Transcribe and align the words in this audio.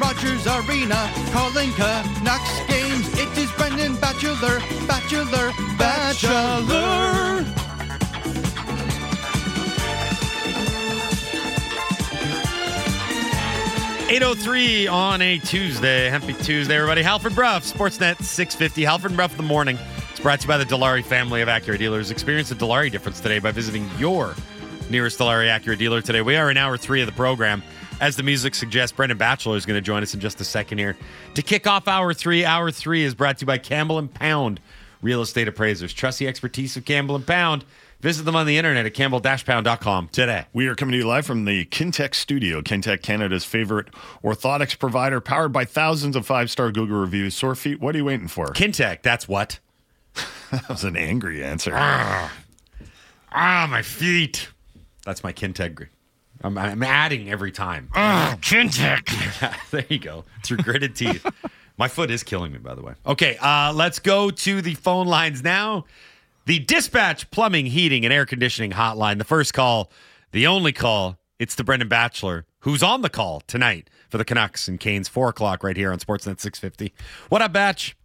Rogers 0.00 0.46
Arena, 0.46 1.10
calling 1.30 1.70
Canucks 1.72 2.60
games. 2.68 3.06
It 3.18 3.36
is 3.36 3.52
Brendan 3.52 3.96
Batchelor, 3.96 4.60
Batchelor, 4.86 5.52
Batchelor. 5.76 7.44
Eight 14.08 14.22
oh 14.22 14.34
three 14.34 14.86
on 14.86 15.20
a 15.20 15.38
Tuesday. 15.38 16.08
Happy 16.08 16.32
Tuesday, 16.32 16.76
everybody. 16.76 17.02
Halford 17.02 17.34
Brough, 17.34 17.60
Sportsnet 17.60 18.22
650. 18.22 18.82
Halford 18.84 19.14
Brough 19.14 19.28
the 19.28 19.42
morning. 19.42 19.78
It's 20.10 20.18
brought 20.20 20.40
to 20.40 20.44
you 20.44 20.48
by 20.48 20.56
the 20.56 20.64
Dilawri 20.64 21.04
family 21.04 21.42
of 21.42 21.48
Acura 21.48 21.78
dealers. 21.78 22.10
Experience 22.10 22.48
the 22.48 22.54
Dilawri 22.54 22.90
difference 22.90 23.20
today 23.20 23.38
by 23.38 23.52
visiting 23.52 23.88
your 23.98 24.34
nearest 24.88 25.18
Dilawri 25.18 25.48
Acura 25.48 25.76
dealer 25.76 26.00
today. 26.00 26.22
We 26.22 26.36
are 26.36 26.50
in 26.50 26.56
hour 26.56 26.76
three 26.78 27.02
of 27.02 27.06
the 27.06 27.12
program. 27.12 27.62
As 28.00 28.16
the 28.16 28.22
music 28.22 28.54
suggests, 28.54 28.96
Brendan 28.96 29.18
Batchelor 29.18 29.58
is 29.58 29.66
going 29.66 29.76
to 29.76 29.82
join 29.82 30.02
us 30.02 30.14
in 30.14 30.20
just 30.20 30.40
a 30.40 30.44
second 30.44 30.78
here. 30.78 30.96
To 31.34 31.42
kick 31.42 31.66
off 31.66 31.86
hour 31.86 32.14
three, 32.14 32.46
hour 32.46 32.70
three 32.70 33.04
is 33.04 33.14
brought 33.14 33.38
to 33.38 33.42
you 33.42 33.46
by 33.46 33.58
Campbell 33.58 33.98
and 33.98 34.12
Pound 34.12 34.58
Real 35.02 35.20
Estate 35.20 35.48
Appraisers. 35.48 35.92
Trust 35.92 36.18
the 36.18 36.26
expertise 36.26 36.76
of 36.78 36.86
Campbell 36.86 37.14
and 37.14 37.26
Pound. 37.26 37.64
Visit 38.00 38.22
them 38.22 38.34
on 38.34 38.46
the 38.46 38.56
internet 38.56 38.86
at 38.86 38.94
campbell-pound.com 38.94 40.08
today. 40.08 40.46
We 40.54 40.66
are 40.68 40.74
coming 40.74 40.92
to 40.92 40.98
you 40.98 41.06
live 41.06 41.26
from 41.26 41.44
the 41.44 41.66
Kintec 41.66 42.14
studio. 42.14 42.62
Kintec, 42.62 43.02
Canada's 43.02 43.44
favorite 43.44 43.88
orthotics 44.24 44.78
provider, 44.78 45.20
powered 45.20 45.52
by 45.52 45.66
thousands 45.66 46.16
of 46.16 46.24
five-star 46.24 46.72
Google 46.72 46.98
reviews. 46.98 47.34
Sore 47.34 47.54
feet, 47.54 47.78
what 47.78 47.94
are 47.94 47.98
you 47.98 48.06
waiting 48.06 48.28
for? 48.28 48.46
Kintec, 48.48 49.02
that's 49.02 49.28
what? 49.28 49.58
that 50.50 50.66
was 50.70 50.84
an 50.84 50.96
angry 50.96 51.44
answer. 51.44 51.72
Ah, 51.74 52.32
ah 53.32 53.68
my 53.70 53.82
feet. 53.82 54.48
That's 55.04 55.22
my 55.22 55.34
Kintec. 55.34 55.88
I'm, 56.42 56.56
I'm 56.56 56.82
adding 56.82 57.30
every 57.30 57.52
time. 57.52 57.88
Oh, 57.94 58.34
Kintec. 58.40 59.70
there 59.70 59.84
you 59.88 59.98
go. 59.98 60.24
Through 60.44 60.58
gritted 60.58 60.96
teeth. 60.96 61.26
My 61.76 61.88
foot 61.88 62.10
is 62.10 62.22
killing 62.22 62.52
me, 62.52 62.58
by 62.58 62.74
the 62.74 62.82
way. 62.82 62.94
Okay, 63.06 63.36
uh, 63.38 63.72
let's 63.72 63.98
go 63.98 64.30
to 64.30 64.60
the 64.60 64.74
phone 64.74 65.06
lines 65.06 65.42
now. 65.42 65.84
The 66.46 66.58
Dispatch 66.58 67.30
Plumbing, 67.30 67.66
Heating, 67.66 68.04
and 68.04 68.12
Air 68.12 68.26
Conditioning 68.26 68.72
Hotline. 68.72 69.18
The 69.18 69.24
first 69.24 69.54
call, 69.54 69.90
the 70.32 70.46
only 70.46 70.72
call. 70.72 71.16
It's 71.38 71.54
the 71.54 71.64
Brendan 71.64 71.88
Batchelor, 71.88 72.44
who's 72.60 72.82
on 72.82 73.00
the 73.00 73.08
call 73.08 73.40
tonight 73.46 73.88
for 74.10 74.18
the 74.18 74.26
Canucks 74.26 74.68
and 74.68 74.78
Canes, 74.78 75.08
4 75.08 75.30
o'clock 75.30 75.64
right 75.64 75.76
here 75.76 75.90
on 75.90 75.98
Sportsnet 75.98 76.38
650. 76.38 76.92
What 77.30 77.40
up, 77.40 77.54
Batch? 77.54 77.96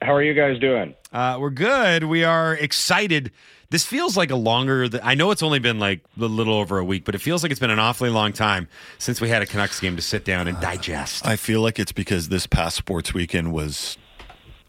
How 0.00 0.14
are 0.14 0.22
you 0.22 0.32
guys 0.32 0.58
doing? 0.58 0.94
Uh, 1.12 1.36
we're 1.38 1.50
good. 1.50 2.04
We 2.04 2.24
are 2.24 2.54
excited. 2.54 3.30
This 3.70 3.84
feels 3.84 4.16
like 4.16 4.30
a 4.30 4.36
longer. 4.36 4.88
I 5.02 5.14
know 5.14 5.30
it's 5.30 5.42
only 5.42 5.60
been 5.60 5.78
like 5.78 6.00
a 6.20 6.24
little 6.24 6.54
over 6.54 6.78
a 6.78 6.84
week, 6.84 7.04
but 7.04 7.14
it 7.14 7.20
feels 7.20 7.42
like 7.42 7.52
it's 7.52 7.60
been 7.60 7.70
an 7.70 7.78
awfully 7.78 8.10
long 8.10 8.32
time 8.32 8.68
since 8.98 9.20
we 9.20 9.28
had 9.28 9.42
a 9.42 9.46
Canucks 9.46 9.78
game 9.78 9.94
to 9.96 10.02
sit 10.02 10.24
down 10.24 10.48
and 10.48 10.60
digest. 10.60 11.24
I 11.24 11.36
feel 11.36 11.60
like 11.60 11.78
it's 11.78 11.92
because 11.92 12.28
this 12.28 12.46
past 12.46 12.76
sports 12.76 13.14
weekend 13.14 13.52
was 13.52 13.96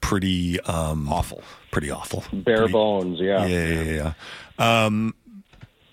pretty 0.02 0.60
um, 0.62 1.12
awful. 1.12 1.44
Pretty 1.72 1.90
awful. 1.90 2.24
Bare 2.32 2.58
pretty, 2.58 2.74
bones, 2.74 3.20
yeah. 3.20 3.46
Yeah, 3.46 3.68
yeah, 3.68 4.14
yeah. 4.60 4.86
Um, 4.86 5.16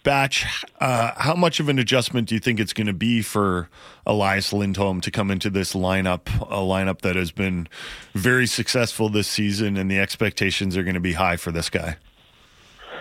Batch, 0.02 0.64
uh, 0.80 1.12
how 1.16 1.34
much 1.34 1.60
of 1.60 1.68
an 1.68 1.78
adjustment 1.78 2.28
do 2.28 2.34
you 2.34 2.40
think 2.40 2.60
it's 2.60 2.72
going 2.72 2.86
to 2.86 2.92
be 2.92 3.20
for 3.20 3.68
Elias 4.06 4.52
Lindholm 4.52 5.00
to 5.02 5.10
come 5.10 5.30
into 5.30 5.50
this 5.50 5.74
lineup, 5.74 6.28
a 6.42 6.62
lineup 6.62 7.02
that 7.02 7.16
has 7.16 7.30
been 7.30 7.68
very 8.14 8.46
successful 8.46 9.08
this 9.08 9.28
season, 9.28 9.76
and 9.76 9.90
the 9.90 9.98
expectations 9.98 10.76
are 10.76 10.82
going 10.82 10.94
to 10.94 11.00
be 11.00 11.14
high 11.14 11.36
for 11.36 11.52
this 11.52 11.68
guy? 11.68 11.96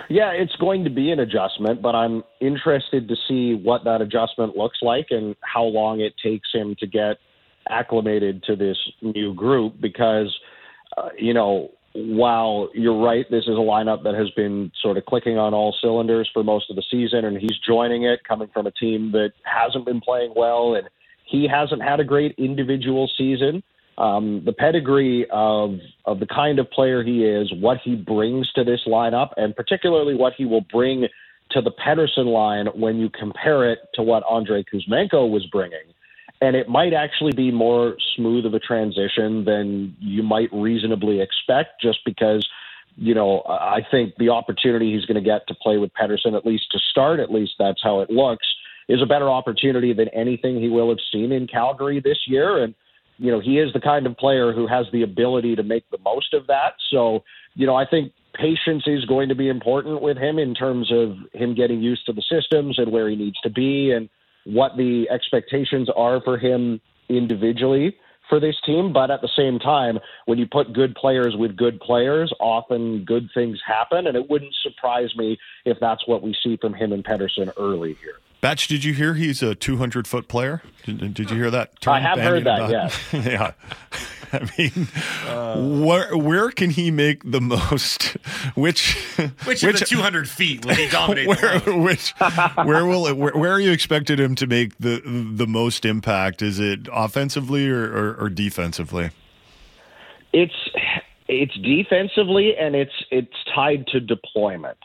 Yeah, 0.09 0.31
it's 0.31 0.55
going 0.55 0.85
to 0.85 0.89
be 0.89 1.11
an 1.11 1.19
adjustment, 1.19 1.81
but 1.81 1.93
I'm 1.93 2.23
interested 2.39 3.09
to 3.09 3.15
see 3.27 3.53
what 3.55 3.83
that 3.83 4.01
adjustment 4.01 4.55
looks 4.55 4.79
like 4.81 5.07
and 5.11 5.35
how 5.41 5.63
long 5.63 5.99
it 5.99 6.13
takes 6.23 6.47
him 6.53 6.75
to 6.79 6.87
get 6.87 7.17
acclimated 7.69 8.43
to 8.43 8.55
this 8.55 8.77
new 9.01 9.33
group 9.33 9.81
because, 9.81 10.33
uh, 10.97 11.09
you 11.17 11.33
know, 11.33 11.71
while 11.93 12.69
you're 12.73 13.01
right, 13.01 13.25
this 13.29 13.43
is 13.43 13.55
a 13.55 13.59
lineup 13.59 14.03
that 14.03 14.13
has 14.13 14.29
been 14.31 14.71
sort 14.81 14.97
of 14.97 15.05
clicking 15.05 15.37
on 15.37 15.53
all 15.53 15.75
cylinders 15.81 16.29
for 16.31 16.43
most 16.43 16.69
of 16.69 16.75
the 16.75 16.83
season, 16.89 17.25
and 17.25 17.37
he's 17.37 17.57
joining 17.65 18.03
it 18.03 18.23
coming 18.23 18.49
from 18.53 18.67
a 18.67 18.71
team 18.71 19.11
that 19.11 19.33
hasn't 19.43 19.85
been 19.85 19.99
playing 19.99 20.31
well, 20.35 20.75
and 20.75 20.87
he 21.25 21.47
hasn't 21.47 21.81
had 21.81 21.99
a 21.99 22.03
great 22.03 22.35
individual 22.37 23.09
season. 23.17 23.63
Um, 23.97 24.43
the 24.45 24.53
pedigree 24.53 25.25
of 25.31 25.79
of 26.05 26.19
the 26.19 26.27
kind 26.27 26.59
of 26.59 26.69
player 26.69 27.03
he 27.03 27.25
is, 27.25 27.51
what 27.59 27.79
he 27.83 27.95
brings 27.95 28.51
to 28.53 28.63
this 28.63 28.81
lineup, 28.87 29.29
and 29.37 29.55
particularly 29.55 30.13
what 30.13 30.33
he 30.37 30.45
will 30.45 30.65
bring 30.71 31.07
to 31.51 31.61
the 31.61 31.71
Pettersson 31.71 32.25
line 32.25 32.67
when 32.75 32.97
you 32.97 33.09
compare 33.09 33.71
it 33.71 33.79
to 33.95 34.03
what 34.03 34.23
Andrei 34.31 34.63
Kuzmenko 34.63 35.29
was 35.29 35.45
bringing. 35.47 35.93
And 36.41 36.55
it 36.55 36.69
might 36.69 36.93
actually 36.93 37.31
be 37.33 37.51
more 37.51 37.95
smooth 38.15 38.45
of 38.45 38.53
a 38.53 38.59
transition 38.59 39.45
than 39.45 39.95
you 39.99 40.21
might 40.21 40.49
reasonably 40.53 41.19
expect 41.19 41.81
just 41.81 41.99
because 42.05 42.47
you 42.95 43.15
know 43.15 43.41
I 43.47 43.79
think 43.89 44.13
the 44.17 44.29
opportunity 44.29 44.93
he's 44.93 45.05
going 45.05 45.15
to 45.15 45.27
get 45.27 45.47
to 45.47 45.55
play 45.55 45.77
with 45.77 45.91
Pettersson, 45.99 46.35
at 46.35 46.45
least 46.45 46.65
to 46.71 46.79
start 46.91 47.19
at 47.19 47.31
least 47.31 47.53
that's 47.57 47.81
how 47.81 48.01
it 48.01 48.11
looks 48.11 48.45
is 48.87 49.01
a 49.01 49.05
better 49.05 49.29
opportunity 49.29 49.93
than 49.93 50.07
anything 50.09 50.61
he 50.61 50.69
will 50.69 50.89
have 50.89 50.99
seen 51.11 51.31
in 51.31 51.47
Calgary 51.47 51.99
this 51.99 52.19
year. 52.27 52.63
And 52.63 52.73
you 53.17 53.31
know 53.31 53.39
he 53.39 53.59
is 53.59 53.73
the 53.73 53.79
kind 53.79 54.05
of 54.05 54.17
player 54.17 54.53
who 54.53 54.67
has 54.67 54.85
the 54.91 55.03
ability 55.03 55.55
to 55.55 55.63
make 55.63 55.89
the 55.89 55.97
most 55.99 56.33
of 56.33 56.47
that 56.47 56.73
so 56.89 57.23
you 57.55 57.65
know 57.65 57.75
I 57.75 57.85
think 57.85 58.13
patience 58.33 58.83
is 58.85 59.05
going 59.05 59.29
to 59.29 59.35
be 59.35 59.49
important 59.49 60.01
with 60.01 60.17
him 60.17 60.37
in 60.39 60.53
terms 60.53 60.91
of 60.91 61.17
him 61.33 61.55
getting 61.55 61.81
used 61.81 62.05
to 62.05 62.13
the 62.13 62.21
systems 62.21 62.77
and 62.77 62.91
where 62.91 63.09
he 63.09 63.15
needs 63.15 63.39
to 63.41 63.49
be 63.49 63.91
and 63.91 64.09
what 64.45 64.77
the 64.77 65.09
expectations 65.09 65.89
are 65.95 66.21
for 66.21 66.37
him 66.37 66.79
individually 67.09 67.97
for 68.29 68.39
this 68.39 68.55
team. 68.65 68.93
But 68.93 69.11
at 69.11 69.21
the 69.21 69.29
same 69.35 69.59
time, 69.59 69.99
when 70.25 70.37
you 70.37 70.47
put 70.47 70.73
good 70.73 70.95
players 70.95 71.35
with 71.37 71.55
good 71.55 71.79
players, 71.79 72.31
often 72.39 73.03
good 73.05 73.29
things 73.33 73.59
happen. 73.65 74.07
And 74.07 74.15
it 74.15 74.29
wouldn't 74.29 74.53
surprise 74.61 75.15
me 75.15 75.37
if 75.65 75.77
that's 75.79 76.07
what 76.07 76.21
we 76.21 76.35
see 76.43 76.57
from 76.57 76.73
him 76.73 76.93
and 76.93 77.03
Pettersson 77.03 77.51
early 77.57 77.95
here. 77.95 78.19
Batch, 78.39 78.67
did 78.67 78.83
you 78.83 78.93
hear 78.93 79.15
he's 79.15 79.41
a 79.41 79.55
200 79.55 80.07
foot 80.07 80.27
player? 80.27 80.61
Did, 80.85 81.13
did, 81.13 81.31
you 81.31 81.37
hear 81.37 81.49
that? 81.49 81.73
I 81.87 81.99
have 81.99 82.19
heard 82.19 82.43
that, 82.43 82.69
yeah. 82.69 82.89
yeah. 83.13 83.51
I 84.31 84.49
mean, 84.57 84.87
uh, 85.25 85.83
where 85.83 86.15
where 86.17 86.51
can 86.51 86.69
he 86.69 86.91
make 86.91 87.29
the 87.29 87.39
most? 87.39 88.17
Which 88.55 88.95
which, 89.45 89.63
which 89.63 89.63
of 89.63 89.79
the 89.79 89.85
200 89.85 90.29
feet 90.29 90.65
will 90.65 90.75
he 90.75 90.87
dominate? 90.91 91.27
Where, 91.27 91.59
which 91.61 92.11
where 92.11 92.85
will 92.85 93.07
it? 93.07 93.17
Where, 93.17 93.31
where, 93.31 93.51
are 93.53 93.59
you 93.59 93.71
expected 93.71 94.19
him 94.19 94.35
to 94.35 94.45
make 94.45 94.77
the 94.77 95.01
the 95.33 95.47
most 95.47 95.85
impact? 95.85 96.41
Is 96.41 96.59
it 96.59 96.87
offensively 96.91 97.69
or, 97.69 97.85
or, 97.85 98.15
or 98.15 98.29
defensively? 98.29 99.11
It's 100.33 100.69
it's 101.27 101.55
defensively, 101.55 102.55
and 102.57 102.75
it's 102.75 103.05
it's 103.11 103.33
tied 103.55 103.87
to 103.87 103.99
deployment 104.01 104.77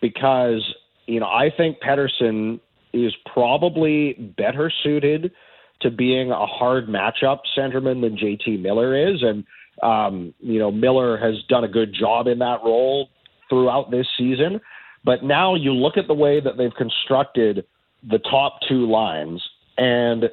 because 0.00 0.74
you 1.06 1.20
know 1.20 1.26
I 1.26 1.50
think 1.54 1.78
Pettersson 1.80 2.60
is 2.92 3.14
probably 3.32 4.34
better 4.36 4.72
suited 4.82 5.32
to 5.80 5.90
being 5.90 6.30
a 6.30 6.46
hard 6.46 6.88
matchup 6.88 7.40
centerman 7.56 8.00
than 8.00 8.16
JT 8.16 8.60
Miller 8.60 9.10
is. 9.12 9.22
And, 9.22 9.44
um, 9.82 10.34
you 10.40 10.58
know, 10.58 10.70
Miller 10.70 11.16
has 11.16 11.36
done 11.48 11.64
a 11.64 11.68
good 11.68 11.94
job 11.94 12.26
in 12.26 12.38
that 12.40 12.60
role 12.64 13.10
throughout 13.48 13.90
this 13.90 14.06
season. 14.16 14.60
But 15.04 15.22
now 15.22 15.54
you 15.54 15.72
look 15.72 15.96
at 15.96 16.08
the 16.08 16.14
way 16.14 16.40
that 16.40 16.56
they've 16.56 16.74
constructed 16.76 17.64
the 18.08 18.18
top 18.18 18.58
two 18.68 18.90
lines, 18.90 19.42
and 19.76 20.24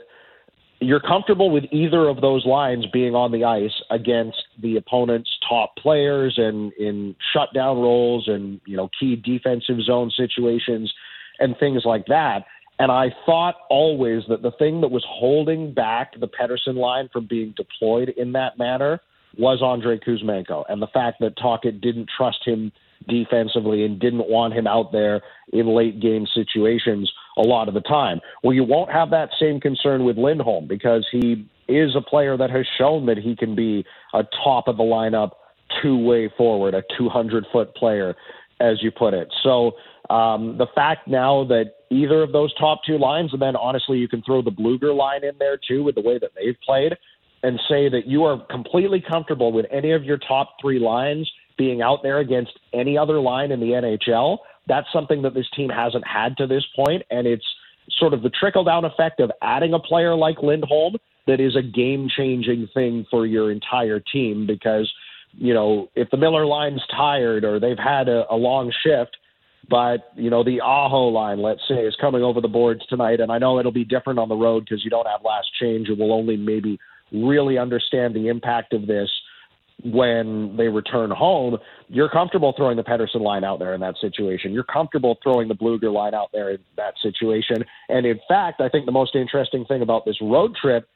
you're 0.79 0.99
comfortable 0.99 1.49
with 1.51 1.63
either 1.71 2.07
of 2.07 2.21
those 2.21 2.45
lines 2.45 2.85
being 2.91 3.15
on 3.15 3.31
the 3.31 3.43
ice 3.43 3.71
against 3.91 4.43
the 4.61 4.77
opponent's 4.77 5.29
top 5.47 5.75
players 5.77 6.35
and 6.37 6.73
in 6.73 7.15
shutdown 7.33 7.77
roles 7.77 8.27
and, 8.27 8.59
you 8.65 8.75
know, 8.75 8.89
key 8.99 9.15
defensive 9.15 9.81
zone 9.81 10.11
situations 10.15 10.93
and 11.39 11.55
things 11.59 11.83
like 11.85 12.05
that. 12.07 12.45
And 12.77 12.91
I 12.91 13.13
thought 13.25 13.55
always 13.69 14.23
that 14.27 14.41
the 14.41 14.51
thing 14.51 14.81
that 14.81 14.91
was 14.91 15.05
holding 15.07 15.73
back 15.73 16.19
the 16.19 16.27
Pettersson 16.27 16.75
line 16.75 17.09
from 17.11 17.25
being 17.25 17.53
deployed 17.55 18.09
in 18.09 18.33
that 18.33 18.57
manner 18.57 18.99
was 19.37 19.61
Andrei 19.61 19.97
Kuzmenko. 19.97 20.63
And 20.67 20.81
the 20.81 20.87
fact 20.87 21.17
that 21.21 21.37
Tocchet 21.37 21.81
didn't 21.81 22.09
trust 22.17 22.39
him 22.45 22.71
defensively 23.07 23.85
and 23.85 23.99
didn't 23.99 24.27
want 24.29 24.53
him 24.53 24.67
out 24.67 24.91
there 24.91 25.21
in 25.53 25.67
late 25.67 25.99
game 25.99 26.25
situations 26.33 27.11
a 27.37 27.41
lot 27.41 27.67
of 27.67 27.73
the 27.73 27.81
time. 27.81 28.19
Well, 28.43 28.53
you 28.53 28.63
won't 28.63 28.91
have 28.91 29.09
that 29.11 29.29
same 29.39 29.59
concern 29.59 30.03
with 30.03 30.17
Lindholm 30.17 30.67
because 30.67 31.05
he 31.11 31.47
is 31.67 31.95
a 31.95 32.01
player 32.01 32.37
that 32.37 32.49
has 32.49 32.65
shown 32.77 33.05
that 33.07 33.17
he 33.17 33.35
can 33.35 33.55
be 33.55 33.85
a 34.13 34.23
top 34.43 34.67
of 34.67 34.77
the 34.77 34.83
lineup 34.83 35.31
two 35.81 35.97
way 35.97 36.31
forward, 36.37 36.73
a 36.73 36.83
200 36.97 37.45
foot 37.51 37.75
player, 37.75 38.15
as 38.59 38.81
you 38.81 38.91
put 38.91 39.13
it. 39.13 39.33
So 39.43 39.73
um, 40.09 40.57
the 40.57 40.67
fact 40.75 41.07
now 41.07 41.45
that 41.45 41.73
either 41.89 42.21
of 42.23 42.31
those 42.31 42.53
top 42.55 42.81
two 42.85 42.97
lines, 42.97 43.31
and 43.33 43.41
then 43.41 43.55
honestly, 43.55 43.97
you 43.97 44.07
can 44.07 44.21
throw 44.23 44.41
the 44.41 44.51
Blueger 44.51 44.95
line 44.95 45.23
in 45.23 45.37
there 45.39 45.57
too 45.57 45.83
with 45.83 45.95
the 45.95 46.01
way 46.01 46.19
that 46.19 46.31
they've 46.35 46.57
played, 46.65 46.93
and 47.43 47.59
say 47.69 47.89
that 47.89 48.07
you 48.07 48.23
are 48.23 48.43
completely 48.49 49.03
comfortable 49.07 49.51
with 49.51 49.65
any 49.71 49.91
of 49.91 50.03
your 50.03 50.17
top 50.17 50.55
three 50.61 50.79
lines 50.79 51.29
being 51.57 51.81
out 51.81 51.99
there 52.03 52.19
against 52.19 52.51
any 52.73 52.97
other 52.97 53.19
line 53.19 53.51
in 53.51 53.59
the 53.59 53.67
NHL. 53.67 54.39
That's 54.67 54.87
something 54.91 55.21
that 55.21 55.33
this 55.33 55.45
team 55.55 55.69
hasn't 55.69 56.05
had 56.07 56.35
to 56.37 56.47
this 56.47 56.65
point, 56.75 57.03
and 57.11 57.27
it's 57.27 57.45
sort 57.99 58.13
of 58.13 58.23
the 58.23 58.29
trickle 58.29 58.63
down 58.63 58.83
effect 58.83 59.19
of 59.19 59.31
adding 59.41 59.73
a 59.73 59.79
player 59.79 60.15
like 60.15 60.37
Lindholm 60.41 60.95
that 61.27 61.39
is 61.39 61.55
a 61.55 61.61
game 61.61 62.07
changing 62.15 62.67
thing 62.73 63.05
for 63.09 63.25
your 63.25 63.51
entire 63.51 63.99
team 63.99 64.45
because, 64.45 64.91
you 65.37 65.53
know, 65.53 65.89
if 65.95 66.09
the 66.09 66.17
Miller 66.17 66.45
line's 66.45 66.81
tired 66.95 67.43
or 67.43 67.59
they've 67.59 67.77
had 67.77 68.07
a, 68.07 68.25
a 68.31 68.35
long 68.35 68.71
shift, 68.83 69.17
but 69.69 70.11
you 70.15 70.29
know 70.29 70.43
the 70.43 70.61
Aho 70.61 71.07
line, 71.07 71.41
let's 71.41 71.61
say, 71.67 71.85
is 71.85 71.95
coming 71.99 72.21
over 72.21 72.39
the 72.39 72.47
boards 72.47 72.85
tonight, 72.87 73.19
and 73.19 73.31
I 73.31 73.37
know 73.37 73.59
it'll 73.59 73.71
be 73.71 73.85
different 73.85 74.19
on 74.19 74.29
the 74.29 74.35
road 74.35 74.65
because 74.65 74.83
you 74.83 74.89
don't 74.89 75.07
have 75.07 75.23
last 75.23 75.47
change, 75.59 75.89
and 75.89 75.97
will 75.97 76.13
only 76.13 76.37
maybe 76.37 76.79
really 77.11 77.57
understand 77.57 78.15
the 78.15 78.27
impact 78.27 78.73
of 78.73 78.87
this 78.87 79.09
when 79.83 80.55
they 80.55 80.67
return 80.67 81.11
home, 81.11 81.57
you're 81.89 82.09
comfortable 82.09 82.53
throwing 82.55 82.77
the 82.77 82.83
Pettersson 82.83 83.21
line 83.21 83.43
out 83.43 83.59
there 83.59 83.73
in 83.73 83.81
that 83.81 83.95
situation. 83.99 84.53
You're 84.53 84.63
comfortable 84.63 85.17
throwing 85.21 85.47
the 85.47 85.55
Blueger 85.55 85.91
line 85.91 86.13
out 86.13 86.29
there 86.31 86.51
in 86.51 86.59
that 86.77 86.93
situation. 87.01 87.65
And 87.89 88.05
in 88.05 88.19
fact, 88.27 88.61
I 88.61 88.69
think 88.69 88.85
the 88.85 88.93
most 88.93 89.15
interesting 89.15 89.65
thing 89.65 89.81
about 89.81 90.05
this 90.05 90.17
road 90.21 90.55
trip 90.59 90.87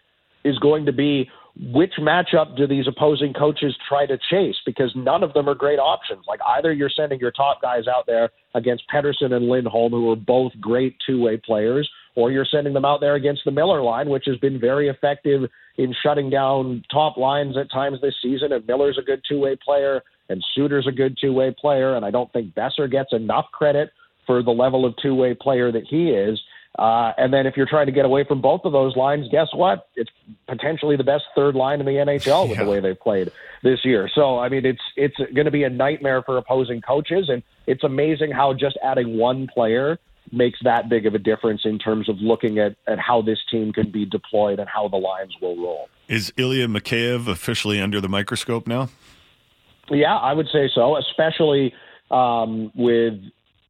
is 0.44 0.57
going 0.59 0.85
to 0.85 0.94
be 0.94 1.30
which 1.61 1.94
matchup 2.00 2.56
do 2.56 2.65
these 2.65 2.88
opposing 2.88 3.33
coaches 3.33 3.75
try 3.88 4.06
to 4.06 4.17
chase? 4.29 4.56
Because 4.65 4.94
none 4.95 5.23
of 5.23 5.33
them 5.33 5.50
are 5.50 5.56
great 5.56 5.79
options. 5.79 6.23
Like 6.27 6.39
either 6.57 6.71
you're 6.71 6.89
sending 6.89 7.19
your 7.19 7.31
top 7.31 7.61
guys 7.61 7.83
out 7.88 8.06
there 8.07 8.29
against 8.56 8.83
Pettersson 8.94 9.33
and 9.33 9.50
Lindholm, 9.50 9.91
who 9.91 10.09
are 10.11 10.15
both 10.15 10.53
great 10.61 10.95
two 11.06 11.21
way 11.21 11.38
players, 11.38 11.89
or 12.15 12.31
you're 12.31 12.47
sending 12.50 12.73
them 12.73 12.85
out 12.85 13.01
there 13.01 13.15
against 13.15 13.41
the 13.44 13.51
Miller 13.51 13.81
line, 13.81 14.09
which 14.09 14.23
has 14.25 14.38
been 14.38 14.59
very 14.59 14.88
effective 14.88 15.50
in 15.77 15.94
shutting 16.01 16.29
down 16.29 16.83
top 16.91 17.17
lines 17.17 17.57
at 17.57 17.71
times 17.71 18.00
this 18.01 18.15
season. 18.21 18.53
And 18.53 18.65
Miller's 18.65 18.97
a 18.97 19.06
good 19.06 19.21
two 19.27 19.39
way 19.39 19.57
player, 19.63 20.01
and 20.29 20.44
Suter's 20.56 20.88
a 20.88 20.94
good 20.94 21.17
two 21.19 21.33
way 21.33 21.53
player. 21.59 21.95
And 21.95 22.06
I 22.06 22.11
don't 22.11 22.31
think 22.31 22.56
Boeser 22.56 22.89
gets 22.89 23.11
enough 23.11 23.45
credit 23.51 23.91
for 24.25 24.41
the 24.41 24.51
level 24.51 24.85
of 24.85 24.94
two 25.01 25.15
way 25.15 25.33
player 25.33 25.73
that 25.73 25.83
he 25.89 26.11
is. 26.11 26.39
Uh, 26.77 27.12
and 27.18 27.33
then 27.33 27.48
if 27.48 27.57
you're 27.57 27.66
trying 27.66 27.88
to 27.88 27.92
get 27.92 28.06
away 28.06 28.24
from 28.24 28.42
both 28.42 28.62
of 28.63 28.71
those 28.71 28.95
lines, 28.95 29.27
guess 29.31 29.48
what? 29.54 29.89
It's 29.95 30.12
potentially 30.48 30.95
the 30.95 31.04
best 31.04 31.25
third 31.36 31.56
line 31.56 31.80
in 31.80 31.86
the 31.86 31.94
NHL 31.94 32.48
with 32.48 32.57
yeah. 32.57 32.63
the 32.63 32.69
way 32.69 32.80
they've 32.80 33.00
played 33.00 33.31
this 33.63 33.83
year. 33.83 34.10
So 34.13 34.39
I 34.39 34.50
mean, 34.50 34.66
it's 34.66 34.81
it's 34.95 35.18
going 35.18 35.45
to 35.45 35.51
be 35.51 35.63
a 35.63 35.69
nightmare 35.69 36.21
for 36.21 36.38
opposing 36.38 36.81
coaches, 36.81 37.27
and 37.27 37.44
it's 37.66 37.83
amazing 37.83 38.31
how 38.31 38.54
just 38.54 38.77
adding 38.83 39.18
one 39.18 39.48
player 39.48 40.00
makes 40.31 40.60
that 40.63 40.89
big 40.89 41.06
of 41.06 41.16
a 41.16 41.19
difference 41.19 41.62
in 41.66 41.80
terms 41.80 42.07
of 42.07 42.18
looking 42.18 42.60
at, 42.60 42.75
at 42.88 43.00
how 43.00 43.21
this 43.21 43.39
team 43.50 43.74
can 43.74 43.89
be 43.89 44.06
deployed 44.06 44.60
and 44.60 44.69
how 44.69 44.88
the 44.88 44.98
lines 44.98 45.33
will 45.42 45.57
roll. 45.57 45.89
Is 46.07 46.31
Ilya 46.38 46.68
Mikheyev 46.68 47.27
officially 47.27 47.81
under 47.81 48.00
the 48.00 48.10
microscope 48.10 48.68
now? 48.68 48.89
Yeah, 49.89 50.16
I 50.16 50.33
would 50.33 50.48
say 50.51 50.69
so, 50.74 50.98
especially 50.98 51.74
um, 52.12 52.71
with 52.75 53.19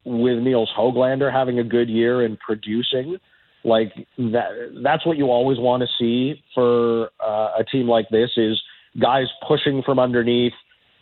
with 0.04 0.38
Nils 0.38 0.70
Hoglander 0.76 1.32
having 1.32 1.58
a 1.58 1.64
good 1.64 1.88
year 1.88 2.24
and 2.24 2.38
producing. 2.38 3.18
Like 3.62 3.92
that, 4.16 4.80
that's 4.82 5.04
what 5.04 5.18
you 5.18 5.26
always 5.26 5.58
want 5.58 5.82
to 5.82 5.88
see 5.98 6.42
for 6.54 7.10
uh, 7.20 7.52
a 7.58 7.64
team 7.70 7.88
like 7.88 8.08
this 8.08 8.30
is 8.36 8.60
guys 8.98 9.26
pushing 9.46 9.82
from 9.82 9.98
underneath 9.98 10.54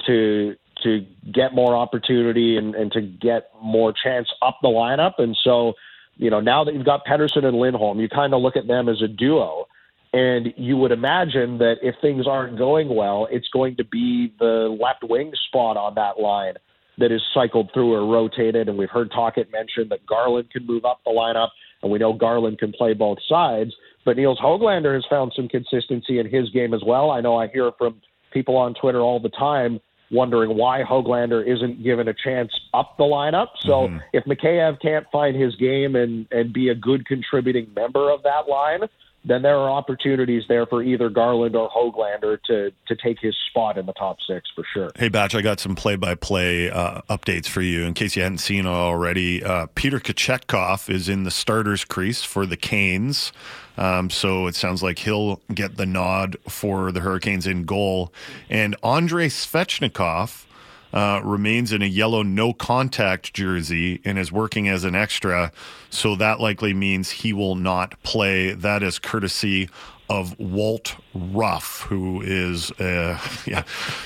to 0.06 0.56
to 0.82 1.04
get 1.32 1.54
more 1.54 1.74
opportunity 1.74 2.56
and, 2.56 2.74
and 2.74 2.92
to 2.92 3.00
get 3.00 3.50
more 3.60 3.92
chance 3.92 4.28
up 4.42 4.58
the 4.62 4.68
lineup. 4.68 5.14
And 5.18 5.36
so, 5.42 5.72
you 6.16 6.30
know, 6.30 6.40
now 6.40 6.62
that 6.64 6.74
you've 6.74 6.84
got 6.84 7.04
Pettersson 7.04 7.44
and 7.44 7.58
Lindholm, 7.58 7.98
you 7.98 8.08
kind 8.08 8.32
of 8.32 8.40
look 8.42 8.56
at 8.56 8.68
them 8.68 8.88
as 8.88 9.02
a 9.02 9.08
duo. 9.08 9.66
And 10.12 10.54
you 10.56 10.76
would 10.76 10.92
imagine 10.92 11.58
that 11.58 11.76
if 11.82 11.96
things 12.00 12.26
aren't 12.26 12.56
going 12.58 12.94
well, 12.94 13.26
it's 13.30 13.48
going 13.48 13.76
to 13.76 13.84
be 13.84 14.32
the 14.38 14.76
left 14.80 15.02
wing 15.02 15.32
spot 15.48 15.76
on 15.76 15.96
that 15.96 16.20
line 16.20 16.54
that 16.98 17.12
is 17.12 17.22
cycled 17.32 17.70
through 17.72 17.94
or 17.94 18.06
rotated. 18.06 18.68
And 18.68 18.76
we've 18.76 18.90
heard 18.90 19.10
Tocchet 19.10 19.50
mention 19.52 19.88
that 19.90 20.04
Garland 20.06 20.50
can 20.50 20.66
move 20.66 20.84
up 20.84 21.00
the 21.04 21.10
lineup, 21.10 21.50
and 21.82 21.90
we 21.90 21.98
know 21.98 22.12
Garland 22.12 22.58
can 22.58 22.72
play 22.72 22.94
both 22.94 23.18
sides. 23.28 23.72
But 24.04 24.16
Nils 24.16 24.38
Hoglander 24.38 24.94
has 24.94 25.04
found 25.08 25.32
some 25.34 25.48
consistency 25.48 26.18
in 26.18 26.28
his 26.28 26.50
game 26.50 26.74
as 26.74 26.82
well. 26.84 27.10
I 27.10 27.20
know 27.20 27.36
I 27.36 27.48
hear 27.48 27.70
from 27.78 28.00
people 28.32 28.56
on 28.56 28.74
Twitter 28.74 29.00
all 29.00 29.20
the 29.20 29.28
time 29.30 29.80
wondering 30.10 30.56
why 30.56 30.82
Hoglander 30.82 31.46
isn't 31.46 31.82
given 31.82 32.08
a 32.08 32.14
chance 32.14 32.50
up 32.72 32.96
the 32.96 33.04
lineup. 33.04 33.48
So 33.60 33.88
mm-hmm. 33.88 33.98
if 34.12 34.24
Mikheyev 34.24 34.80
can't 34.80 35.06
find 35.12 35.36
his 35.36 35.54
game 35.56 35.96
and, 35.96 36.26
and 36.30 36.52
be 36.52 36.68
a 36.70 36.74
good 36.74 37.06
contributing 37.06 37.70
member 37.74 38.10
of 38.10 38.22
that 38.22 38.48
line, 38.48 38.80
then 39.28 39.42
there 39.42 39.56
are 39.56 39.70
opportunities 39.70 40.44
there 40.48 40.66
for 40.66 40.82
either 40.82 41.08
Garland 41.08 41.54
or 41.54 41.70
Hoglander 41.70 42.38
to 42.44 42.72
to 42.86 42.96
take 42.96 43.18
his 43.20 43.34
spot 43.48 43.78
in 43.78 43.86
the 43.86 43.92
top 43.92 44.18
six 44.26 44.48
for 44.54 44.64
sure. 44.72 44.90
Hey, 44.96 45.08
Batch, 45.08 45.34
I 45.34 45.42
got 45.42 45.60
some 45.60 45.74
play 45.74 45.96
by 45.96 46.14
play 46.14 46.70
updates 46.70 47.46
for 47.46 47.62
you 47.62 47.84
in 47.84 47.94
case 47.94 48.16
you 48.16 48.22
hadn't 48.22 48.38
seen 48.38 48.66
already. 48.66 49.42
Uh, 49.42 49.66
Peter 49.74 50.00
Kochetkov 50.00 50.90
is 50.90 51.08
in 51.08 51.24
the 51.24 51.30
starters 51.30 51.84
crease 51.84 52.22
for 52.22 52.46
the 52.46 52.56
Canes. 52.56 53.32
Um, 53.76 54.10
so 54.10 54.48
it 54.48 54.56
sounds 54.56 54.82
like 54.82 54.98
he'll 54.98 55.40
get 55.54 55.76
the 55.76 55.86
nod 55.86 56.36
for 56.48 56.90
the 56.90 57.00
Hurricanes 57.00 57.46
in 57.46 57.64
goal. 57.64 58.12
And 58.50 58.74
Andrei 58.82 59.28
Svechnikov 59.28 60.46
uh, 60.92 61.20
remains 61.24 61.72
in 61.72 61.82
a 61.82 61.86
yellow 61.86 62.22
no 62.22 62.52
contact 62.52 63.34
jersey 63.34 64.00
and 64.04 64.18
is 64.18 64.32
working 64.32 64.68
as 64.68 64.84
an 64.84 64.94
extra. 64.94 65.52
So 65.90 66.16
that 66.16 66.40
likely 66.40 66.74
means 66.74 67.10
he 67.10 67.32
will 67.32 67.54
not 67.54 68.02
play. 68.02 68.52
That 68.52 68.82
is 68.82 68.98
courtesy 68.98 69.68
of 70.10 70.38
Walt 70.38 70.96
Ruff, 71.14 71.82
who 71.82 72.22
is 72.22 72.70
uh, 72.72 73.18
yeah, 73.46 73.64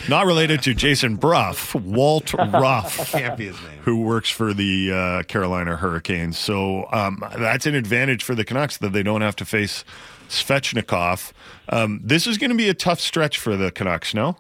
not 0.09 0.27
related 0.27 0.63
to 0.63 0.75
Jason 0.75 1.17
Brough. 1.17 1.55
Walt 1.75 2.35
Ruff, 2.35 3.13
can't 3.13 3.37
be 3.37 3.47
his 3.47 3.61
name, 3.63 3.79
who 3.83 4.03
works 4.03 4.29
for 4.29 4.53
the 4.53 4.93
uh, 4.93 5.23
Carolina 5.25 5.77
Hurricanes. 5.77 6.39
So 6.39 6.89
um, 6.93 7.23
that's 7.39 7.67
an 7.67 7.75
advantage 7.75 8.25
for 8.25 8.35
the 8.35 8.45
Canucks 8.45 8.79
that 8.79 8.93
they 8.93 9.03
don't 9.03 9.21
have 9.21 9.37
to 9.37 9.45
face 9.45 9.85
Svechnikov. 10.29 11.33
Um, 11.69 12.01
this 12.03 12.27
is 12.27 12.39
going 12.39 12.51
to 12.51 12.57
be 12.57 12.69
a 12.69 12.75
tough 12.75 13.01
stretch 13.01 13.39
for 13.39 13.57
the 13.57 13.71
Canucks. 13.71 14.13
No 14.13 14.37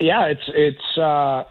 yeah, 0.00 0.26
it's 0.26 0.48
it's 0.48 0.98
uh, 0.98 1.44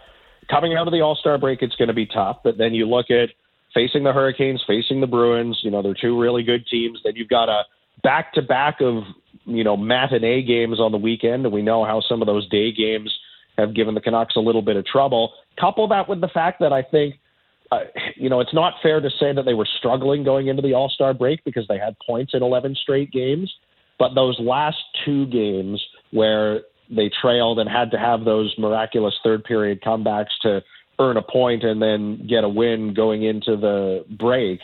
coming 0.49 0.75
out 0.75 0.87
of 0.87 0.93
the 0.93 1.01
All 1.01 1.15
Star 1.15 1.37
break. 1.37 1.61
It's 1.61 1.75
going 1.75 1.87
to 1.87 1.93
be 1.93 2.05
tough, 2.05 2.37
but 2.43 2.57
then 2.57 2.73
you 2.73 2.87
look 2.87 3.11
at 3.11 3.29
facing 3.73 4.03
the 4.03 4.11
Hurricanes, 4.11 4.63
facing 4.67 5.01
the 5.01 5.07
Bruins. 5.07 5.59
You 5.63 5.71
know, 5.71 5.81
they're 5.81 5.93
two 5.99 6.19
really 6.19 6.43
good 6.43 6.65
teams. 6.67 6.99
Then 7.03 7.15
you've 7.15 7.29
got 7.29 7.49
a 7.49 7.63
back 8.03 8.33
to 8.33 8.41
back 8.41 8.81
of 8.81 9.03
you 9.45 9.63
know 9.63 9.77
matinee 9.77 10.41
games 10.41 10.79
on 10.79 10.91
the 10.91 10.97
weekend, 10.97 11.45
and 11.45 11.53
we 11.53 11.61
know 11.61 11.85
how 11.85 12.01
some 12.01 12.21
of 12.21 12.25
those 12.25 12.47
day 12.49 12.71
games 12.71 13.13
have 13.57 13.75
given 13.75 13.93
the 13.93 14.01
Canucks 14.01 14.35
a 14.35 14.39
little 14.39 14.61
bit 14.61 14.75
of 14.75 14.85
trouble. 14.85 15.33
Couple 15.59 15.87
that 15.89 16.09
with 16.09 16.21
the 16.21 16.29
fact 16.29 16.59
that 16.59 16.73
I 16.73 16.81
think. 16.81 17.15
Uh, 17.71 17.81
you 18.15 18.29
know, 18.29 18.39
it's 18.39 18.53
not 18.53 18.73
fair 18.81 18.99
to 18.99 19.11
say 19.19 19.31
that 19.31 19.45
they 19.45 19.53
were 19.53 19.68
struggling 19.77 20.23
going 20.23 20.47
into 20.47 20.59
the 20.59 20.73
All 20.73 20.89
Star 20.89 21.13
break 21.13 21.44
because 21.44 21.68
they 21.68 21.77
had 21.77 21.95
points 22.03 22.33
in 22.33 22.41
11 22.41 22.75
straight 22.81 23.11
games. 23.11 23.53
But 23.99 24.15
those 24.15 24.39
last 24.39 24.79
two 25.06 25.27
games 25.27 25.79
where 26.09 26.61
they 26.89 27.09
trailed 27.21 27.59
and 27.59 27.69
had 27.69 27.91
to 27.91 27.97
have 27.97 28.25
those 28.25 28.53
miraculous 28.57 29.13
third 29.23 29.43
period 29.43 29.81
comebacks 29.81 30.31
to 30.41 30.61
earn 30.99 31.17
a 31.17 31.21
point 31.21 31.63
and 31.63 31.81
then 31.81 32.27
get 32.27 32.43
a 32.43 32.49
win 32.49 32.93
going 32.93 33.23
into 33.23 33.55
the 33.55 34.05
break, 34.09 34.59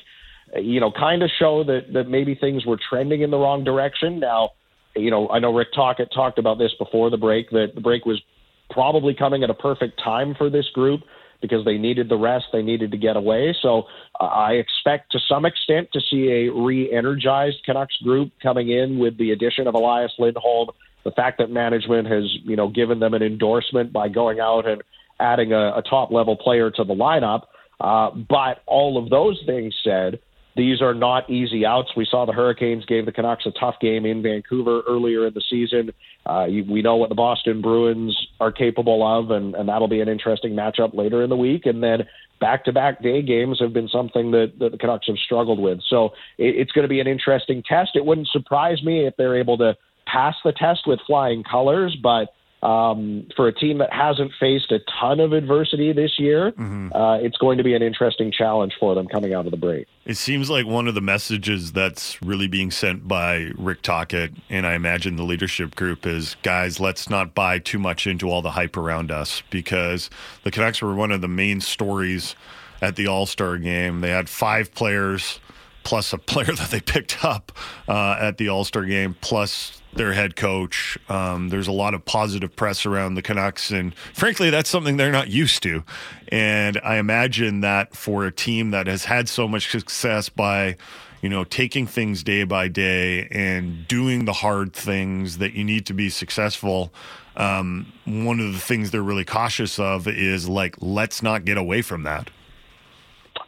you 0.55 0.79
know, 0.79 0.91
kind 0.91 1.23
of 1.23 1.29
show 1.39 1.63
that 1.63 1.93
that 1.93 2.09
maybe 2.09 2.35
things 2.35 2.65
were 2.65 2.79
trending 2.89 3.21
in 3.21 3.31
the 3.31 3.37
wrong 3.37 3.63
direction. 3.63 4.19
Now, 4.19 4.51
you 4.95 5.11
know, 5.11 5.29
I 5.29 5.39
know 5.39 5.53
Rick 5.53 5.69
Tocchet 5.73 6.09
talked 6.13 6.39
about 6.39 6.57
this 6.57 6.71
before 6.77 7.09
the 7.09 7.17
break 7.17 7.49
that 7.51 7.71
the 7.75 7.81
break 7.81 8.05
was 8.05 8.21
probably 8.69 9.13
coming 9.13 9.43
at 9.43 9.49
a 9.49 9.53
perfect 9.53 10.01
time 10.03 10.35
for 10.37 10.49
this 10.49 10.65
group 10.73 11.01
because 11.41 11.65
they 11.65 11.77
needed 11.77 12.09
the 12.09 12.17
rest, 12.17 12.45
they 12.51 12.61
needed 12.61 12.91
to 12.91 12.97
get 12.97 13.15
away. 13.15 13.55
So 13.61 13.83
I 14.19 14.53
expect 14.53 15.11
to 15.11 15.19
some 15.27 15.45
extent 15.45 15.89
to 15.93 15.99
see 15.99 16.29
a 16.31 16.49
re-energized 16.49 17.57
Canucks 17.65 17.97
group 17.97 18.31
coming 18.41 18.69
in 18.69 18.97
with 18.97 19.17
the 19.17 19.31
addition 19.31 19.67
of 19.67 19.75
Elias 19.75 20.13
Lindholm 20.17 20.69
the 21.05 21.11
fact 21.11 21.37
that 21.37 21.49
management 21.49 22.07
has 22.07 22.23
you 22.43 22.55
know 22.55 22.67
given 22.67 22.99
them 22.99 23.13
an 23.13 23.23
endorsement 23.23 23.93
by 23.93 24.09
going 24.09 24.39
out 24.39 24.67
and 24.67 24.83
adding 25.19 25.53
a, 25.53 25.77
a 25.77 25.83
top 25.89 26.11
level 26.11 26.35
player 26.35 26.69
to 26.71 26.83
the 26.83 26.93
lineup. 26.93 27.43
Uh, 27.79 28.09
but 28.11 28.61
all 28.65 29.01
of 29.01 29.09
those 29.09 29.41
things 29.45 29.73
said, 29.83 30.19
these 30.55 30.81
are 30.81 30.93
not 30.93 31.29
easy 31.29 31.65
outs. 31.65 31.89
We 31.97 32.07
saw 32.09 32.25
the 32.25 32.31
Hurricanes 32.31 32.85
gave 32.85 33.05
the 33.05 33.11
Canucks 33.11 33.45
a 33.45 33.51
tough 33.51 33.75
game 33.81 34.05
in 34.05 34.23
Vancouver 34.23 34.81
earlier 34.87 35.27
in 35.27 35.33
the 35.33 35.43
season. 35.49 35.91
Uh, 36.25 36.47
we 36.47 36.81
know 36.81 36.95
what 36.95 37.09
the 37.09 37.15
Boston 37.15 37.61
Bruins 37.61 38.15
are 38.39 38.51
capable 38.51 39.05
of, 39.05 39.31
and, 39.31 39.53
and 39.55 39.67
that'll 39.67 39.89
be 39.89 39.99
an 39.99 40.07
interesting 40.07 40.53
matchup 40.53 40.95
later 40.95 41.23
in 41.23 41.29
the 41.29 41.35
week. 41.35 41.65
And 41.65 41.83
then 41.83 42.03
back 42.39 42.63
to 42.65 42.73
back 42.73 43.01
day 43.03 43.21
games 43.21 43.59
have 43.59 43.73
been 43.73 43.89
something 43.89 44.31
that, 44.31 44.53
that 44.59 44.71
the 44.71 44.77
Canucks 44.77 45.07
have 45.07 45.17
struggled 45.17 45.59
with. 45.59 45.79
So 45.89 46.11
it, 46.37 46.55
it's 46.55 46.71
going 46.71 46.83
to 46.83 46.89
be 46.89 47.01
an 47.01 47.07
interesting 47.07 47.61
test. 47.67 47.91
It 47.95 48.05
wouldn't 48.05 48.29
surprise 48.29 48.81
me 48.81 49.05
if 49.05 49.15
they're 49.17 49.37
able 49.37 49.57
to 49.57 49.75
pass 50.05 50.35
the 50.43 50.51
test 50.51 50.87
with 50.87 50.99
flying 51.07 51.43
colors, 51.43 51.95
but 52.01 52.29
um, 52.65 53.27
for 53.35 53.47
a 53.47 53.53
team 53.53 53.77
that 53.77 53.93
hasn't 53.93 54.31
faced 54.39 54.71
a 54.71 54.79
ton 54.99 55.19
of 55.19 55.33
adversity 55.33 55.93
this 55.93 56.17
year, 56.17 56.51
mm-hmm. 56.51 56.91
uh, 56.93 57.17
it's 57.17 57.37
going 57.37 57.59
to 57.59 57.63
be 57.63 57.75
an 57.75 57.83
interesting 57.83 58.31
challenge 58.31 58.73
for 58.79 58.95
them 58.95 59.07
coming 59.07 59.33
out 59.33 59.45
of 59.45 59.51
the 59.51 59.57
break. 59.57 59.87
It 60.05 60.17
seems 60.17 60.49
like 60.49 60.65
one 60.65 60.87
of 60.87 60.95
the 60.95 61.01
messages 61.01 61.73
that's 61.73 62.19
really 62.23 62.47
being 62.47 62.71
sent 62.71 63.07
by 63.07 63.51
Rick 63.55 63.83
Tocchet 63.83 64.31
and 64.49 64.65
I 64.65 64.73
imagine 64.73 65.15
the 65.15 65.23
leadership 65.23 65.75
group, 65.75 66.07
is 66.07 66.37
guys, 66.41 66.79
let's 66.79 67.07
not 67.07 67.35
buy 67.35 67.59
too 67.59 67.77
much 67.77 68.07
into 68.07 68.29
all 68.29 68.41
the 68.41 68.51
hype 68.51 68.77
around 68.77 69.11
us 69.11 69.43
because 69.51 70.09
the 70.43 70.49
Canucks 70.49 70.81
were 70.81 70.95
one 70.95 71.11
of 71.11 71.21
the 71.21 71.27
main 71.27 71.61
stories 71.61 72.35
at 72.81 72.95
the 72.95 73.05
All 73.05 73.27
Star 73.27 73.57
game. 73.57 74.01
They 74.01 74.09
had 74.09 74.27
five 74.27 74.73
players 74.73 75.39
plus 75.83 76.13
a 76.13 76.17
player 76.31 76.51
that 76.53 76.71
they 76.71 76.81
picked 76.81 77.23
up 77.23 77.51
uh, 77.87 78.17
at 78.19 78.37
the 78.37 78.49
All 78.49 78.63
Star 78.63 78.85
game, 78.85 79.15
plus 79.21 79.81
their 79.95 80.13
head 80.13 80.35
coach. 80.35 80.97
Um, 81.09 81.49
there's 81.49 81.67
a 81.67 81.71
lot 81.71 81.93
of 81.93 82.05
positive 82.05 82.55
press 82.55 82.85
around 82.85 83.15
the 83.15 83.21
Canucks, 83.21 83.71
and 83.71 83.95
frankly, 84.13 84.49
that's 84.49 84.69
something 84.69 84.97
they're 84.97 85.11
not 85.11 85.29
used 85.29 85.63
to. 85.63 85.83
And 86.29 86.79
I 86.83 86.97
imagine 86.97 87.61
that 87.61 87.95
for 87.95 88.25
a 88.25 88.31
team 88.31 88.71
that 88.71 88.87
has 88.87 89.05
had 89.05 89.29
so 89.29 89.47
much 89.47 89.71
success 89.71 90.29
by 90.29 90.77
you 91.25 91.29
know, 91.29 91.43
taking 91.43 91.87
things 91.87 92.21
day 92.21 92.43
by 92.43 92.67
day 92.67 93.27
and 93.31 93.87
doing 93.87 94.25
the 94.25 94.31
hard 94.31 94.73
things 94.73 95.39
that 95.39 95.53
you 95.53 95.63
need 95.63 95.83
to 95.87 95.93
be 95.93 96.07
successful. 96.07 96.93
Um, 97.35 97.91
one 98.05 98.39
of 98.39 98.53
the 98.53 98.59
things 98.59 98.91
they're 98.91 99.01
really 99.01 99.25
cautious 99.25 99.79
of 99.79 100.07
is 100.07 100.47
like, 100.47 100.75
let's 100.81 101.23
not 101.23 101.43
get 101.43 101.57
away 101.57 101.81
from 101.81 102.03
that. 102.03 102.29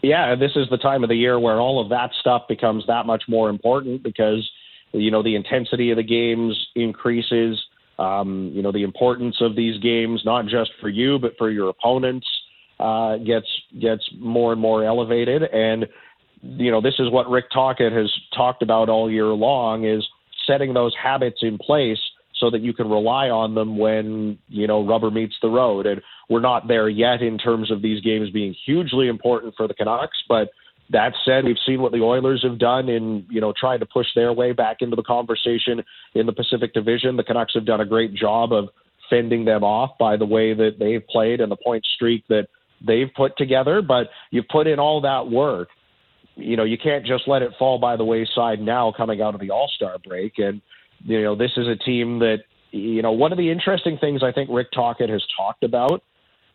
Yeah, 0.01 0.33
this 0.33 0.53
is 0.55 0.67
the 0.71 0.77
time 0.77 1.03
of 1.03 1.09
the 1.09 1.15
year 1.15 1.39
where 1.39 1.59
all 1.59 1.79
of 1.79 1.89
that 1.89 2.11
stuff 2.19 2.47
becomes 2.47 2.85
that 2.87 3.05
much 3.05 3.25
more 3.27 3.47
important 3.47 4.01
because, 4.01 4.49
you 4.97 5.11
know, 5.11 5.23
the 5.23 5.35
intensity 5.35 5.91
of 5.91 5.97
the 5.97 6.03
games 6.03 6.67
increases. 6.75 7.59
Um, 7.99 8.51
you 8.53 8.61
know, 8.61 8.71
the 8.71 8.83
importance 8.83 9.37
of 9.41 9.55
these 9.55 9.79
games, 9.81 10.21
not 10.23 10.45
just 10.45 10.71
for 10.79 10.87
you, 10.87 11.17
but 11.17 11.33
for 11.37 11.49
your 11.49 11.69
opponents, 11.69 12.27
uh, 12.79 13.17
gets 13.17 13.47
gets 13.79 14.03
more 14.19 14.51
and 14.51 14.61
more 14.61 14.83
elevated. 14.83 15.43
And 15.43 15.87
you 16.41 16.71
know, 16.71 16.81
this 16.81 16.95
is 16.99 17.09
what 17.11 17.29
Rick 17.29 17.45
Tocchet 17.51 17.91
has 17.91 18.11
talked 18.35 18.61
about 18.61 18.89
all 18.89 19.11
year 19.11 19.27
long 19.27 19.85
is 19.85 20.07
setting 20.45 20.73
those 20.73 20.95
habits 21.01 21.39
in 21.41 21.57
place 21.57 21.99
so 22.35 22.49
that 22.51 22.61
you 22.61 22.73
can 22.73 22.89
rely 22.89 23.29
on 23.29 23.55
them 23.55 23.77
when, 23.77 24.37
you 24.47 24.67
know, 24.67 24.85
rubber 24.85 25.09
meets 25.09 25.35
the 25.41 25.49
road. 25.49 25.87
And 25.87 26.01
we're 26.29 26.41
not 26.41 26.67
there 26.67 26.87
yet 26.87 27.21
in 27.21 27.37
terms 27.37 27.71
of 27.71 27.81
these 27.81 28.01
games 28.01 28.29
being 28.29 28.55
hugely 28.65 29.07
important 29.07 29.55
for 29.57 29.67
the 29.67 29.73
Canucks, 29.73 30.17
but 30.29 30.49
that 30.91 31.13
said, 31.25 31.43
we've 31.43 31.57
seen 31.65 31.81
what 31.81 31.91
the 31.91 32.01
Oilers 32.01 32.43
have 32.43 32.59
done 32.59 32.89
in, 32.89 33.25
you 33.29 33.41
know, 33.41 33.53
trying 33.57 33.79
to 33.79 33.85
push 33.85 34.07
their 34.15 34.31
way 34.31 34.53
back 34.53 34.77
into 34.81 34.95
the 34.95 35.03
conversation 35.03 35.83
in 36.15 36.25
the 36.25 36.33
Pacific 36.33 36.73
Division. 36.73 37.17
The 37.17 37.23
Canucks 37.23 37.53
have 37.55 37.65
done 37.65 37.81
a 37.81 37.85
great 37.85 38.13
job 38.13 38.53
of 38.53 38.69
fending 39.09 39.45
them 39.45 39.63
off 39.63 39.97
by 39.97 40.17
the 40.17 40.25
way 40.25 40.53
that 40.53 40.77
they've 40.79 41.05
played 41.07 41.41
and 41.41 41.51
the 41.51 41.57
point 41.57 41.85
streak 41.95 42.25
that 42.29 42.47
they've 42.85 43.09
put 43.15 43.37
together. 43.37 43.81
But 43.81 44.07
you've 44.31 44.47
put 44.47 44.67
in 44.67 44.79
all 44.79 45.01
that 45.01 45.29
work 45.29 45.69
you 46.37 46.55
know, 46.55 46.63
you 46.63 46.77
can't 46.77 47.05
just 47.05 47.27
let 47.27 47.41
it 47.41 47.51
fall 47.57 47.79
by 47.79 47.97
the 47.97 48.05
wayside 48.05 48.61
now 48.61 48.93
coming 48.95 49.21
out 49.21 49.33
of 49.33 49.41
the 49.41 49.49
All 49.49 49.69
Star 49.75 49.97
break. 49.97 50.33
And, 50.37 50.61
you 51.03 51.21
know, 51.23 51.35
this 51.35 51.51
is 51.57 51.67
a 51.67 51.75
team 51.75 52.19
that, 52.19 52.43
you 52.71 53.01
know, 53.01 53.11
one 53.11 53.31
of 53.31 53.37
the 53.37 53.49
interesting 53.49 53.97
things 53.97 54.21
I 54.23 54.31
think 54.31 54.49
Rick 54.51 54.67
Tocchet 54.71 55.09
has 55.09 55.23
talked 55.35 55.63
about 55.63 56.03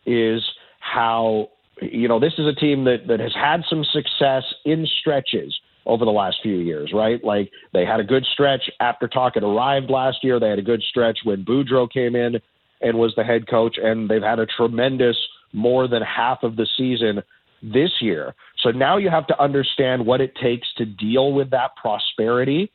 is 0.05 0.41
how, 0.79 1.49
you 1.81 2.07
know, 2.07 2.19
this 2.19 2.33
is 2.37 2.47
a 2.47 2.53
team 2.53 2.83
that, 2.85 3.07
that 3.07 3.19
has 3.19 3.33
had 3.33 3.63
some 3.69 3.83
success 3.83 4.43
in 4.65 4.87
stretches 4.99 5.57
over 5.85 6.05
the 6.05 6.11
last 6.11 6.37
few 6.41 6.57
years, 6.57 6.91
right? 6.93 7.23
Like 7.23 7.51
they 7.73 7.85
had 7.85 7.99
a 7.99 8.03
good 8.03 8.25
stretch 8.31 8.69
after 8.79 9.07
Tocchet 9.07 9.43
arrived 9.43 9.89
last 9.89 10.23
year. 10.23 10.39
They 10.39 10.49
had 10.49 10.59
a 10.59 10.63
good 10.63 10.81
stretch 10.81 11.19
when 11.23 11.43
Boudreau 11.43 11.91
came 11.91 12.15
in 12.15 12.39
and 12.81 12.97
was 12.97 13.13
the 13.15 13.23
head 13.23 13.47
coach, 13.47 13.77
and 13.81 14.09
they've 14.09 14.21
had 14.21 14.39
a 14.39 14.45
tremendous 14.45 15.17
more 15.53 15.87
than 15.87 16.01
half 16.01 16.43
of 16.43 16.55
the 16.55 16.67
season 16.77 17.21
this 17.61 17.91
year. 18.01 18.35
So 18.61 18.71
now 18.71 18.97
you 18.97 19.09
have 19.09 19.27
to 19.27 19.41
understand 19.41 20.05
what 20.05 20.19
it 20.21 20.35
takes 20.41 20.67
to 20.77 20.85
deal 20.85 21.31
with 21.31 21.49
that 21.51 21.75
prosperity 21.75 22.71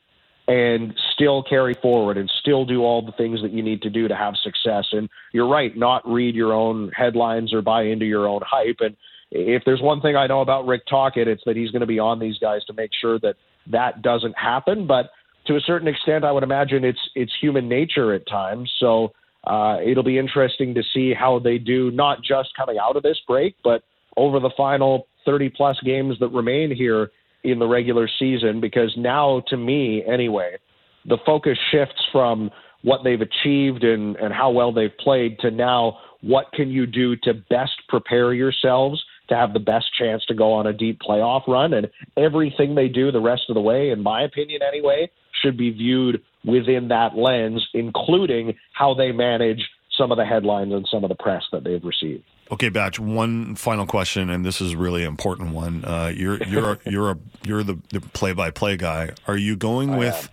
and 0.49 0.95
still 1.13 1.43
carry 1.43 1.75
forward 1.79 2.17
and 2.17 2.29
still 2.41 2.65
do 2.65 2.81
all 2.81 3.05
the 3.05 3.11
things 3.11 3.39
that 3.43 3.51
you 3.51 3.61
need 3.61 3.83
to 3.83 3.89
do 3.89 4.07
to 4.07 4.15
have 4.15 4.33
success. 4.43 4.87
And 4.91 5.07
you're 5.31 5.47
right, 5.47 5.77
not 5.77 6.01
read 6.09 6.33
your 6.33 6.53
own 6.53 6.89
headlines 6.95 7.53
or 7.53 7.61
buy 7.61 7.83
into 7.83 8.05
your 8.05 8.27
own 8.27 8.41
hype. 8.43 8.77
And 8.79 8.97
if 9.29 9.61
there's 9.63 9.79
one 9.79 10.01
thing 10.01 10.15
I 10.15 10.25
know 10.25 10.41
about 10.41 10.65
Rick 10.65 10.87
Tocchet, 10.89 11.27
it's 11.27 11.43
that 11.45 11.55
he's 11.55 11.69
going 11.69 11.81
to 11.81 11.85
be 11.85 11.99
on 11.99 12.17
these 12.17 12.39
guys 12.39 12.65
to 12.65 12.73
make 12.73 12.89
sure 12.99 13.19
that 13.19 13.35
that 13.67 14.01
doesn't 14.01 14.35
happen. 14.35 14.87
But 14.87 15.11
to 15.45 15.55
a 15.55 15.59
certain 15.59 15.87
extent, 15.87 16.25
I 16.25 16.31
would 16.31 16.43
imagine 16.43 16.83
it's 16.83 17.09
it's 17.13 17.31
human 17.39 17.69
nature 17.69 18.11
at 18.15 18.27
times. 18.27 18.73
So 18.79 19.13
uh, 19.43 19.77
it'll 19.85 20.03
be 20.03 20.17
interesting 20.17 20.73
to 20.73 20.81
see 20.95 21.13
how 21.13 21.37
they 21.37 21.59
do, 21.59 21.91
not 21.91 22.23
just 22.23 22.49
coming 22.57 22.79
out 22.81 22.95
of 22.95 23.03
this 23.03 23.19
break, 23.27 23.55
but 23.63 23.83
over 24.17 24.39
the 24.39 24.49
final 24.57 25.05
30 25.25 25.49
plus 25.49 25.77
games 25.85 26.15
that 26.19 26.29
remain 26.29 26.75
here 26.75 27.11
in 27.43 27.59
the 27.59 27.67
regular 27.67 28.09
season 28.19 28.59
because 28.61 28.93
now, 28.97 29.41
to 29.47 29.57
me 29.57 30.03
anyway, 30.05 30.57
the 31.05 31.17
focus 31.25 31.57
shifts 31.71 32.01
from 32.11 32.51
what 32.81 33.03
they've 33.03 33.21
achieved 33.21 33.83
and, 33.83 34.15
and 34.17 34.33
how 34.33 34.51
well 34.51 34.71
they've 34.71 34.97
played 34.99 35.37
to 35.39 35.51
now 35.51 35.97
what 36.21 36.51
can 36.53 36.69
you 36.69 36.85
do 36.85 37.15
to 37.15 37.33
best 37.49 37.71
prepare 37.87 38.33
yourselves 38.33 39.03
to 39.29 39.35
have 39.35 39.53
the 39.53 39.59
best 39.59 39.85
chance 39.97 40.25
to 40.25 40.33
go 40.33 40.51
on 40.53 40.67
a 40.67 40.73
deep 40.73 40.99
playoff 40.99 41.47
run. 41.47 41.73
And 41.73 41.89
everything 42.17 42.75
they 42.75 42.87
do 42.87 43.11
the 43.11 43.21
rest 43.21 43.43
of 43.47 43.55
the 43.55 43.61
way, 43.61 43.91
in 43.91 44.01
my 44.01 44.23
opinion 44.23 44.61
anyway, 44.67 45.09
should 45.41 45.57
be 45.57 45.71
viewed 45.71 46.21
within 46.43 46.87
that 46.89 47.15
lens, 47.15 47.65
including 47.73 48.55
how 48.73 48.93
they 48.93 49.11
manage 49.11 49.69
some 49.99 50.11
of 50.11 50.17
the 50.17 50.25
headlines 50.25 50.73
and 50.73 50.87
some 50.89 51.03
of 51.03 51.09
the 51.09 51.15
press 51.15 51.43
that 51.51 51.63
they've 51.63 51.83
received. 51.83 52.23
Okay, 52.51 52.69
Batch. 52.69 52.99
One 52.99 53.55
final 53.55 53.85
question, 53.85 54.29
and 54.31 54.43
this 54.43 54.59
is 54.59 54.75
really 54.75 55.03
important 55.03 55.53
one. 55.53 55.85
Uh, 55.85 56.11
you're 56.15 56.41
you're 56.43 56.79
you're 56.85 57.11
a 57.11 57.17
you're 57.43 57.63
the, 57.63 57.77
the 57.91 58.01
play-by-play 58.01 58.77
guy. 58.77 59.11
Are 59.27 59.37
you 59.37 59.55
going 59.55 59.91
I 59.91 59.97
with 59.97 60.29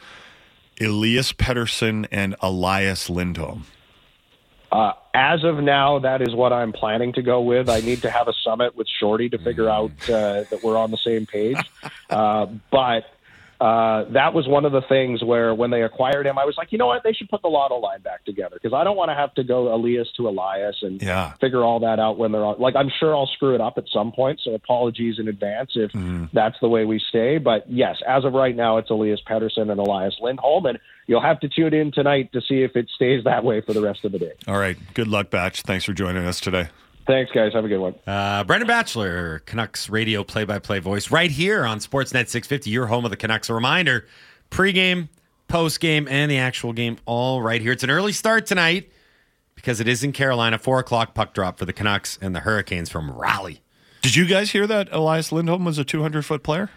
am. 0.80 0.88
Elias 0.88 1.32
Pettersson 1.32 2.06
and 2.10 2.36
Elias 2.40 3.10
Lindholm? 3.10 3.66
Uh, 4.72 4.92
as 5.14 5.44
of 5.44 5.58
now, 5.62 5.98
that 6.00 6.22
is 6.22 6.34
what 6.34 6.52
I'm 6.52 6.72
planning 6.72 7.12
to 7.14 7.22
go 7.22 7.40
with. 7.40 7.68
I 7.68 7.80
need 7.80 8.02
to 8.02 8.10
have 8.10 8.28
a 8.28 8.32
summit 8.44 8.76
with 8.76 8.86
Shorty 9.00 9.28
to 9.30 9.38
figure 9.38 9.70
out 9.70 9.92
uh, 10.08 10.44
that 10.50 10.60
we're 10.62 10.76
on 10.76 10.90
the 10.90 10.98
same 10.98 11.26
page. 11.26 11.58
Uh, 12.08 12.46
but 12.70 13.02
uh, 13.60 14.04
that 14.12 14.34
was 14.34 14.46
one 14.46 14.64
of 14.64 14.72
the 14.72 14.82
things 14.82 15.24
where 15.24 15.54
when 15.54 15.70
they 15.70 15.82
acquired 15.82 16.26
him, 16.26 16.38
I 16.38 16.44
was 16.44 16.56
like, 16.58 16.72
you 16.72 16.78
know 16.78 16.86
what, 16.86 17.02
they 17.02 17.12
should 17.12 17.28
put 17.28 17.40
the 17.42 17.48
lotto 17.48 17.76
line 17.78 18.02
back 18.02 18.24
together 18.24 18.58
because 18.60 18.74
I 18.74 18.84
don't 18.84 18.96
want 18.96 19.10
to 19.10 19.14
have 19.14 19.32
to 19.34 19.44
go 19.44 19.74
Elias 19.74 20.08
to 20.18 20.28
Elias 20.28 20.76
and 20.82 21.00
yeah. 21.00 21.32
figure 21.40 21.64
all 21.64 21.80
that 21.80 21.98
out 21.98 22.18
when 22.18 22.32
they're 22.32 22.44
on. 22.44 22.58
Like, 22.58 22.76
I'm 22.76 22.90
sure 23.00 23.16
I'll 23.16 23.30
screw 23.34 23.54
it 23.54 23.60
up 23.60 23.78
at 23.78 23.84
some 23.92 24.12
point, 24.12 24.40
so 24.44 24.54
apologies 24.54 25.18
in 25.18 25.28
advance 25.28 25.70
if 25.74 25.92
mm. 25.92 26.30
that's 26.32 26.56
the 26.60 26.68
way 26.68 26.84
we 26.84 27.00
stay. 27.08 27.38
But 27.38 27.70
yes, 27.70 27.96
as 28.06 28.24
of 28.24 28.34
right 28.34 28.54
now, 28.54 28.76
it's 28.76 28.90
Elias 28.90 29.20
Pettersson 29.26 29.70
and 29.70 29.80
Elias 29.80 30.16
Lindholm, 30.20 30.66
and 30.66 30.78
you'll 31.06 31.22
have 31.22 31.40
to 31.40 31.48
tune 31.48 31.72
in 31.72 31.92
tonight 31.92 32.32
to 32.32 32.42
see 32.42 32.62
if 32.62 32.76
it 32.76 32.88
stays 32.94 33.24
that 33.24 33.42
way 33.42 33.62
for 33.62 33.72
the 33.72 33.80
rest 33.80 34.04
of 34.04 34.12
the 34.12 34.18
day. 34.18 34.32
All 34.46 34.58
right, 34.58 34.76
good 34.92 35.08
luck, 35.08 35.30
Batch. 35.30 35.62
Thanks 35.62 35.84
for 35.86 35.94
joining 35.94 36.26
us 36.26 36.40
today. 36.40 36.68
Thanks, 37.06 37.30
guys. 37.30 37.52
Have 37.52 37.64
a 37.64 37.68
good 37.68 37.78
one. 37.78 37.94
Uh, 38.06 38.42
Brendan 38.44 38.66
Batchelor, 38.66 39.40
Canucks 39.40 39.88
radio 39.88 40.24
play 40.24 40.44
by 40.44 40.58
play 40.58 40.80
voice, 40.80 41.10
right 41.10 41.30
here 41.30 41.64
on 41.64 41.78
Sportsnet 41.78 42.28
650, 42.28 42.68
your 42.70 42.86
home 42.86 43.04
of 43.04 43.10
the 43.10 43.16
Canucks. 43.16 43.48
A 43.48 43.54
reminder 43.54 44.06
pregame, 44.50 45.08
postgame, 45.48 46.08
and 46.10 46.30
the 46.30 46.38
actual 46.38 46.72
game 46.72 46.98
all 47.06 47.42
right 47.42 47.60
here. 47.60 47.72
It's 47.72 47.84
an 47.84 47.90
early 47.90 48.12
start 48.12 48.46
tonight 48.46 48.90
because 49.54 49.78
it 49.78 49.86
is 49.86 50.02
in 50.02 50.12
Carolina. 50.12 50.58
Four 50.58 50.80
o'clock 50.80 51.14
puck 51.14 51.32
drop 51.32 51.58
for 51.58 51.64
the 51.64 51.72
Canucks 51.72 52.18
and 52.20 52.34
the 52.34 52.40
Hurricanes 52.40 52.90
from 52.90 53.10
Raleigh. 53.12 53.62
Did 54.02 54.16
you 54.16 54.26
guys 54.26 54.50
hear 54.50 54.66
that 54.66 54.88
Elias 54.92 55.30
Lindholm 55.30 55.64
was 55.64 55.78
a 55.78 55.84
200 55.84 56.24
foot 56.24 56.42
player? 56.42 56.70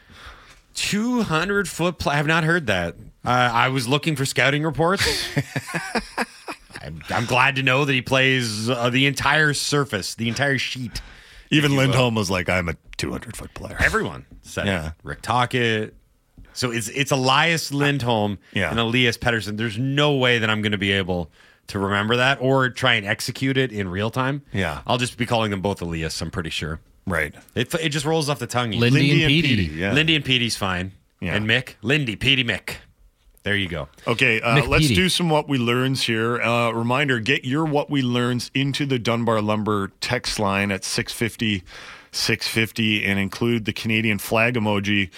200 0.76 1.68
foot 1.68 1.98
play. 1.98 2.14
I 2.14 2.18
have 2.18 2.28
not 2.28 2.44
heard 2.44 2.68
that. 2.68 2.96
Uh, 3.26 3.30
I 3.30 3.70
was 3.70 3.88
looking 3.88 4.16
for 4.16 4.26
scouting 4.26 4.64
reports. 4.64 5.04
I'm, 6.82 7.02
I'm, 7.10 7.26
glad 7.26 7.56
to 7.56 7.64
know 7.64 7.86
that 7.86 7.94
he 7.94 8.02
plays 8.02 8.70
uh, 8.70 8.90
the 8.90 9.06
entire 9.06 9.54
surface, 9.54 10.16
the 10.16 10.30
entire 10.30 10.58
sheet. 10.58 11.02
Even 11.52 11.76
Lindholm 11.76 12.16
was 12.16 12.30
like, 12.30 12.48
"I'm 12.48 12.70
a 12.70 12.76
200 12.98 13.36
foot 13.36 13.54
player." 13.54 13.78
Everyone 13.80 14.26
said, 14.42 14.68
"Yeah." 14.68 14.88
It. 14.88 14.94
Rick 15.04 15.22
Tocchet. 15.22 15.96
So 16.54 16.72
it's 16.72 16.90
it's 16.90 17.12
Elias 17.12 17.72
Lindholm 17.72 18.38
yeah. 18.54 18.70
and 18.70 18.80
Elias 18.80 19.18
Pettersson. 19.18 19.58
There's 19.58 19.78
no 19.78 20.16
way 20.16 20.40
that 20.40 20.50
I'm 20.50 20.62
going 20.62 20.74
to 20.74 20.78
be 20.78 20.92
able 20.92 21.32
to 21.68 21.80
remember 21.80 22.18
that 22.18 22.40
or 22.42 22.70
try 22.70 22.96
and 22.96 23.06
execute 23.06 23.58
it 23.58 23.72
in 23.72 23.88
real 23.88 24.10
time. 24.10 24.42
Yeah, 24.52 24.82
I'll 24.86 24.98
just 24.98 25.18
be 25.18 25.26
calling 25.26 25.52
them 25.52 25.62
both 25.62 25.82
Elias. 25.82 26.20
I'm 26.22 26.32
pretty 26.32 26.50
sure. 26.50 26.80
Right. 27.06 27.34
It 27.56 27.74
it 27.76 27.90
just 27.90 28.06
rolls 28.06 28.30
off 28.30 28.40
the 28.40 28.48
tongue. 28.48 28.72
Lindy, 28.72 29.00
Lindy 29.00 29.24
and 29.24 29.30
Petey. 29.30 29.64
Yeah. 29.76 29.94
Lindy 29.94 30.16
and 30.16 30.24
Petey's 30.24 30.56
fine. 30.56 30.92
Yeah. 31.20 31.36
And 31.36 31.50
Mick, 31.50 31.76
Lindy, 31.82 32.16
Petey, 32.16 32.44
Mick. 32.44 32.76
There 33.50 33.58
you 33.58 33.68
go. 33.68 33.88
Okay, 34.06 34.39
uh, 34.41 34.63
let's 34.68 34.89
do 34.89 35.10
some 35.10 35.27
what 35.27 35.50
we 35.50 35.58
learns 35.58 36.03
here. 36.03 36.39
Uh, 36.39 36.70
reminder: 36.70 37.20
get 37.20 37.46
your 37.46 37.65
what 37.65 37.89
we 37.89 38.03
learns 38.03 38.51
into 38.53 38.86
the 38.86 39.00
Dunbar 39.00 39.41
Lumber 39.41 39.91
text 40.01 40.38
line 40.38 40.72
at 40.72 40.86
650 40.86 41.63
650 42.12 43.03
and 43.03 43.18
include 43.18 43.65
the 43.65 43.74
Canadian 43.74 44.20
flag 44.20 44.53
emoji 44.53 45.10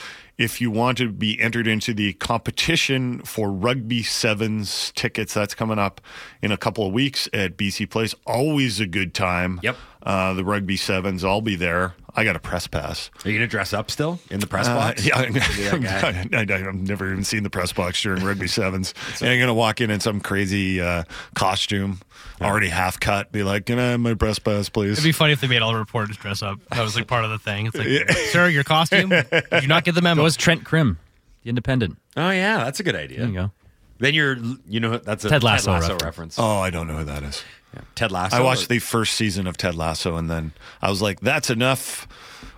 if 0.41 0.59
you 0.59 0.71
want 0.71 0.97
to 0.97 1.11
be 1.11 1.39
entered 1.39 1.67
into 1.67 1.93
the 1.93 2.13
competition 2.13 3.21
for 3.21 3.51
Rugby 3.51 4.01
Sevens 4.01 4.91
tickets, 4.95 5.35
that's 5.35 5.53
coming 5.53 5.77
up 5.77 6.01
in 6.41 6.51
a 6.51 6.57
couple 6.57 6.85
of 6.85 6.91
weeks 6.91 7.29
at 7.31 7.57
BC 7.57 7.89
Place. 7.89 8.15
Always 8.25 8.79
a 8.79 8.87
good 8.87 9.13
time. 9.13 9.59
Yep. 9.61 9.77
Uh, 10.03 10.33
the 10.33 10.43
Rugby 10.43 10.77
Sevens, 10.77 11.23
I'll 11.23 11.41
be 11.41 11.55
there. 11.55 11.93
I 12.13 12.23
got 12.25 12.35
a 12.35 12.39
press 12.39 12.67
pass. 12.67 13.09
Are 13.23 13.29
you 13.29 13.37
going 13.37 13.47
to 13.47 13.51
dress 13.51 13.71
up 13.71 13.89
still 13.89 14.19
in 14.29 14.39
the 14.39 14.47
press 14.47 14.67
uh, 14.67 14.75
box? 14.75 15.05
Yeah, 15.05 15.17
I, 15.17 15.25
have 15.31 16.75
never 16.75 17.11
even 17.11 17.23
seen 17.23 17.43
the 17.43 17.49
press 17.49 17.71
box 17.71 18.01
during 18.01 18.23
Rugby 18.23 18.47
Sevens. 18.49 18.93
and 19.21 19.29
I'm 19.29 19.37
going 19.37 19.47
to 19.47 19.53
walk 19.53 19.79
in 19.79 19.89
in 19.89 19.99
some 20.01 20.19
crazy 20.19 20.81
uh, 20.81 21.03
costume. 21.35 21.99
already 22.41 22.67
half 22.67 22.99
cut, 22.99 23.31
be 23.31 23.43
like, 23.43 23.67
"Can 23.67 23.79
I 23.79 23.91
have 23.91 23.99
my 24.01 24.13
press 24.13 24.39
pass, 24.39 24.67
please?" 24.67 24.93
It'd 24.93 25.03
be 25.03 25.13
funny 25.13 25.31
if 25.33 25.39
they 25.39 25.47
made 25.47 25.61
all 25.61 25.71
the 25.71 25.79
reporters 25.79 26.17
dress 26.17 26.41
up. 26.41 26.59
That 26.71 26.81
was 26.81 26.95
like 26.95 27.07
part 27.07 27.23
of 27.23 27.31
the 27.31 27.39
thing. 27.39 27.67
It's 27.67 27.77
like, 27.77 28.17
sir, 28.31 28.49
your 28.49 28.63
costume? 28.63 29.09
Did 29.09 29.45
you 29.61 29.67
not 29.67 29.85
get 29.85 29.95
the 29.95 30.01
memo? 30.01 30.23
Was 30.31 30.37
Trent 30.37 30.63
Crimm, 30.63 30.97
the 31.43 31.49
Independent. 31.49 31.97
Oh 32.15 32.29
yeah, 32.29 32.63
that's 32.63 32.79
a 32.79 32.83
good 32.83 32.95
idea. 32.95 33.17
There 33.19 33.27
you 33.27 33.33
go. 33.33 33.51
Then 33.99 34.13
you're, 34.13 34.37
you 34.65 34.79
know, 34.79 34.97
that's 34.97 35.25
a 35.25 35.29
Ted 35.29 35.43
Lasso 35.43 35.73
reference. 35.73 36.03
reference. 36.03 36.39
oh, 36.39 36.59
I 36.61 36.69
don't 36.69 36.87
know 36.87 36.99
who 36.99 37.03
that 37.03 37.21
is. 37.23 37.43
Ted 37.95 38.13
Lasso. 38.13 38.37
I 38.37 38.39
watched 38.39 38.69
the 38.69 38.79
first 38.79 39.15
season 39.15 39.45
of 39.45 39.57
Ted 39.57 39.75
Lasso, 39.75 40.15
and 40.15 40.29
then 40.29 40.53
I 40.81 40.89
was 40.89 41.01
like, 41.01 41.19
"That's 41.19 41.49
enough 41.49 42.07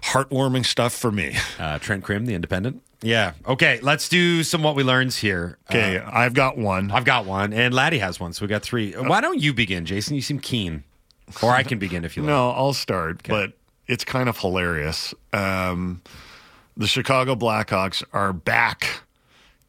heartwarming 0.03 0.67
stuff 0.67 0.93
for 0.93 1.11
me." 1.11 1.35
uh, 1.59 1.79
Trent 1.79 2.03
Crimm, 2.03 2.27
the 2.27 2.35
Independent. 2.35 2.83
Yeah. 3.01 3.33
Okay, 3.47 3.79
let's 3.81 4.07
do 4.07 4.43
some 4.43 4.61
what 4.61 4.75
we 4.75 4.83
learns 4.83 5.17
here. 5.17 5.57
Okay, 5.71 5.97
Uh, 5.97 6.09
I've 6.13 6.35
got 6.35 6.55
one. 6.59 6.91
I've 6.91 7.05
got 7.05 7.25
one, 7.25 7.53
and 7.53 7.73
Laddie 7.73 7.97
has 7.97 8.19
one, 8.19 8.33
so 8.33 8.45
we 8.45 8.49
got 8.49 8.61
three. 8.61 8.93
Why 8.93 9.19
don't 9.19 9.41
you 9.41 9.51
begin, 9.51 9.87
Jason? 9.87 10.13
You 10.15 10.21
seem 10.21 10.37
keen, 10.39 10.83
or 11.41 11.49
I 11.49 11.63
can 11.63 11.79
begin 11.79 12.05
if 12.05 12.15
you 12.15 12.21
like. 12.23 12.27
No, 12.29 12.51
I'll 12.51 12.73
start, 12.73 13.23
but 13.27 13.53
it's 13.87 14.05
kind 14.05 14.29
of 14.29 14.37
hilarious. 14.37 15.15
Um, 15.33 16.01
the 16.77 16.87
Chicago 16.87 17.35
Blackhawks 17.35 18.03
are 18.13 18.33
back 18.33 19.01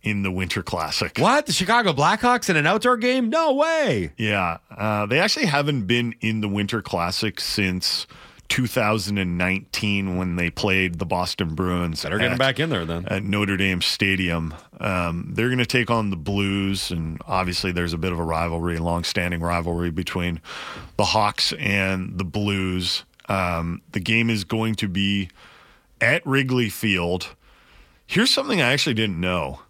in 0.03 0.23
the 0.23 0.31
Winter 0.31 0.63
Classic. 0.63 1.17
What? 1.19 1.47
The 1.47 1.53
Chicago 1.53 1.93
Blackhawks 1.93 2.51
in 2.51 2.57
an 2.57 2.67
outdoor 2.67 2.97
game? 2.99 3.31
No 3.31 3.53
way. 3.55 4.13
Yeah, 4.19 4.59
uh, 4.77 5.07
they 5.07 5.19
actually 5.19 5.47
haven't 5.47 5.87
been 5.87 6.15
in 6.21 6.41
the 6.43 6.49
Winter 6.49 6.83
Classic 6.83 7.41
since 7.41 8.07
2019 8.49 10.17
when 10.17 10.37
they 10.37 10.51
played 10.51 10.99
the 10.99 11.07
Boston 11.07 11.55
Bruins. 11.55 12.03
Better 12.03 12.19
get 12.19 12.33
at- 12.33 12.39
back 12.39 12.61
in 12.61 12.69
there 12.71 12.85
then. 12.85 13.07
at 13.09 13.23
Notre 13.25 13.57
Dame 13.57 13.81
Stadium. 13.81 14.55
Um, 14.81 15.31
they're 15.35 15.49
going 15.49 15.59
to 15.59 15.67
take 15.67 15.91
on 15.91 16.11
the 16.11 16.17
Blues, 16.17 16.91
and 16.91 17.19
obviously 17.27 17.73
there's 17.73 17.93
a 17.93 17.99
bit 17.99 18.13
of 18.13 18.19
a 18.19 18.23
rivalry, 18.25 18.79
long-standing 18.79 19.41
rivalry 19.41 19.91
between 19.91 20.41
the 20.97 21.05
Hawks 21.05 21.53
and 21.59 22.19
the 22.19 22.25
Blues. 22.25 23.05
Um, 23.29 23.81
the 23.93 24.01
game 24.01 24.29
is 24.29 24.45
going 24.45 24.75
to 24.77 24.89
be 24.89 25.31
at 26.05 26.27
Wrigley 26.27 26.69
Field. 26.69 27.35
Here's 28.07 28.31
something 28.31 28.61
I 28.61 28.73
actually 28.73 28.95
didn't 28.95 29.21
know: 29.21 29.61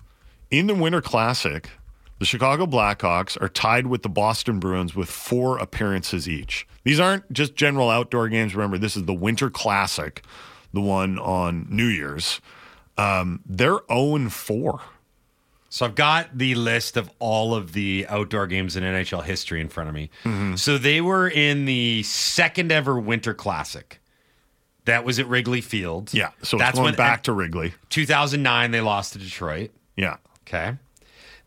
in 0.50 0.66
the 0.66 0.74
Winter 0.74 1.00
Classic, 1.00 1.70
the 2.18 2.24
Chicago 2.24 2.66
Blackhawks 2.66 3.40
are 3.40 3.48
tied 3.48 3.86
with 3.86 4.02
the 4.02 4.08
Boston 4.08 4.58
Bruins 4.58 4.94
with 4.94 5.08
four 5.08 5.58
appearances 5.58 6.28
each. 6.28 6.66
These 6.82 6.98
aren't 6.98 7.32
just 7.32 7.54
general 7.54 7.88
outdoor 7.88 8.28
games. 8.28 8.54
Remember, 8.54 8.78
this 8.78 8.96
is 8.96 9.04
the 9.04 9.14
Winter 9.14 9.48
Classic, 9.48 10.24
the 10.72 10.80
one 10.80 11.18
on 11.18 11.66
New 11.70 11.86
Year's. 11.86 12.40
Um, 12.98 13.40
they're 13.46 13.80
0 13.88 14.28
4. 14.28 14.80
So 15.70 15.86
I've 15.86 15.96
got 15.96 16.38
the 16.38 16.54
list 16.54 16.96
of 16.96 17.10
all 17.18 17.52
of 17.52 17.72
the 17.72 18.06
outdoor 18.08 18.46
games 18.46 18.76
in 18.76 18.84
NHL 18.84 19.24
history 19.24 19.60
in 19.60 19.68
front 19.68 19.88
of 19.88 19.94
me. 19.94 20.08
Mm-hmm. 20.22 20.54
So 20.54 20.78
they 20.78 21.00
were 21.00 21.28
in 21.28 21.64
the 21.64 22.04
second 22.04 22.70
ever 22.70 22.98
Winter 22.98 23.34
Classic. 23.34 24.00
That 24.86 25.04
was 25.04 25.18
at 25.18 25.26
Wrigley 25.26 25.60
Field. 25.60 26.12
Yeah. 26.12 26.30
So 26.42 26.58
that's 26.58 26.70
it's 26.70 26.78
going 26.78 26.86
when 26.86 26.94
back 26.94 27.22
to 27.24 27.32
Wrigley. 27.32 27.74
2009 27.90 28.70
they 28.70 28.80
lost 28.80 29.14
to 29.14 29.18
Detroit. 29.18 29.70
Yeah. 29.96 30.16
Okay. 30.46 30.76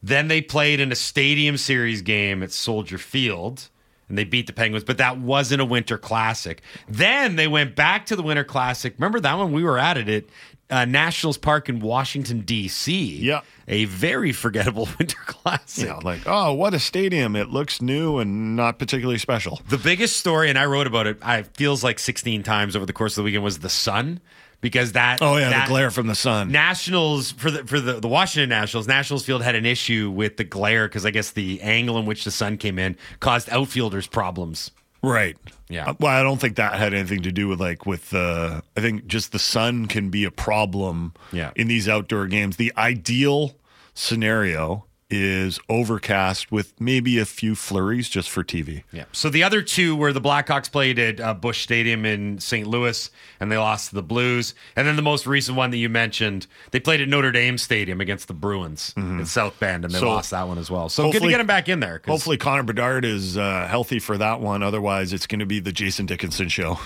Then 0.01 0.27
they 0.27 0.41
played 0.41 0.79
in 0.79 0.91
a 0.91 0.96
Stadium 0.96 1.58
Series 1.58 2.01
game 2.01 2.41
at 2.44 2.51
Soldier 2.51 2.98
Field 2.98 3.70
and 4.10 4.17
they 4.17 4.24
beat 4.24 4.48
the 4.48 4.53
Penguins, 4.53 4.84
but 4.84 4.98
that 5.00 5.20
wasn't 5.20 5.62
a 5.62 5.65
Winter 5.65 5.98
Classic. 5.98 6.62
Then 6.88 7.36
they 7.36 7.48
went 7.48 7.75
back 7.75 8.06
to 8.08 8.15
the 8.15 8.24
Winter 8.24 8.44
Classic. 8.44 8.94
Remember 8.98 9.20
that 9.20 9.38
one? 9.38 9.51
We 9.51 9.63
were 9.63 9.77
at 9.77 9.98
it 9.98 10.08
at 10.08 10.24
uh, 10.70 10.86
Nationals 10.86 11.38
Park 11.38 11.70
in 11.70 11.80
Washington, 11.80 12.42
D.C. 12.42 13.18
Yeah. 13.18 13.42
A 13.68 13.86
very 13.86 14.32
forgettable 14.32 14.88
Winter 15.00 15.18
Classic. 15.26 15.86
Yeah. 15.88 16.00
Like, 16.04 16.22
oh, 16.26 16.54
what 16.54 16.74
a 16.74 16.80
stadium. 16.80 17.36
It 17.36 17.50
looks 17.50 17.82
new 17.82 18.18
and 18.20 18.56
not 18.56 18.80
particularly 18.80 19.18
special. 19.20 19.62
The 19.70 19.78
biggest 19.78 20.18
story, 20.18 20.50
and 20.50 20.58
I 20.58 20.66
wrote 20.66 20.88
about 20.88 21.08
it, 21.08 21.18
I 21.22 21.44
feels 21.44 21.84
like 21.84 22.00
16 22.00 22.44
times 22.44 22.76
over 22.76 22.86
the 22.86 22.94
course 22.94 23.14
of 23.14 23.22
the 23.22 23.24
weekend, 23.26 23.44
was 23.44 23.60
the 23.60 23.70
sun. 23.70 24.20
Because 24.60 24.94
that 24.94 25.22
Oh, 25.22 25.38
yeah. 25.38 25.51
that- 25.51 25.68
the 25.68 25.70
glare 25.72 25.92
from 25.92 26.08
the 26.08 26.16
sun. 26.16 26.51
Nationals 26.51 27.32
for 27.32 27.51
the 27.51 27.64
for 27.68 27.80
the, 27.80 28.00
the 28.00 28.08
Washington 28.08 28.50
Nationals, 28.50 28.88
Nationals 28.88 29.24
field 29.24 29.44
had 29.44 29.53
an 29.53 29.68
issue 29.68 30.10
with 30.10 30.38
the 30.38 30.44
glare 30.44 30.88
because 30.88 31.06
I 31.06 31.12
guess 31.12 31.30
the 31.30 31.62
angle 31.62 32.00
in 32.00 32.08
which 32.08 32.24
the 32.24 32.32
sun 32.32 32.58
came 32.58 32.80
in 32.80 32.98
caused 33.20 33.50
outfielders 33.51 34.08
problems. 34.08 34.72
Right. 35.03 35.38
Yeah. 35.70 35.90
Uh, 35.90 35.94
Well, 36.00 36.12
I 36.20 36.24
don't 36.24 36.40
think 36.42 36.55
that 36.57 36.74
had 36.74 36.94
anything 36.94 37.22
to 37.24 37.31
do 37.31 37.48
with 37.48 37.60
like 37.60 37.86
with 37.86 38.14
uh 38.14 38.62
I 38.75 38.81
think 38.81 39.05
just 39.07 39.31
the 39.31 39.40
sun 39.40 39.86
can 39.88 40.10
be 40.10 40.24
a 40.24 40.31
problem 40.31 41.14
Yeah. 41.31 41.51
in 41.55 41.68
these 41.68 41.88
outdoor 41.88 42.27
games. 42.27 42.57
The 42.57 42.74
ideal 42.77 43.55
scenario 43.94 44.86
is 45.09 45.57
overcast 45.70 46.51
with 46.51 46.74
maybe 46.81 47.17
a 47.17 47.24
few 47.25 47.55
flurries 47.55 48.09
just 48.09 48.29
for 48.29 48.43
TV. 48.43 48.83
Yeah. 48.91 49.05
So 49.13 49.29
the 49.29 49.41
other 49.43 49.61
two 49.61 49.96
were 49.96 50.11
the 50.11 50.20
Blackhawks 50.20 50.70
played 50.70 51.00
at 51.00 51.22
uh, 51.22 51.33
Busch 51.33 51.61
Stadium 51.61 52.05
in 52.05 52.39
St. 52.39 52.67
Louis, 52.67 53.09
and 53.39 53.50
they 53.50 53.57
lost 53.57 53.89
to 53.89 53.96
the 53.96 54.03
Blues. 54.03 54.53
And 54.75 54.85
then 54.85 54.98
the 54.98 55.01
most 55.01 55.25
recent 55.25 55.57
one 55.57 55.72
that 55.72 55.77
you 55.77 55.87
mentioned, 55.87 56.48
they 56.72 56.81
played 56.81 57.00
at 57.00 57.07
Notre 57.07 57.31
Dame 57.31 57.57
Stadium 57.57 58.01
against 58.01 58.27
the 58.27 58.33
Bruins 58.33 58.93
in 58.98 59.25
South 59.25 59.57
Bend, 59.59 59.85
and 59.85 59.93
they 59.93 60.00
So, 60.00 60.09
lost 60.09 60.31
that 60.31 60.46
one 60.48 60.57
as 60.57 60.70
well. 60.70 60.89
So 60.89 61.09
good 61.11 61.22
to 61.22 61.29
get 61.29 61.39
him 61.39 61.48
back 61.48 61.70
in 61.70 61.79
there. 61.79 62.01
Hopefully 62.05 62.35
Connor 62.37 62.63
Bedard 62.63 63.05
is 63.05 63.37
uh, 63.37 63.65
healthy 63.70 64.00
for 64.00 64.17
that 64.17 64.41
one. 64.41 64.61
Otherwise, 64.61 65.13
it's 65.13 65.27
going 65.27 65.39
to 65.39 65.46
be 65.46 65.59
the 65.61 65.72
Jason 65.72 66.05
Dickinson 66.05 66.50
show. 66.50 66.79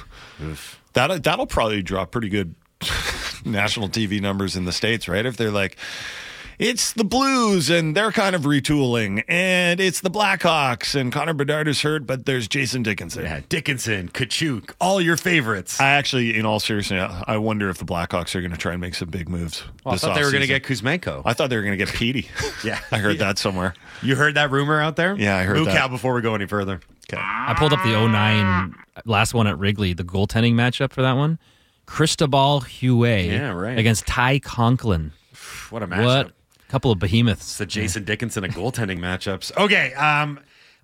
That 0.94 1.24
that'll 1.24 1.48
probably 1.48 1.82
draw 1.82 2.06
pretty 2.06 2.30
good 2.30 2.54
national 3.46 3.90
TV 3.90 4.22
numbers 4.22 4.56
in 4.56 4.66
the 4.66 4.72
states, 4.72 5.08
right? 5.08 5.26
If 5.26 5.38
they're 5.38 5.52
like, 5.52 5.78
it's 6.62 6.94
the 6.94 7.04
Blues 7.04 7.70
and 7.70 7.96
they're 7.98 8.12
kind 8.12 8.36
of 8.36 8.44
retooling, 8.44 9.24
and 9.28 9.80
it's 9.80 10.00
the 10.02 10.10
Blackhawks 10.12 10.94
and 10.94 11.12
Connor 11.12 11.34
Bedard 11.34 11.68
is 11.68 11.82
hurt, 11.82 12.06
but 12.06 12.26
there's 12.26 12.48
Jason 12.48 12.84
Dickinson. 12.84 13.24
Yeah, 13.24 13.42
Dickinson, 13.50 14.10
Kachuk, 14.10 14.72
all 14.80 15.02
your 15.02 15.18
favorites. 15.18 15.82
I 15.82 15.90
actually, 15.90 16.38
in 16.38 16.46
all 16.46 16.60
seriousness, 16.60 17.12
I 17.28 17.38
wonder 17.38 17.70
if 17.70 17.78
the 17.80 17.86
Blackhawks 17.86 18.36
are 18.36 18.42
going 18.42 18.52
to 18.52 18.58
try 18.58 18.74
and 18.74 18.80
make 18.82 18.96
some 18.96 19.10
big 19.10 19.28
moves. 19.28 19.64
Well, 19.84 19.96
I 19.96 19.98
thought 19.98 20.16
they 20.16 20.24
were 20.24 20.32
going 20.32 20.42
to 20.42 20.48
get 20.48 20.64
Kuzmenko. 20.64 21.24
I 21.26 21.34
thought 21.34 21.50
they 21.50 21.58
were 21.58 21.64
going 21.64 21.78
to 21.78 21.84
get 21.86 21.94
Petey. 21.94 22.30
Yeah. 22.64 22.80
I 22.92 23.00
heard 23.00 23.18
that 23.20 23.40
somewhere. 23.40 23.74
You 24.04 24.16
heard 24.16 24.36
that 24.36 24.52
rumor 24.52 24.80
out 24.80 24.96
there? 24.96 25.16
Yeah, 25.16 25.36
I 25.38 25.44
heard 25.44 25.58
Moo 25.58 25.66
that. 25.66 25.76
Cow 25.76 25.88
before 25.88 26.14
we 26.14 26.22
go 26.22 26.36
any 26.36 26.46
further. 26.46 26.80
Okay. 27.12 27.20
I 27.20 27.56
pulled 27.58 27.74
up 27.74 27.82
the 27.82 27.90
09 28.08 28.76
last 29.06 29.34
one 29.34 29.48
at 29.48 29.58
Wrigley, 29.58 29.94
the 29.94 30.04
goaltending 30.04 30.54
matchup 30.54 30.94
for 30.94 31.02
that 31.02 31.14
one. 31.14 31.40
Cristobal 31.88 32.62
Huet 32.62 33.28
Yeah, 33.28 33.52
right. 33.52 33.78
against 33.80 34.06
Ty 34.06 34.40
Conklin. 34.40 35.12
What 35.72 35.82
a 35.82 35.88
matchup. 35.88 36.06
What? 36.06 36.32
Couple 36.72 36.90
of 36.90 37.00
behemoths. 37.00 37.58
the 37.58 37.66
Jason 37.66 38.06
Dickinson 38.06 38.46
of 38.46 38.52
goaltending 38.52 39.00
matchups. 39.00 39.56
Okay. 39.58 39.94
Um, 39.94 40.40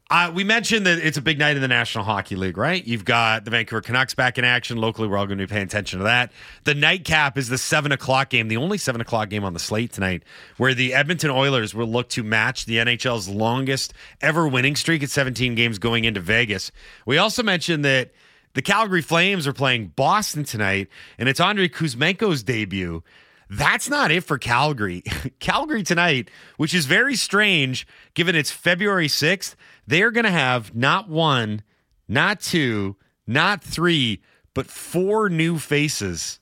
uh, 0.09 0.31
we 0.35 0.43
mentioned 0.43 0.85
that 0.85 0.99
it's 0.99 1.17
a 1.17 1.21
big 1.21 1.39
night 1.39 1.55
in 1.55 1.61
the 1.61 1.67
National 1.69 2.03
Hockey 2.03 2.35
League, 2.35 2.57
right? 2.57 2.85
You've 2.85 3.05
got 3.05 3.45
the 3.45 3.51
Vancouver 3.51 3.81
Canucks 3.81 4.13
back 4.13 4.37
in 4.37 4.43
action. 4.43 4.77
Locally, 4.77 5.07
we're 5.07 5.17
all 5.17 5.25
going 5.25 5.37
to 5.37 5.47
be 5.47 5.49
paying 5.49 5.63
attention 5.63 5.99
to 5.99 6.03
that. 6.03 6.33
The 6.65 6.75
nightcap 6.75 7.37
is 7.37 7.47
the 7.47 7.57
seven 7.57 7.93
o'clock 7.93 8.29
game, 8.29 8.49
the 8.49 8.57
only 8.57 8.77
seven 8.77 8.99
o'clock 8.99 9.29
game 9.29 9.45
on 9.45 9.53
the 9.53 9.59
slate 9.59 9.93
tonight, 9.93 10.23
where 10.57 10.73
the 10.73 10.93
Edmonton 10.93 11.29
Oilers 11.29 11.73
will 11.73 11.87
look 11.87 12.09
to 12.09 12.23
match 12.23 12.65
the 12.65 12.77
NHL's 12.77 13.29
longest 13.29 13.93
ever 14.19 14.45
winning 14.45 14.75
streak 14.75 15.03
at 15.03 15.09
17 15.09 15.55
games 15.55 15.79
going 15.79 16.03
into 16.03 16.19
Vegas. 16.19 16.71
We 17.05 17.17
also 17.17 17.43
mentioned 17.43 17.83
that 17.85 18.11
the 18.55 18.61
Calgary 18.61 19.01
Flames 19.01 19.47
are 19.47 19.53
playing 19.53 19.93
Boston 19.95 20.43
tonight, 20.43 20.89
and 21.17 21.29
it's 21.29 21.39
Andrei 21.39 21.69
Kuzmenko's 21.69 22.43
debut. 22.43 23.03
That's 23.49 23.89
not 23.89 24.11
it 24.11 24.23
for 24.23 24.37
Calgary. 24.37 25.03
Calgary 25.39 25.83
tonight, 25.83 26.29
which 26.57 26.73
is 26.73 26.85
very 26.85 27.15
strange 27.15 27.87
given 28.13 28.35
it's 28.35 28.51
February 28.51 29.07
6th, 29.07 29.55
they're 29.85 30.11
going 30.11 30.25
to 30.25 30.31
have 30.31 30.75
not 30.75 31.07
one, 31.09 31.61
not 32.07 32.41
two, 32.41 32.95
not 33.25 33.63
three, 33.63 34.21
but 34.53 34.67
four 34.67 35.29
new 35.29 35.57
faces 35.59 36.39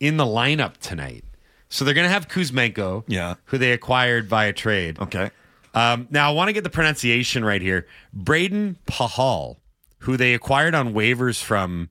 in 0.00 0.16
the 0.16 0.24
lineup 0.24 0.76
tonight. 0.78 1.24
So 1.68 1.84
they're 1.84 1.94
going 1.94 2.06
to 2.06 2.12
have 2.12 2.28
Kuzmenko, 2.28 3.04
Yeah. 3.06 3.34
who 3.46 3.58
they 3.58 3.72
acquired 3.72 4.26
via 4.28 4.48
a 4.50 4.52
trade. 4.52 4.98
Okay. 4.98 5.30
Um, 5.74 6.08
now, 6.10 6.30
I 6.30 6.32
want 6.32 6.48
to 6.48 6.52
get 6.54 6.64
the 6.64 6.70
pronunciation 6.70 7.44
right 7.44 7.60
here. 7.60 7.86
Braden 8.12 8.78
Pahal, 8.86 9.56
who 9.98 10.16
they 10.16 10.32
acquired 10.34 10.74
on 10.74 10.94
waivers 10.94 11.42
from 11.42 11.90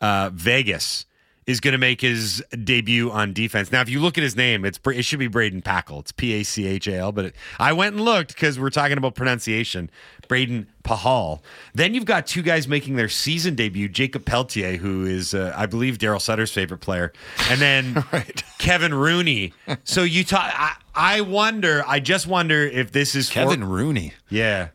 uh, 0.00 0.30
Vegas, 0.32 1.04
is 1.46 1.58
going 1.60 1.72
to 1.72 1.78
make 1.78 2.00
his 2.00 2.44
debut 2.64 3.10
on 3.10 3.32
defense. 3.32 3.72
Now, 3.72 3.80
if 3.80 3.88
you 3.88 4.00
look 4.00 4.16
at 4.18 4.22
his 4.24 4.36
name, 4.36 4.64
it's 4.64 4.78
it 4.86 5.02
should 5.04 5.18
be 5.18 5.26
Braden 5.26 5.62
Packle. 5.62 6.00
It's 6.00 6.12
P 6.12 6.32
A 6.34 6.42
C 6.42 6.66
H 6.66 6.86
A 6.86 6.96
L. 6.96 7.12
But 7.12 7.26
it, 7.26 7.36
I 7.58 7.72
went 7.72 7.94
and 7.96 8.04
looked 8.04 8.34
because 8.34 8.58
we're 8.58 8.70
talking 8.70 8.98
about 8.98 9.14
pronunciation. 9.14 9.90
Braden 10.28 10.68
Pahal. 10.84 11.40
Then 11.74 11.92
you've 11.92 12.04
got 12.04 12.24
two 12.26 12.42
guys 12.42 12.68
making 12.68 12.94
their 12.96 13.08
season 13.08 13.56
debut: 13.56 13.88
Jakob 13.88 14.24
Pelletier, 14.24 14.76
who 14.76 15.04
is, 15.04 15.34
uh, 15.34 15.52
I 15.56 15.66
believe, 15.66 15.98
Daryl 15.98 16.20
Sutter's 16.20 16.52
favorite 16.52 16.78
player, 16.78 17.12
and 17.50 17.60
then 17.60 18.04
Kevin 18.58 18.94
Rooney. 18.94 19.52
So 19.82 20.02
you 20.04 20.22
talk. 20.24 20.52
I, 20.54 20.76
I 20.94 21.20
wonder. 21.22 21.82
I 21.86 21.98
just 22.00 22.26
wonder 22.28 22.62
if 22.62 22.92
this 22.92 23.14
is 23.16 23.28
for- 23.28 23.34
Kevin 23.34 23.64
Rooney. 23.64 24.12
yeah. 24.28 24.68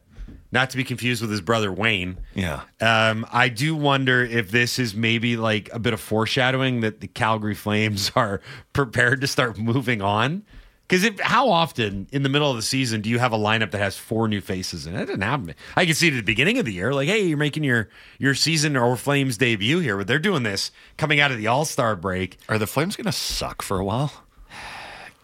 Not 0.56 0.70
to 0.70 0.78
be 0.78 0.86
confused 0.86 1.22
with 1.22 1.30
his 1.32 1.42
brother 1.42 1.70
Wayne. 1.72 2.18
Yeah. 2.34 2.62
Um, 2.80 3.26
I 3.32 3.50
do 3.50 3.76
wonder 3.76 4.24
if 4.24 4.52
this 4.52 4.80
is 4.80 4.96
maybe 4.96 5.36
like 5.36 5.70
a 5.74 5.80
bit 5.80 5.92
of 5.94 6.00
foreshadowing 6.00 6.80
that 6.80 7.02
the 7.02 7.08
Calgary 7.08 7.54
Flames 7.56 8.10
are 8.16 8.40
prepared 8.72 9.20
to 9.20 9.28
start 9.28 9.58
moving 9.58 10.02
on 10.02 10.44
Because 10.88 11.04
if 11.04 11.20
how 11.20 11.50
often 11.50 12.08
in 12.12 12.24
the 12.24 12.30
middle 12.30 12.50
of 12.50 12.56
the 12.56 12.62
season 12.62 13.02
do 13.02 13.10
you 13.10 13.18
have 13.20 13.34
a 13.34 13.38
lineup 13.38 13.72
that 13.72 13.80
has 13.80 13.98
four 13.98 14.28
new 14.28 14.40
faces? 14.40 14.86
And 14.86 14.96
it 14.96 15.08
didn't 15.08 15.24
happen. 15.24 15.56
I 15.76 15.86
can 15.86 15.96
see 15.96 16.08
it 16.08 16.14
at 16.14 16.18
the 16.18 16.22
beginning 16.22 16.58
of 16.60 16.66
the 16.66 16.74
year, 16.74 16.94
like, 16.94 17.08
hey, 17.10 17.26
you're 17.26 17.38
making 17.38 17.64
your 17.64 17.90
your 18.20 18.36
season 18.36 18.78
or 18.78 18.96
Flames 18.96 19.38
debut 19.38 19.80
here. 19.80 19.98
But 19.98 20.08
they're 20.08 20.20
doing 20.20 20.44
this 20.44 20.72
coming 20.98 21.20
out 21.20 21.32
of 21.32 21.38
the 21.38 21.48
All 21.48 21.66
Star 21.66 21.96
break. 21.96 22.38
Are 22.48 22.58
the 22.60 22.68
Flames 22.68 22.96
going 22.96 23.06
to 23.06 23.12
suck 23.12 23.62
for 23.62 23.80
a 23.80 23.84
while? 23.84 24.25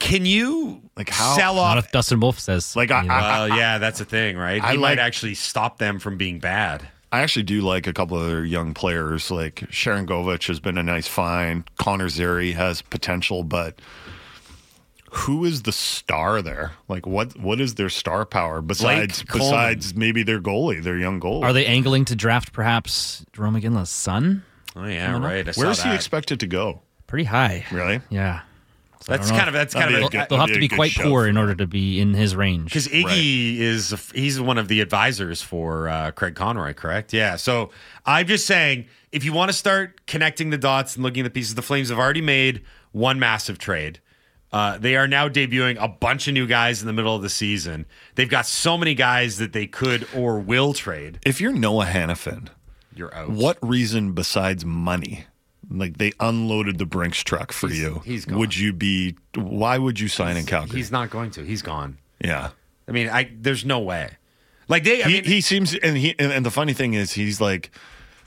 Can 0.01 0.25
you 0.25 0.81
Like 0.97 1.09
how- 1.09 1.35
sell 1.37 1.55
Not 1.55 1.77
off? 1.77 1.85
if 1.85 1.91
Dustin 1.91 2.19
Wolf 2.19 2.39
says. 2.39 2.75
Like, 2.75 2.91
I- 2.91 3.01
you 3.03 3.07
know, 3.07 3.13
I- 3.13 3.21
Well, 3.47 3.57
yeah, 3.57 3.77
that's 3.77 4.01
a 4.01 4.05
thing, 4.05 4.35
right? 4.37 4.61
I 4.63 4.71
He 4.71 4.77
like- 4.77 4.97
might 4.97 4.99
actually 4.99 5.35
stop 5.35 5.77
them 5.77 5.99
from 5.99 6.17
being 6.17 6.39
bad. 6.39 6.87
I 7.13 7.19
actually 7.21 7.43
do 7.43 7.61
like 7.61 7.87
a 7.87 7.93
couple 7.93 8.17
of 8.19 8.27
their 8.27 8.45
young 8.45 8.73
players. 8.73 9.29
Like 9.31 9.55
Sharangovich 9.69 10.47
has 10.47 10.59
been 10.61 10.77
a 10.77 10.83
nice 10.83 11.07
find. 11.07 11.63
Connor 11.77 12.07
Zary 12.09 12.53
has 12.53 12.81
potential, 12.81 13.43
but 13.43 13.79
who 15.11 15.43
is 15.43 15.63
the 15.63 15.73
star 15.73 16.41
there? 16.41 16.71
Like 16.87 17.05
what 17.05 17.37
what 17.37 17.59
is 17.59 17.75
their 17.75 17.89
star 17.89 18.25
power 18.25 18.61
besides 18.61 19.23
besides 19.23 19.93
maybe 19.93 20.23
their 20.23 20.39
goalie, 20.39 20.81
their 20.81 20.97
young 20.97 21.19
goalie? 21.19 21.43
are 21.43 21.51
they 21.53 21.65
angling 21.65 22.05
to 22.05 22.15
draft 22.15 22.53
perhaps 22.53 23.25
Jarome 23.33 23.61
Iginla's 23.61 23.89
son? 23.89 24.43
Oh 24.75 24.85
yeah, 24.85 25.17
right. 25.17 25.45
I 25.47 25.51
saw 25.51 25.61
Where 25.61 25.71
is 25.71 25.83
he 25.83 25.93
expected 25.93 26.39
to 26.39 26.47
go? 26.47 26.81
Pretty 27.07 27.25
high. 27.25 27.65
Really? 27.71 27.99
Yeah. 28.09 28.39
So 29.01 29.11
That's 29.11 29.31
kind 29.31 29.47
of 29.47 29.53
that's 29.53 29.73
That'd 29.73 29.89
kind 29.89 29.95
be 29.99 30.01
of 30.03 30.07
a 30.07 30.11
good- 30.11 30.29
They'll 30.29 30.39
have 30.39 30.47
to 30.49 30.53
be 30.59 30.67
be 30.67 30.75
quite 30.75 30.93
poor 30.93 31.25
in 31.27 31.35
order 31.37 31.55
to 31.55 31.65
be 31.65 31.99
in 31.99 32.13
his 32.13 32.35
range. 32.35 32.65
Because 32.65 32.87
Iggy 32.87 33.57
is 33.57 33.93
he's 34.13 34.39
one 34.39 34.57
of 34.59 34.67
the 34.67 34.79
advisors 34.81 35.41
for 35.41 35.89
uh, 35.89 36.11
Craig 36.11 36.35
Conroy, 36.35 36.73
correct? 36.73 37.11
Yeah. 37.11 37.35
So 37.35 37.71
I'm 38.05 38.27
just 38.27 38.45
saying, 38.45 38.85
if 39.11 39.25
you 39.25 39.33
want 39.33 39.49
to 39.49 39.53
start 39.57 40.05
connecting 40.05 40.51
the 40.51 40.57
dots 40.57 40.95
and 40.95 41.03
looking 41.03 41.21
at 41.25 41.33
the 41.33 41.39
pieces, 41.39 41.55
the 41.55 41.61
Flames 41.63 41.89
have 41.89 41.97
already 41.97 42.21
made 42.21 42.61
one 42.91 43.17
massive 43.19 43.57
trade. 43.57 43.99
Uh, 44.53 44.77
they 44.77 44.95
are 44.97 45.07
now 45.07 45.29
debuting 45.29 45.77
a 45.81 45.87
bunch 45.87 46.27
of 46.27 46.33
new 46.33 46.45
guys 46.45 46.81
in 46.81 46.87
the 46.87 46.93
middle 46.93 47.15
of 47.15 47.21
the 47.21 47.29
season. 47.29 47.85
They've 48.15 48.29
got 48.29 48.45
so 48.45 48.77
many 48.77 48.93
guys 48.93 49.37
that 49.37 49.53
they 49.53 49.65
could 49.65 50.05
or 50.13 50.39
will 50.39 50.73
trade. 50.73 51.19
If 51.25 51.39
you're 51.39 51.53
Noah 51.53 51.85
Hanifin, 51.85 52.49
You're 52.93 53.15
out. 53.15 53.29
what 53.29 53.57
reason 53.61 54.11
besides 54.11 54.65
money? 54.65 55.23
Like 55.73 55.97
they 55.97 56.11
unloaded 56.19 56.77
the 56.77 56.85
Brinks 56.85 57.23
truck 57.23 57.51
for 57.51 57.69
you. 57.69 58.01
he's 58.05 58.25
gone. 58.25 58.37
Would 58.39 58.55
you 58.57 58.73
be 58.73 59.15
why 59.35 59.77
would 59.77 59.99
you 59.99 60.07
sign 60.07 60.37
in 60.37 60.45
Calgary? 60.45 60.77
He's 60.77 60.91
not 60.91 61.09
going 61.09 61.31
to. 61.31 61.43
He's 61.43 61.61
gone. 61.61 61.97
yeah. 62.19 62.49
I 62.87 62.91
mean, 62.91 63.07
I 63.09 63.31
there's 63.39 63.63
no 63.63 63.79
way. 63.79 64.09
Like 64.67 64.83
they, 64.83 65.03
I 65.03 65.07
he, 65.07 65.13
mean, 65.15 65.23
he 65.23 65.41
seems 65.41 65.73
and 65.75 65.97
he 65.97 66.15
and, 66.19 66.31
and 66.31 66.45
the 66.45 66.51
funny 66.51 66.73
thing 66.73 66.93
is 66.93 67.13
he's 67.13 67.39
like 67.39 67.71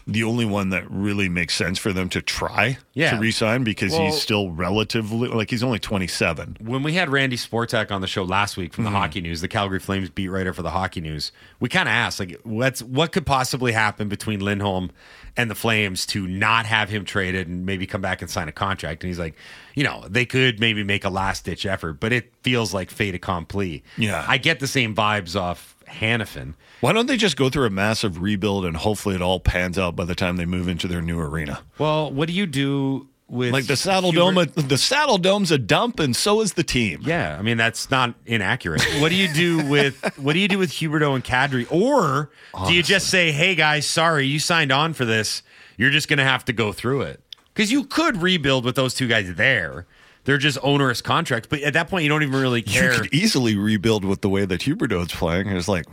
the 0.06 0.22
only 0.24 0.44
one 0.44 0.68
that 0.70 0.84
really 0.90 1.28
makes 1.28 1.54
sense 1.54 1.78
for 1.78 1.92
them 1.92 2.08
to 2.10 2.20
try 2.20 2.76
Yeah. 2.92 3.12
to 3.12 3.16
resign 3.18 3.64
because 3.64 3.92
Well- 3.92 4.02
he's 4.06 4.20
still 4.20 4.50
relatively 4.50 5.28
like 5.28 5.50
he's 5.50 5.62
only 5.62 5.78
27 5.78 6.58
when 6.60 6.82
we 6.82 6.92
had 6.94 7.08
Randy 7.08 7.36
Sportak 7.36 7.90
on 7.90 8.00
the 8.00 8.06
show 8.06 8.22
last 8.22 8.56
week 8.56 8.72
Mm-hmm. 8.72 8.74
from 8.84 8.84
the 8.92 8.98
Hockey 8.98 9.20
News, 9.20 9.40
the 9.40 9.48
Calgary 9.48 9.80
Flames 9.80 10.10
beat 10.10 10.28
writer 10.28 10.52
for 10.52 10.62
the 10.62 10.70
Hockey 10.70 11.00
News, 11.00 11.32
we 11.60 11.68
kind 11.68 11.88
of 11.88 11.92
asked 11.92 12.20
like, 12.20 12.38
what's 12.44 12.82
what 12.82 13.12
could 13.12 13.24
possibly 13.26 13.72
happen 13.72 14.08
between 14.08 14.40
Lindholm 14.40 14.90
and 15.36 15.50
the 15.50 15.54
Flames 15.54 16.06
to 16.06 16.26
not 16.28 16.66
have 16.66 16.88
him 16.90 17.04
traded 17.04 17.48
and 17.48 17.64
maybe 17.66 17.86
come 17.86 18.00
back 18.00 18.20
and 18.20 18.30
sign 18.30 18.48
a 18.48 18.52
contract? 18.52 19.02
And 19.02 19.08
he's 19.08 19.18
like, 19.18 19.34
you 19.74 19.82
know, 19.84 20.04
they 20.08 20.26
could 20.26 20.60
maybe 20.60 20.84
make 20.84 21.04
a 21.04 21.10
last 21.10 21.44
ditch 21.44 21.64
effort, 21.66 21.94
but 21.94 22.12
it 22.12 22.32
feels 22.42 22.72
like 22.74 22.90
fait 22.90 23.14
accompli. 23.14 23.82
Yeah. 23.96 24.24
I 24.28 24.38
get 24.38 24.60
the 24.60 24.66
same 24.68 24.94
vibes 24.94 25.34
off 25.38 25.73
Hanifin. 25.88 26.54
why 26.80 26.92
don't 26.92 27.06
they 27.06 27.16
just 27.16 27.36
go 27.36 27.48
through 27.50 27.66
a 27.66 27.70
massive 27.70 28.20
rebuild 28.20 28.64
and 28.64 28.76
hopefully 28.76 29.14
it 29.14 29.22
all 29.22 29.40
pans 29.40 29.78
out 29.78 29.94
by 29.96 30.04
the 30.04 30.14
time 30.14 30.36
they 30.36 30.46
move 30.46 30.68
into 30.68 30.86
their 30.88 31.02
new 31.02 31.18
arena 31.20 31.60
Well, 31.78 32.10
what 32.10 32.28
do 32.28 32.34
you 32.34 32.46
do 32.46 33.08
with 33.26 33.52
like 33.54 33.66
the 33.66 33.76
saddle 33.76 34.12
Hubert- 34.12 34.54
dome 34.54 34.68
the 34.68 34.76
saddle 34.78 35.16
dome's 35.18 35.50
a 35.50 35.56
dump 35.58 35.98
and 35.98 36.14
so 36.14 36.40
is 36.42 36.52
the 36.52 36.62
team 36.62 37.00
Yeah, 37.04 37.36
I 37.38 37.42
mean 37.42 37.56
that's 37.56 37.90
not 37.90 38.14
inaccurate. 38.26 38.82
What 39.00 39.08
do 39.08 39.14
you 39.14 39.32
do 39.32 39.66
with 39.66 40.18
what 40.18 40.34
do 40.34 40.38
you 40.40 40.48
do 40.48 40.58
with 40.58 40.70
Huberdeau 40.72 41.14
and 41.14 41.24
Kadri? 41.24 41.66
Or 41.70 42.30
do 42.66 42.74
you 42.74 42.82
just 42.82 43.08
say, 43.08 43.32
"Hey 43.32 43.54
guys, 43.54 43.86
sorry, 43.86 44.26
you 44.26 44.38
signed 44.38 44.70
on 44.72 44.92
for 44.92 45.04
this. 45.06 45.42
You're 45.78 45.90
just 45.90 46.06
going 46.08 46.18
to 46.18 46.24
have 46.24 46.44
to 46.44 46.52
go 46.52 46.70
through 46.72 47.02
it." 47.02 47.20
Because 47.54 47.72
you 47.72 47.84
could 47.84 48.20
rebuild 48.20 48.64
with 48.64 48.74
those 48.76 48.94
two 48.94 49.06
guys 49.08 49.32
there. 49.34 49.86
They're 50.24 50.38
just 50.38 50.58
onerous 50.62 51.00
contracts, 51.02 51.48
but 51.50 51.60
at 51.62 51.74
that 51.74 51.88
point, 51.88 52.02
you 52.04 52.08
don't 52.08 52.22
even 52.22 52.40
really 52.40 52.62
care. 52.62 52.92
you 52.94 53.00
could 53.00 53.14
easily 53.14 53.56
rebuild 53.56 54.04
with 54.04 54.22
the 54.22 54.28
way 54.28 54.44
that 54.46 54.60
Huberdeau's 54.62 55.12
playing. 55.12 55.48
It's 55.48 55.68
like, 55.68 55.84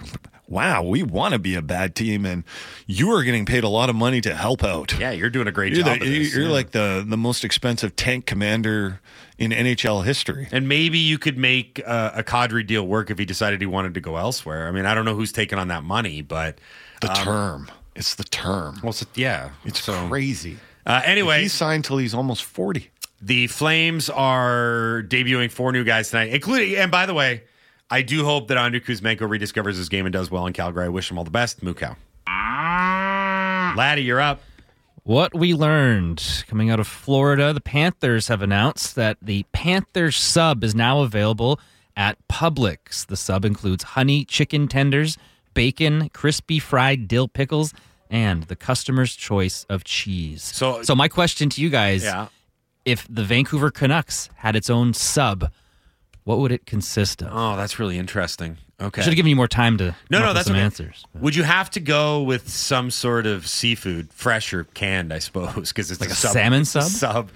wow, 0.47 0.83
we 0.83 1.03
want 1.03 1.33
to 1.33 1.39
be 1.39 1.55
a 1.55 1.61
bad 1.61 1.95
team, 1.95 2.25
and 2.25 2.43
you 2.87 3.11
are 3.11 3.23
getting 3.23 3.45
paid 3.45 3.63
a 3.63 3.67
lot 3.69 3.89
of 3.89 3.95
money 3.95 4.21
to 4.21 4.33
help 4.35 4.63
out. 4.63 4.97
yeah, 4.99 5.11
you're 5.11 5.29
doing 5.29 5.47
a 5.47 5.51
great 5.51 5.73
You're, 5.73 5.83
job. 5.85 5.99
the, 5.99 6.07
you're 6.07 6.43
yeah. 6.43 6.49
like 6.49 6.71
the 6.71 7.03
the 7.05 7.17
most 7.17 7.43
expensive 7.43 7.95
tank 7.95 8.25
commander 8.25 9.01
in 9.37 9.51
NHL 9.51 10.05
history. 10.05 10.47
and 10.51 10.67
maybe 10.69 10.97
you 10.97 11.17
could 11.17 11.37
make 11.37 11.81
uh, 11.85 12.11
a 12.15 12.23
Kadri 12.23 12.65
deal 12.65 12.85
work 12.87 13.09
if 13.11 13.17
he 13.17 13.25
decided 13.25 13.59
he 13.59 13.65
wanted 13.67 13.93
to 13.95 14.01
go 14.01 14.15
elsewhere. 14.17 14.67
I 14.67 14.71
mean, 14.71 14.85
I 14.85 14.93
don't 14.95 15.03
know 15.05 15.15
who's 15.15 15.31
taking 15.31 15.57
on 15.59 15.67
that 15.69 15.83
money, 15.83 16.21
but 16.21 16.57
The 17.01 17.07
term, 17.07 17.69
it's 17.95 18.15
the 18.15 18.23
term. 18.23 18.79
well, 18.83 18.93
so, 18.93 19.05
yeah, 19.15 19.49
It's 19.65 19.81
so. 19.83 20.07
crazy. 20.07 20.57
Uh, 20.85 21.01
anyway, 21.05 21.41
He's 21.41 21.53
signed 21.53 21.83
till 21.85 21.97
he's 21.97 22.13
almost 22.13 22.43
forty. 22.43 22.91
The 23.21 23.47
Flames 23.47 24.09
are 24.09 25.03
debuting 25.07 25.51
four 25.51 25.71
new 25.71 25.83
guys 25.83 26.09
tonight, 26.09 26.29
including, 26.33 26.75
and 26.75 26.89
by 26.91 27.05
the 27.05 27.13
way, 27.13 27.43
I 27.89 28.01
do 28.01 28.23
hope 28.25 28.47
that 28.47 28.57
Andrei 28.57 28.79
Kuzmenko 28.79 29.19
rediscovers 29.21 29.75
his 29.77 29.89
game 29.89 30.05
and 30.05 30.13
does 30.13 30.31
well 30.31 30.47
in 30.47 30.53
Calgary. 30.53 30.85
I 30.85 30.89
wish 30.89 31.11
him 31.11 31.17
all 31.17 31.23
the 31.23 31.29
best. 31.31 31.61
Mukau. 31.63 31.95
Laddie, 33.77 34.03
you're 34.03 34.19
up. 34.21 34.41
What 35.03 35.33
we 35.33 35.53
learned 35.53 36.43
coming 36.47 36.69
out 36.69 36.79
of 36.79 36.87
Florida, 36.87 37.53
the 37.53 37.61
Panthers 37.61 38.27
have 38.27 38.41
announced 38.41 38.95
that 38.95 39.17
the 39.21 39.45
Panthers 39.51 40.15
sub 40.17 40.63
is 40.63 40.75
now 40.75 41.01
available 41.01 41.59
at 41.97 42.17
Publix. 42.27 43.05
The 43.05 43.17
sub 43.17 43.43
includes 43.45 43.83
honey 43.83 44.25
chicken 44.25 44.67
tenders, 44.67 45.17
bacon, 45.53 46.09
crispy 46.09 46.59
fried 46.59 47.07
dill 47.07 47.27
pickles, 47.27 47.73
and 48.09 48.43
the 48.43 48.55
customer's 48.55 49.15
choice 49.15 49.65
of 49.69 49.83
cheese. 49.83 50.43
So- 50.43 50.83
so 50.83 50.95
my 50.95 51.07
question 51.07 51.49
to 51.49 51.61
you 51.61 51.69
guys, 51.69 52.03
Yeah. 52.03 52.27
If 52.85 53.07
the 53.09 53.23
Vancouver 53.23 53.71
Canucks 53.71 54.29
had 54.37 54.55
its 54.55 54.69
own 54.69 54.93
sub, 54.93 55.51
what 56.23 56.39
would 56.39 56.51
it 56.51 56.65
consist 56.65 57.21
of? 57.21 57.29
Oh, 57.31 57.55
that's 57.55 57.79
really 57.79 57.97
interesting. 57.97 58.57
Okay. 58.79 59.01
Should 59.01 59.11
have 59.11 59.15
given 59.15 59.29
you 59.29 59.35
more 59.35 59.47
time 59.47 59.77
to 59.77 59.95
no, 60.09 60.19
no, 60.19 60.33
that's 60.33 60.47
some 60.47 60.55
okay. 60.55 60.63
answers. 60.63 61.05
Would 61.13 61.35
you 61.35 61.43
have 61.43 61.69
to 61.71 61.79
go 61.79 62.23
with 62.23 62.49
some 62.49 62.89
sort 62.89 63.27
of 63.27 63.47
seafood, 63.47 64.11
fresh 64.11 64.53
or 64.53 64.63
canned? 64.63 65.13
I 65.13 65.19
suppose 65.19 65.69
because 65.69 65.91
it's 65.91 66.01
Like 66.01 66.09
a 66.09 66.15
sub, 66.15 66.31
salmon 66.31 66.65
sub? 66.65 66.83
Sub, 66.83 67.29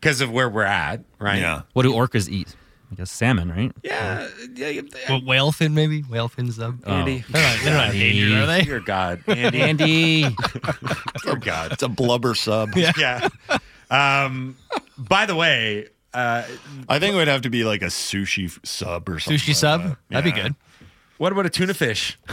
because 0.00 0.20
of 0.20 0.30
where 0.30 0.48
we're 0.48 0.62
at, 0.62 1.00
right? 1.18 1.40
Yeah. 1.40 1.62
What 1.72 1.82
do 1.82 1.92
orcas 1.92 2.28
eat? 2.28 2.54
I 2.92 2.96
guess 2.96 3.10
salmon, 3.10 3.50
right? 3.50 3.72
yeah, 3.82 4.28
yeah. 4.54 4.68
yeah. 4.68 4.82
Well, 5.08 5.24
whale 5.24 5.50
fin, 5.50 5.74
maybe 5.74 6.02
whale 6.02 6.28
fin 6.28 6.52
sub. 6.52 6.86
Andy, 6.86 7.24
They're 7.28 7.42
not, 7.42 7.64
they're 7.64 7.74
not 7.74 7.94
endangered, 7.94 8.32
are 8.38 8.46
they? 8.46 8.62
Dear 8.62 8.80
God, 8.80 9.22
Andy, 9.26 9.62
Andy. 9.62 10.22
dear 11.24 11.36
God. 11.36 11.72
It's 11.72 11.82
a 11.82 11.88
blubber 11.88 12.36
sub. 12.36 12.76
Yeah. 12.76 12.92
yeah. 13.50 13.58
Um, 13.90 14.56
by 14.96 15.26
the 15.26 15.34
way, 15.34 15.88
uh, 16.12 16.44
I 16.88 16.98
think 16.98 17.14
it 17.14 17.16
would 17.16 17.28
have 17.28 17.42
to 17.42 17.50
be 17.50 17.64
like 17.64 17.82
a 17.82 17.86
sushi 17.86 18.50
sub 18.64 19.08
or 19.08 19.18
something. 19.18 19.38
Sushi 19.38 19.48
like 19.48 19.56
sub? 19.56 19.82
that. 19.82 19.98
That'd 20.10 20.34
be 20.34 20.40
good. 20.40 20.54
what 21.18 21.32
about 21.32 21.46
a 21.46 21.50
tuna 21.50 21.74
fish? 21.74 22.18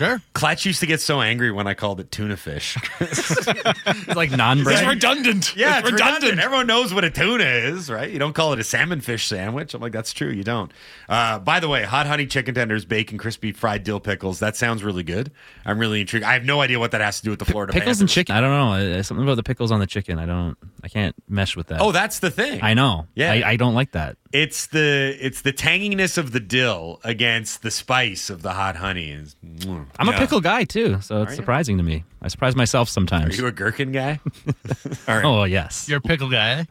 Sure. 0.00 0.22
Clutch 0.32 0.64
used 0.64 0.80
to 0.80 0.86
get 0.86 0.98
so 1.02 1.20
angry 1.20 1.52
when 1.52 1.66
I 1.66 1.74
called 1.74 2.00
it 2.00 2.10
tuna 2.10 2.38
fish. 2.38 2.78
It's 3.00 4.16
like 4.16 4.30
non-bread. 4.30 4.78
It's 4.78 4.86
redundant. 4.88 5.56
yeah, 5.56 5.78
it's 5.78 5.88
it's 5.88 5.92
redundant. 5.92 6.38
Everyone 6.38 6.66
knows 6.66 6.94
what 6.94 7.04
a 7.04 7.10
tuna 7.10 7.44
is, 7.44 7.90
right? 7.90 8.10
You 8.10 8.18
don't 8.18 8.32
call 8.32 8.52
it 8.54 8.58
a 8.58 8.64
salmon 8.64 9.00
fish 9.02 9.26
sandwich. 9.26 9.74
I'm 9.74 9.80
like, 9.80 9.92
that's 9.92 10.12
true. 10.14 10.30
You 10.30 10.42
don't. 10.42 10.72
Uh, 11.08 11.38
by 11.38 11.60
the 11.60 11.68
way, 11.68 11.82
hot 11.84 12.06
honey 12.06 12.26
chicken 12.26 12.54
tenders, 12.54 12.84
bacon, 12.86 13.18
crispy 13.18 13.52
fried 13.52 13.84
dill 13.84 14.00
pickles. 14.00 14.38
That 14.38 14.56
sounds 14.56 14.82
really 14.82 15.02
good. 15.02 15.30
I'm 15.66 15.78
really 15.78 16.00
intrigued. 16.00 16.24
I 16.24 16.32
have 16.32 16.44
no 16.44 16.60
idea 16.62 16.78
what 16.78 16.92
that 16.92 17.00
has 17.02 17.18
to 17.18 17.24
do 17.24 17.30
with 17.30 17.38
the 17.40 17.44
Florida 17.44 17.72
pickles 17.74 18.00
and 18.00 18.08
chicken. 18.08 18.34
I 18.34 18.40
don't 18.40 18.50
know. 18.50 18.98
Uh, 18.98 19.02
Something 19.02 19.24
about 19.24 19.34
the 19.36 19.42
pickles 19.42 19.70
on 19.70 19.80
the 19.80 19.86
chicken. 19.86 20.18
I 20.18 20.24
don't. 20.26 20.56
I 20.82 20.88
can't 20.88 21.14
mesh 21.28 21.56
with 21.56 21.66
that. 21.68 21.80
Oh, 21.82 21.92
that's 21.92 22.20
the 22.20 22.30
thing. 22.30 22.60
I 22.62 22.72
know. 22.74 23.06
Yeah. 23.14 23.32
I, 23.32 23.50
I 23.50 23.56
don't 23.56 23.74
like 23.74 23.92
that. 23.92 24.16
It's 24.32 24.68
the 24.68 25.16
it's 25.20 25.40
the 25.42 25.52
tanginess 25.52 26.16
of 26.16 26.30
the 26.30 26.38
dill 26.38 27.00
against 27.02 27.62
the 27.62 27.70
spice 27.70 28.30
of 28.30 28.42
the 28.42 28.52
hot 28.52 28.76
honey. 28.76 29.10
Is- 29.10 29.34
mm. 29.44 29.86
I'm 29.98 30.06
Yeah. 30.08 30.14
a 30.14 30.18
pickle 30.18 30.40
guy 30.40 30.62
too, 30.64 31.00
so 31.00 31.22
it's 31.22 31.32
you? 31.32 31.36
surprising 31.36 31.78
to 31.78 31.82
me. 31.82 32.04
I 32.22 32.28
surprise 32.28 32.54
myself 32.54 32.88
sometimes. 32.88 33.30
Are 33.30 33.32
sometimes. 33.32 33.38
you 33.40 33.46
a 33.48 33.52
gherkin 33.52 33.90
guy? 33.92 34.20
All 35.08 35.16
right. 35.16 35.24
oh 35.24 35.44
yes. 35.44 35.88
You're 35.88 35.98
a 35.98 36.02
pickle 36.02 36.30
guy, 36.30 36.60
eh? 36.60 36.64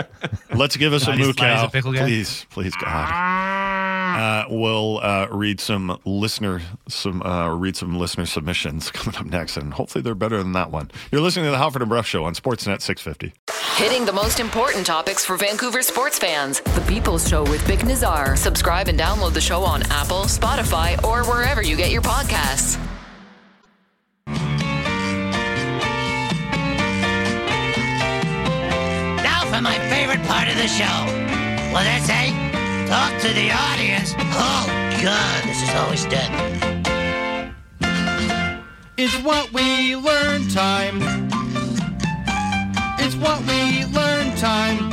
Let's 0.54 0.76
give 0.76 0.92
us 0.92 1.06
a 1.06 1.10
Laddie's- 1.10 1.26
moo 1.26 1.32
Laddie's 1.32 1.60
cow, 1.60 1.66
a 1.66 1.70
pickle 1.70 1.92
guy? 1.92 2.04
please, 2.04 2.46
please, 2.50 2.74
God. 2.76 3.08
Uh, 4.12 4.46
we'll 4.50 4.98
uh, 5.02 5.26
read 5.30 5.60
some 5.60 5.98
listener 6.04 6.60
some 6.88 7.22
uh, 7.22 7.48
read 7.54 7.76
some 7.76 7.98
listener 7.98 8.26
submissions 8.26 8.90
coming 8.92 9.18
up 9.18 9.26
next, 9.26 9.56
and 9.56 9.74
hopefully 9.74 10.02
they're 10.02 10.14
better 10.14 10.38
than 10.38 10.52
that 10.52 10.70
one. 10.70 10.90
You're 11.10 11.20
listening 11.20 11.46
to 11.46 11.50
the 11.50 11.58
Halford 11.58 11.82
and 11.82 11.88
Brough 11.88 12.02
Show 12.02 12.24
on 12.24 12.34
Sportsnet 12.34 12.80
650. 12.80 13.32
Hitting 13.82 14.04
the 14.04 14.12
most 14.12 14.38
important 14.38 14.86
topics 14.86 15.24
for 15.24 15.36
Vancouver 15.36 15.82
sports 15.82 16.16
fans. 16.16 16.60
The 16.60 16.82
People's 16.82 17.28
Show 17.28 17.42
with 17.42 17.60
Vic 17.62 17.84
Nazar. 17.84 18.36
Subscribe 18.36 18.86
and 18.86 18.96
download 18.96 19.32
the 19.32 19.40
show 19.40 19.64
on 19.64 19.82
Apple, 19.90 20.20
Spotify, 20.20 21.02
or 21.02 21.24
wherever 21.24 21.62
you 21.62 21.74
get 21.74 21.90
your 21.90 22.00
podcasts. 22.00 22.78
Now 29.16 29.42
for 29.50 29.60
my 29.60 29.76
favorite 29.90 30.22
part 30.28 30.46
of 30.46 30.54
the 30.54 30.68
show. 30.68 30.96
What 31.72 31.82
did 31.82 31.90
I 31.90 32.02
say? 32.06 32.30
Talk 32.86 33.20
to 33.22 33.34
the 33.34 33.50
audience. 33.50 34.14
Oh, 34.16 34.64
God, 35.02 35.42
this 35.42 35.60
is 35.60 35.74
always 35.74 36.04
dead. 36.04 36.30
It's 38.96 39.16
what 39.24 39.52
we 39.52 39.96
learn 39.96 40.46
time. 40.50 41.41
It's 43.04 43.16
what 43.16 43.40
we 43.40 43.84
learn 43.86 44.36
time. 44.36 44.92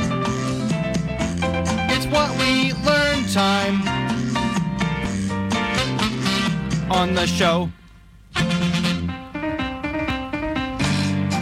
It's 1.90 2.06
what 2.06 2.30
we 2.40 2.72
learn 2.82 3.24
time. 3.28 3.86
On 6.90 7.14
the 7.14 7.26
show. 7.28 7.70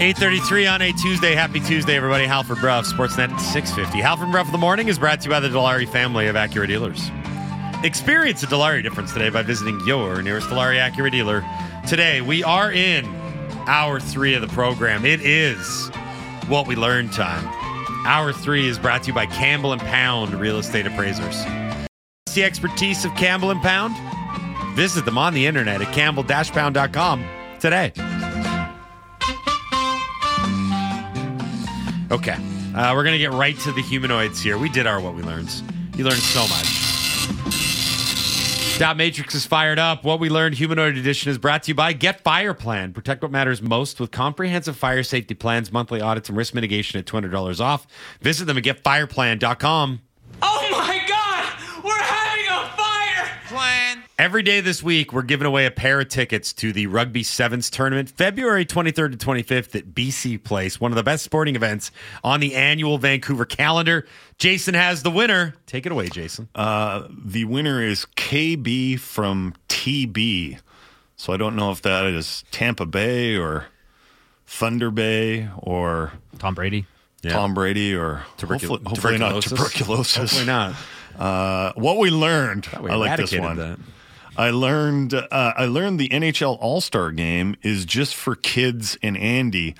833 0.00 0.66
on 0.66 0.82
a 0.82 0.92
Tuesday. 0.92 1.34
Happy 1.34 1.58
Tuesday, 1.60 1.96
everybody. 1.96 2.26
Halford 2.26 2.58
Brough, 2.58 2.82
Sportsnet 2.82 3.40
650. 3.40 4.00
Halford 4.02 4.30
Brough 4.30 4.42
of 4.42 4.52
the 4.52 4.58
Morning 4.58 4.88
is 4.88 4.98
brought 4.98 5.22
to 5.22 5.24
you 5.24 5.30
by 5.30 5.40
the 5.40 5.48
Dilawri 5.48 5.88
family 5.88 6.26
of 6.26 6.36
Acura 6.36 6.66
dealers. 6.68 7.10
Experience 7.82 8.42
a 8.42 8.46
Dilawri 8.46 8.82
difference 8.82 9.14
today 9.14 9.30
by 9.30 9.40
visiting 9.40 9.80
your 9.86 10.20
nearest 10.20 10.48
Dilawri 10.48 10.76
Acura 10.78 11.10
dealer. 11.10 11.42
Today, 11.88 12.20
we 12.20 12.44
are 12.44 12.70
in 12.70 13.06
hour 13.66 13.98
three 13.98 14.34
of 14.34 14.42
the 14.42 14.48
program. 14.48 15.06
It 15.06 15.22
is 15.22 15.90
what 16.48 16.66
we 16.66 16.76
learned 16.76 17.12
time. 17.12 17.44
Hour 18.06 18.32
three 18.32 18.68
is 18.68 18.78
brought 18.78 19.02
to 19.02 19.08
you 19.08 19.14
by 19.14 19.26
Campbell 19.26 19.72
and 19.72 19.80
Pound 19.80 20.32
Real 20.34 20.58
Estate 20.58 20.86
Appraisers. 20.86 21.44
The 22.34 22.44
expertise 22.44 23.04
of 23.04 23.14
Campbell 23.14 23.50
and 23.50 23.60
Pound? 23.60 23.96
Visit 24.76 25.04
them 25.04 25.18
on 25.18 25.34
the 25.34 25.46
internet 25.46 25.82
at 25.82 25.92
campbell-pound.com 25.92 27.24
today. 27.58 27.92
Okay. 32.10 32.36
Uh, 32.74 32.92
we're 32.94 33.02
going 33.02 33.14
to 33.14 33.18
get 33.18 33.32
right 33.32 33.58
to 33.58 33.72
the 33.72 33.82
humanoids 33.82 34.40
here. 34.40 34.56
We 34.56 34.68
did 34.68 34.86
our 34.86 35.00
what 35.00 35.14
we 35.14 35.22
learned. 35.22 35.50
You 35.96 36.04
learned 36.04 36.22
so 36.22 36.42
much. 36.42 36.77
Dot 38.78 38.96
Matrix 38.96 39.34
is 39.34 39.44
fired 39.44 39.80
up. 39.80 40.04
What 40.04 40.20
we 40.20 40.30
learned 40.30 40.54
humanoid 40.54 40.96
edition 40.96 41.32
is 41.32 41.36
brought 41.36 41.64
to 41.64 41.72
you 41.72 41.74
by 41.74 41.92
Get 41.92 42.22
Fire 42.22 42.54
Plan. 42.54 42.92
Protect 42.92 43.22
what 43.22 43.32
matters 43.32 43.60
most 43.60 43.98
with 43.98 44.12
comprehensive 44.12 44.76
fire 44.76 45.02
safety 45.02 45.34
plans, 45.34 45.72
monthly 45.72 46.00
audits, 46.00 46.28
and 46.28 46.38
risk 46.38 46.54
mitigation 46.54 46.96
at 46.96 47.04
$200 47.04 47.60
off. 47.60 47.88
Visit 48.20 48.44
them 48.44 48.56
at 48.56 48.62
getfireplan.com. 48.62 50.00
Oh 50.42 50.68
my 50.70 51.00
god! 51.08 51.84
We're 51.84 51.92
having 51.92 52.44
a 52.46 52.68
fire! 52.76 53.28
Plan. 53.48 54.04
Every 54.18 54.42
day 54.42 54.60
this 54.60 54.82
week, 54.82 55.12
we're 55.12 55.22
giving 55.22 55.46
away 55.46 55.64
a 55.64 55.70
pair 55.70 56.00
of 56.00 56.08
tickets 56.08 56.52
to 56.54 56.72
the 56.72 56.88
Rugby 56.88 57.22
Sevens 57.22 57.70
tournament, 57.70 58.10
February 58.10 58.66
23rd 58.66 59.16
to 59.16 59.26
25th 59.26 59.76
at 59.76 59.94
BC 59.94 60.42
Place, 60.42 60.80
one 60.80 60.90
of 60.90 60.96
the 60.96 61.04
best 61.04 61.22
sporting 61.22 61.54
events 61.54 61.92
on 62.24 62.40
the 62.40 62.56
annual 62.56 62.98
Vancouver 62.98 63.44
calendar. 63.44 64.08
Jason 64.36 64.74
has 64.74 65.04
the 65.04 65.10
winner. 65.12 65.54
Take 65.66 65.86
it 65.86 65.92
away, 65.92 66.08
Jason. 66.08 66.48
Uh, 66.52 67.06
the 67.10 67.44
winner 67.44 67.80
is 67.80 68.06
KB 68.16 68.98
from 68.98 69.54
TB. 69.68 70.58
So 71.14 71.32
I 71.32 71.36
don't 71.36 71.54
know 71.54 71.70
if 71.70 71.82
that 71.82 72.04
is 72.06 72.42
Tampa 72.50 72.86
Bay 72.86 73.36
or 73.36 73.66
Thunder 74.48 74.90
Bay 74.90 75.48
or 75.58 76.12
Tom 76.40 76.56
Brady. 76.56 76.86
Tom 77.22 77.54
Brady 77.54 77.94
or 77.94 78.24
Tubercul- 78.36 78.50
hopefully, 78.68 78.80
hopefully 78.84 79.18
not 79.18 79.42
tuberculosis? 79.44 79.52
tuberculosis. 79.52 80.16
Hopefully 80.16 80.46
not. 80.46 80.74
Uh, 81.16 81.72
what 81.76 81.98
we 81.98 82.10
learned, 82.10 82.66
we 82.80 82.90
I 82.90 82.96
like 82.96 83.16
this 83.16 83.32
one. 83.32 83.56
that. 83.58 83.78
I 84.38 84.50
learned 84.50 85.14
uh, 85.14 85.26
I 85.32 85.66
learned 85.66 85.98
the 85.98 86.08
NHL 86.10 86.58
All 86.60 86.80
Star 86.80 87.10
Game 87.10 87.56
is 87.62 87.84
just 87.84 88.14
for 88.14 88.36
kids 88.36 88.96
and 89.02 89.18
Andy, 89.18 89.74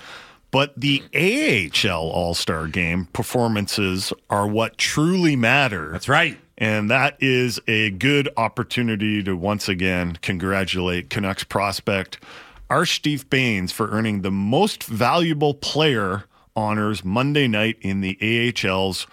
but 0.51 0.73
the 0.77 1.01
AHL 1.15 2.09
All 2.09 2.33
Star 2.33 2.67
Game 2.67 3.05
performances 3.13 4.11
are 4.29 4.45
what 4.45 4.77
truly 4.77 5.37
matter. 5.37 5.93
That's 5.93 6.09
right. 6.09 6.37
And 6.57 6.91
that 6.91 7.15
is 7.21 7.61
a 7.67 7.91
good 7.91 8.27
opportunity 8.35 9.23
to 9.23 9.33
once 9.33 9.69
again 9.69 10.17
congratulate 10.21 11.09
Canucks 11.09 11.45
prospect 11.45 12.21
Arshdeep 12.69 13.29
Bains 13.29 13.71
for 13.71 13.89
earning 13.91 14.23
the 14.23 14.31
most 14.31 14.83
valuable 14.83 15.53
player 15.53 16.25
honors 16.53 17.05
Monday 17.05 17.47
night 17.47 17.77
in 17.79 18.01
the 18.01 18.17
AHL's 18.21 19.07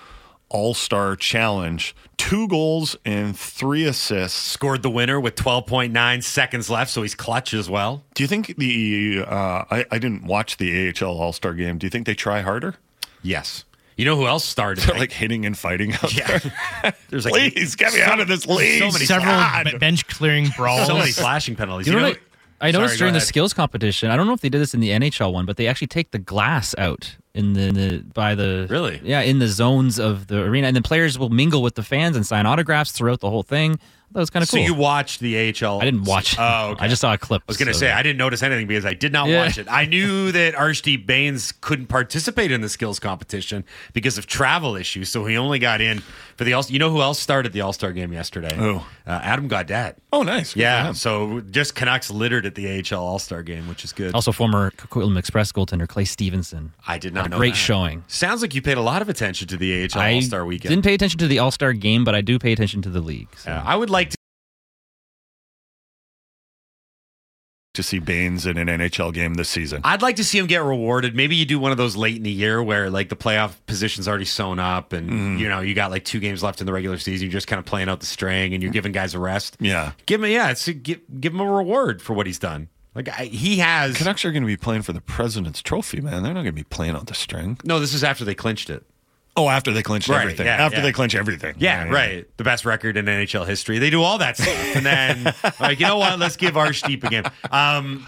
All 0.49 0.75
Star 0.75 1.17
Challenge. 1.17 1.95
Two 2.17 2.49
goals 2.49 2.97
and 3.05 3.39
three 3.39 3.85
assists. 3.85 4.39
Scored 4.41 4.83
the 4.83 4.91
winner 4.91 5.21
with 5.21 5.35
12.9 5.37 6.23
seconds 6.25 6.71
left, 6.71 6.91
so 6.91 7.03
he's 7.03 7.15
clutch 7.15 7.53
as 7.55 7.69
well. 7.69 8.03
Do 8.15 8.23
you 8.23 8.27
think 8.29 8.57
the 8.57 9.25
uh, 9.27 9.65
I, 9.71 9.85
I 9.91 9.99
didn't 9.99 10.25
watch 10.25 10.57
the 10.57 10.89
AHL 11.01 11.09
All 11.21 11.33
Star 11.33 11.53
game? 11.55 11.79
Do 11.79 11.87
you 11.87 11.91
think 11.91 12.07
they 12.07 12.15
try 12.15 12.41
harder? 12.41 12.77
Yes. 13.23 13.65
You 13.97 14.05
know 14.05 14.15
who 14.17 14.27
else 14.27 14.45
started? 14.45 14.85
They're 14.85 14.99
like 14.99 15.11
hitting 15.13 15.47
and 15.47 15.57
fighting 15.57 15.95
out 15.95 16.15
yeah. 16.15 16.39
there. 16.39 16.95
There's 17.09 17.25
like 17.25 17.33
Please 17.55 17.77
get 17.77 17.95
me 17.95 18.03
out 18.03 18.21
of 18.21 18.29
this 18.29 18.47
league. 18.47 18.79
so 18.81 18.91
many 18.91 19.07
Several 19.07 19.33
God. 19.35 19.81
bench 19.81 20.07
clearing 20.07 20.49
brawls. 20.55 20.87
so 20.87 20.99
many 20.99 21.13
slashing 21.13 21.57
penalties. 21.57 21.87
You 21.87 21.95
You 21.95 21.99
know 22.01 22.05
know, 22.09 22.11
what 22.13 22.21
I 22.61 22.71
noticed 22.71 22.93
Sorry, 22.95 22.99
during 22.99 23.13
the 23.13 23.19
ahead. 23.19 23.29
skills 23.29 23.53
competition. 23.53 24.11
I 24.11 24.17
don't 24.17 24.27
know 24.27 24.33
if 24.33 24.41
they 24.41 24.49
did 24.49 24.61
this 24.61 24.73
in 24.75 24.81
the 24.81 24.91
NHL 24.91 25.33
one, 25.33 25.45
but 25.47 25.57
they 25.57 25.67
actually 25.67 25.89
take 25.89 26.11
the 26.11 26.19
glass 26.19 26.75
out 26.79 27.17
in 27.35 27.53
the, 27.53 27.61
in 27.63 27.75
the 27.75 27.99
by 28.15 28.35
the 28.35 28.67
Really? 28.71 29.01
yeah 29.05 29.21
in 29.21 29.39
the 29.41 29.49
zones 29.49 29.99
of 29.99 30.29
the 30.29 30.41
arena, 30.43 30.67
and 30.69 30.75
then 30.77 30.83
players 30.83 31.19
will 31.19 31.29
mingle 31.29 31.61
with 31.63 31.75
the 31.75 31.83
fans 31.83 32.17
and 32.17 32.27
sign 32.27 32.47
autographs 32.47 32.93
throughout 32.93 33.21
the 33.21 33.29
whole 33.31 33.43
thing. 33.43 33.79
That 34.17 34.21
was 34.23 34.31
kind 34.31 34.43
of 34.43 34.49
So 34.49 34.57
cool. 34.57 34.65
you 34.65 34.73
watched 34.73 35.21
the 35.21 35.37
AHL? 35.37 35.79
I 35.83 35.85
didn't 35.85 36.05
watch. 36.05 36.33
it. 36.33 36.39
Oh, 36.41 36.71
okay. 36.71 36.85
I 36.87 36.89
just 36.89 37.03
saw 37.03 37.13
a 37.13 37.19
clip. 37.19 37.43
I 37.43 37.45
was 37.49 37.59
going 37.59 37.67
to 37.69 37.75
so- 37.75 37.81
say 37.81 37.93
I 37.93 38.03
didn't 38.03 38.17
notice 38.17 38.43
anything 38.43 38.67
because 38.67 38.87
I 38.87 38.95
did 38.95 39.13
not 39.13 39.29
Yeah. 39.29 39.45
watch 39.45 39.59
it. 39.59 39.67
I 39.71 39.85
knew 39.85 40.33
that 40.39 40.55
Arshdeep 40.55 41.05
Bains 41.05 41.53
couldn't 41.53 41.89
participate 41.89 42.51
in 42.51 42.63
the 42.63 42.71
skills 42.71 42.99
competition 42.99 43.63
because 43.93 44.17
of 44.17 44.27
travel 44.27 44.75
issues, 44.75 45.11
so 45.11 45.27
he 45.27 45.37
only 45.37 45.59
got 45.59 45.83
in 45.83 45.99
for 46.37 46.45
the 46.45 46.55
All. 46.55 46.65
You 46.67 46.79
know 46.79 46.91
who 46.91 47.03
else 47.03 47.19
started 47.21 47.53
the 47.53 47.61
All 47.61 47.75
Star 47.75 47.93
game 47.93 48.11
yesterday? 48.13 48.57
Who? 48.57 48.77
Uh, 49.07 49.21
Adam 49.23 49.49
Gaudette. 49.51 49.97
Oh, 50.13 50.23
nice. 50.23 50.55
Good 50.55 50.61
Yeah, 50.63 50.93
so 50.93 51.41
just 51.51 51.75
Canucks 51.75 52.11
littered 52.11 52.47
at 52.47 52.55
the 52.55 52.67
AHL 52.81 53.05
All 53.05 53.19
Star 53.19 53.43
game, 53.43 53.69
which 53.69 53.85
is 53.85 53.93
good. 53.93 54.15
Also, 54.15 54.33
former 54.33 54.71
Coquitlam 54.73 55.19
Express 55.19 55.53
goaltender 55.53 55.87
Clay 55.87 56.07
Stevenson. 56.07 56.73
I 56.89 56.97
did 56.97 57.13
not 57.13 57.27
a 57.27 57.29
know 57.29 57.37
great 57.37 57.51
that. 57.53 57.57
showing. 57.59 58.03
Sounds 58.09 58.41
like 58.41 58.55
you 58.55 58.63
paid 58.63 58.79
a 58.79 58.83
lot 58.83 59.03
of 59.03 59.09
attention 59.11 59.47
to 59.49 59.57
the 59.59 59.85
AHL 59.95 60.01
All 60.15 60.23
Star 60.23 60.47
weekend. 60.47 60.71
I 60.71 60.75
didn't 60.75 60.85
pay 60.87 60.95
attention 60.95 61.19
to 61.19 61.27
the 61.29 61.39
All 61.39 61.51
Star 61.51 61.75
game, 61.75 62.03
but 62.03 62.15
I 62.15 62.23
do 62.23 62.39
pay 62.39 62.53
attention 62.53 62.81
to 62.83 62.89
the 62.89 63.01
league. 63.03 63.29
So. 63.37 63.51
Yeah, 63.51 63.63
I 63.65 63.77
would 63.77 63.91
like 63.91 64.06
to. 67.77 67.83
See 67.83 67.99
Bains 68.01 68.47
in 68.47 68.59
an 68.59 68.67
NHL 68.67 69.15
game 69.15 69.35
this 69.35 69.49
season. 69.49 69.81
I'd 69.85 70.03
like 70.03 70.17
to 70.17 70.25
see 70.25 70.39
him 70.39 70.47
get 70.47 70.63
rewarded. 70.63 71.15
Maybe 71.15 71.37
you 71.37 71.45
do 71.47 71.59
one 71.59 71.71
of 71.71 71.79
those 71.79 71.95
late 71.97 72.17
in 72.17 72.25
the 72.25 72.31
year 72.31 72.63
where 72.63 72.91
like 72.91 73.09
the 73.09 73.17
playoff 73.17 73.53
position's 73.67 74.09
already 74.09 74.25
sewn 74.25 74.59
up, 74.59 74.93
and 74.93 75.09
Mm-hmm. 75.09 75.39
you 75.39 75.49
know 75.49 75.61
you 75.61 75.75
got 75.75 75.91
like 75.91 76.05
two 76.05 76.19
games 76.21 76.43
left 76.43 76.61
in 76.61 76.67
the 76.67 76.73
regular 76.73 76.99
season. 76.99 77.27
You're 77.27 77.33
just 77.33 77.47
kind 77.47 77.59
of 77.61 77.65
playing 77.65 77.89
out 77.89 78.01
the 78.01 78.07
string, 78.07 78.53
and 78.55 78.63
you're 78.63 78.73
giving 78.73 78.91
guys 78.93 79.15
a 79.15 79.19
rest. 79.19 79.57
Yeah. 79.61 79.93
Give 80.07 80.23
him, 80.23 80.31
yeah, 80.31 80.51
it's 80.51 80.69
give, 80.69 81.01
give 81.21 81.33
him 81.33 81.41
a 81.41 81.51
reward 81.51 82.03
for 82.03 82.13
what 82.15 82.27
he's 82.27 82.39
done. 82.41 82.69
Like 82.95 83.09
I, 83.09 83.27
he 83.27 83.59
has. 83.59 83.97
Canucks 83.97 84.25
are 84.25 84.33
going 84.33 84.43
to 84.43 84.47
be 84.47 84.57
playing 84.57 84.83
for 84.83 84.93
the 84.93 85.01
President's 85.03 85.63
Trophy, 85.63 86.01
man. 86.01 86.23
They're 86.23 86.33
not 86.35 86.41
going 86.43 86.47
to 86.47 86.53
be 86.53 86.65
playing 86.65 86.97
on 86.97 87.05
the 87.05 87.15
string. 87.15 87.59
no, 87.65 87.79
this 87.79 87.93
is 87.95 88.03
after 88.03 88.25
they 88.25 88.35
clinched 88.35 88.71
it. 88.71 88.85
Oh, 89.39 89.49
after 89.51 89.73
they 89.73 89.83
clinch 89.83 90.09
Right, 90.09 90.23
everything. 90.23 90.47
yeah, 90.47 90.65
after 90.65 90.79
yeah. 90.79 90.83
they 90.85 90.93
clinch 90.93 91.15
everything. 91.15 91.57
Yeah, 91.59 91.89
right. 91.91 92.27
The 92.39 92.45
best 92.45 92.65
record 92.65 92.97
in 92.97 93.05
NHL 93.05 93.47
history. 93.47 93.79
They 93.79 93.91
do 93.91 94.03
all 94.03 94.19
that 94.19 94.37
stuff, 94.39 94.77
and 94.77 94.85
then 94.87 95.35
like 95.61 95.79
you 95.81 95.87
know 95.87 95.99
what? 95.99 96.19
Let's 96.19 96.37
give 96.37 96.57
our 96.57 96.73
steep 96.73 97.05
again. 97.05 97.27
Um, 97.51 98.07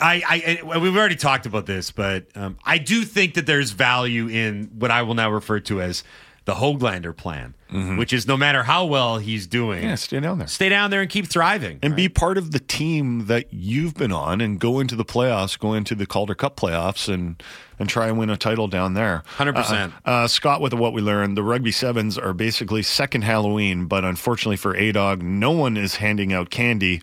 I, 0.00 0.22
I, 0.28 0.60
I 0.74 0.78
we've 0.78 0.96
already 0.96 1.16
talked 1.16 1.46
about 1.46 1.66
this, 1.66 1.90
but 1.90 2.26
um, 2.34 2.56
I 2.64 2.78
do 2.78 3.04
think 3.04 3.34
that 3.34 3.46
there's 3.46 3.70
value 3.72 4.28
in 4.28 4.70
what 4.78 4.90
I 4.90 5.02
will 5.02 5.14
now 5.14 5.30
refer 5.30 5.60
to 5.60 5.80
as 5.82 6.02
the 6.44 6.54
Hoglander 6.54 7.16
plan, 7.16 7.54
which 7.96 8.12
is 8.12 8.26
no 8.26 8.36
matter 8.36 8.64
how 8.64 8.84
well 8.84 9.18
he's 9.18 9.46
doing, 9.46 9.84
Yeah, 9.84 9.94
stay 9.94 10.18
down 10.20 10.38
there. 10.38 10.48
stay 10.48 10.68
down 10.68 10.90
there 10.90 11.00
and 11.00 11.08
keep 11.08 11.26
thriving. 11.28 11.78
And 11.82 11.94
be 11.94 12.08
part 12.08 12.36
of 12.36 12.50
the 12.50 12.58
team 12.58 13.26
that 13.26 13.46
you've 13.52 13.94
been 13.94 14.10
on 14.12 14.40
and 14.40 14.58
go 14.58 14.80
into 14.80 14.96
the 14.96 15.04
playoffs, 15.04 15.58
go 15.58 15.72
into 15.72 15.94
the 15.94 16.04
Calder 16.06 16.34
Cup 16.34 16.56
playoffs 16.56 17.12
and 17.12 17.42
and 17.78 17.88
try 17.88 18.06
and 18.08 18.16
win 18.18 18.30
a 18.30 18.36
title 18.36 18.68
down 18.68 18.94
there. 18.94 19.22
100%. 19.38 19.92
Uh, 20.04 20.08
uh, 20.08 20.28
Scott, 20.28 20.60
with 20.60 20.72
what 20.74 20.92
we 20.92 21.00
learned, 21.02 21.36
the 21.36 21.42
Rugby 21.42 21.72
Sevens 21.72 22.16
are 22.18 22.32
basically 22.32 22.82
second 22.82 23.22
Halloween, 23.22 23.86
but 23.86 24.04
unfortunately 24.04 24.56
for 24.56 24.76
A-Dog, 24.76 25.20
no 25.22 25.50
one 25.50 25.76
is 25.76 25.96
handing 25.96 26.32
out 26.32 26.50
candy, 26.50 27.02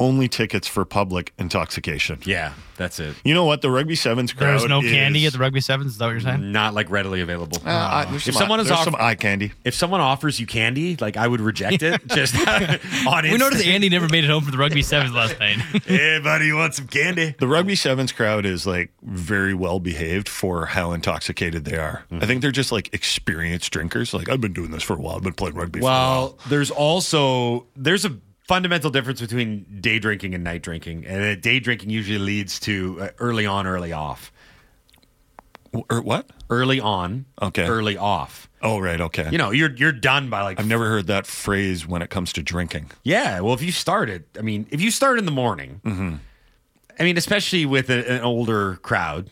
only 0.00 0.28
tickets 0.28 0.66
for 0.66 0.84
public 0.84 1.32
intoxication. 1.38 2.18
yeah, 2.24 2.52
that's 2.76 2.98
it. 2.98 3.14
You 3.24 3.32
know 3.34 3.44
what? 3.44 3.62
The 3.62 3.70
Rugby 3.70 3.94
Sevens 3.94 4.32
crowd 4.32 4.50
There's 4.58 4.66
no 4.66 4.80
candy 4.80 5.26
at 5.26 5.32
the 5.32 5.38
rugby 5.38 5.60
sevens. 5.60 5.92
Is 5.92 5.98
that 5.98 6.06
what 6.06 6.10
you're 6.12 6.20
saying? 6.20 6.50
Not 6.50 6.74
like 6.74 6.90
readily 6.90 7.20
available. 7.20 7.58
Uh, 7.64 7.70
I- 7.70 8.14
if 8.14 8.24
some 8.24 8.34
someone 8.34 8.58
eye- 8.58 8.62
is 8.62 8.68
there's 8.68 8.78
off- 8.78 8.84
some 8.84 8.96
eye 8.96 9.14
candy. 9.14 9.52
if 9.64 9.74
someone 9.74 10.00
offers 10.00 10.40
you 10.40 10.46
candy, 10.46 10.96
like 10.96 11.16
I 11.16 11.26
would 11.28 11.40
reject 11.40 11.82
it. 11.82 12.04
Just 12.08 12.34
on 12.48 13.22
We 13.24 13.30
noticed 13.30 13.42
instinct. 13.42 13.66
Andy 13.68 13.88
never 13.88 14.08
made 14.08 14.24
it 14.24 14.28
home 14.30 14.42
for 14.44 14.50
the 14.50 14.58
rugby 14.58 14.82
sevens 14.82 15.12
last 15.14 15.38
night. 15.38 15.58
Hey, 15.86 16.18
buddy, 16.22 16.46
you 16.46 16.56
want 16.56 16.74
some 16.74 16.86
candy? 16.88 17.34
The 17.38 17.46
Rugby 17.46 17.74
Sevens 17.76 18.10
crowd 18.12 18.46
is 18.46 18.66
like 18.66 18.90
very 19.02 19.54
well 19.54 19.78
behaved 19.80 20.28
for 20.28 20.66
how 20.66 20.92
intoxicated 20.92 21.64
they 21.64 21.76
are. 21.76 22.04
Mm-hmm. 22.10 22.22
I 22.22 22.26
think 22.26 22.42
they're 22.42 22.50
just 22.50 22.72
like 22.72 22.92
experienced 22.92 23.72
drinkers. 23.72 24.12
Like 24.14 24.28
I've 24.28 24.40
been 24.40 24.52
doing 24.52 24.70
this 24.70 24.82
for 24.82 24.94
a 24.94 25.00
while. 25.00 25.16
I've 25.16 25.22
been 25.22 25.34
playing 25.34 25.54
rugby 25.54 25.80
for 25.80 25.84
a 25.84 25.88
while. 25.90 26.20
Well, 26.22 26.38
there's 26.48 26.70
also 26.70 27.66
there's 27.76 28.04
a 28.04 28.16
fundamental 28.44 28.90
difference 28.90 29.20
between 29.20 29.66
day 29.80 29.98
drinking 29.98 30.34
and 30.34 30.44
night 30.44 30.62
drinking, 30.62 31.04
and 31.06 31.22
uh, 31.24 31.34
day 31.40 31.60
drinking 31.60 31.90
usually 31.90 32.18
leads 32.18 32.60
to 32.60 32.98
uh, 33.00 33.08
early 33.18 33.46
on, 33.46 33.66
early 33.66 33.92
off. 33.92 34.30
Or 35.90 36.00
what? 36.02 36.30
Early 36.50 36.78
on, 36.78 37.24
Okay. 37.42 37.66
Early 37.66 37.96
off. 37.96 38.48
Oh, 38.62 38.78
right. 38.78 39.00
Okay. 39.00 39.28
You 39.32 39.38
know, 39.38 39.50
you're 39.50 39.72
you're 39.74 39.90
done 39.92 40.30
by 40.30 40.42
like 40.42 40.60
I've 40.60 40.68
never 40.68 40.88
heard 40.88 41.08
that 41.08 41.26
phrase 41.26 41.84
when 41.86 42.00
it 42.00 42.10
comes 42.10 42.32
to 42.34 42.42
drinking. 42.42 42.92
Yeah, 43.02 43.40
well, 43.40 43.54
if 43.54 43.62
you 43.62 43.72
started, 43.72 44.24
I 44.38 44.42
mean, 44.42 44.66
if 44.70 44.80
you 44.80 44.90
start 44.92 45.18
in 45.18 45.24
the 45.24 45.32
morning, 45.32 45.80
Mm-hmm. 45.84 46.14
I 46.98 47.02
mean, 47.02 47.16
especially 47.16 47.66
with 47.66 47.90
a, 47.90 48.08
an 48.18 48.22
older 48.22 48.76
crowd, 48.76 49.30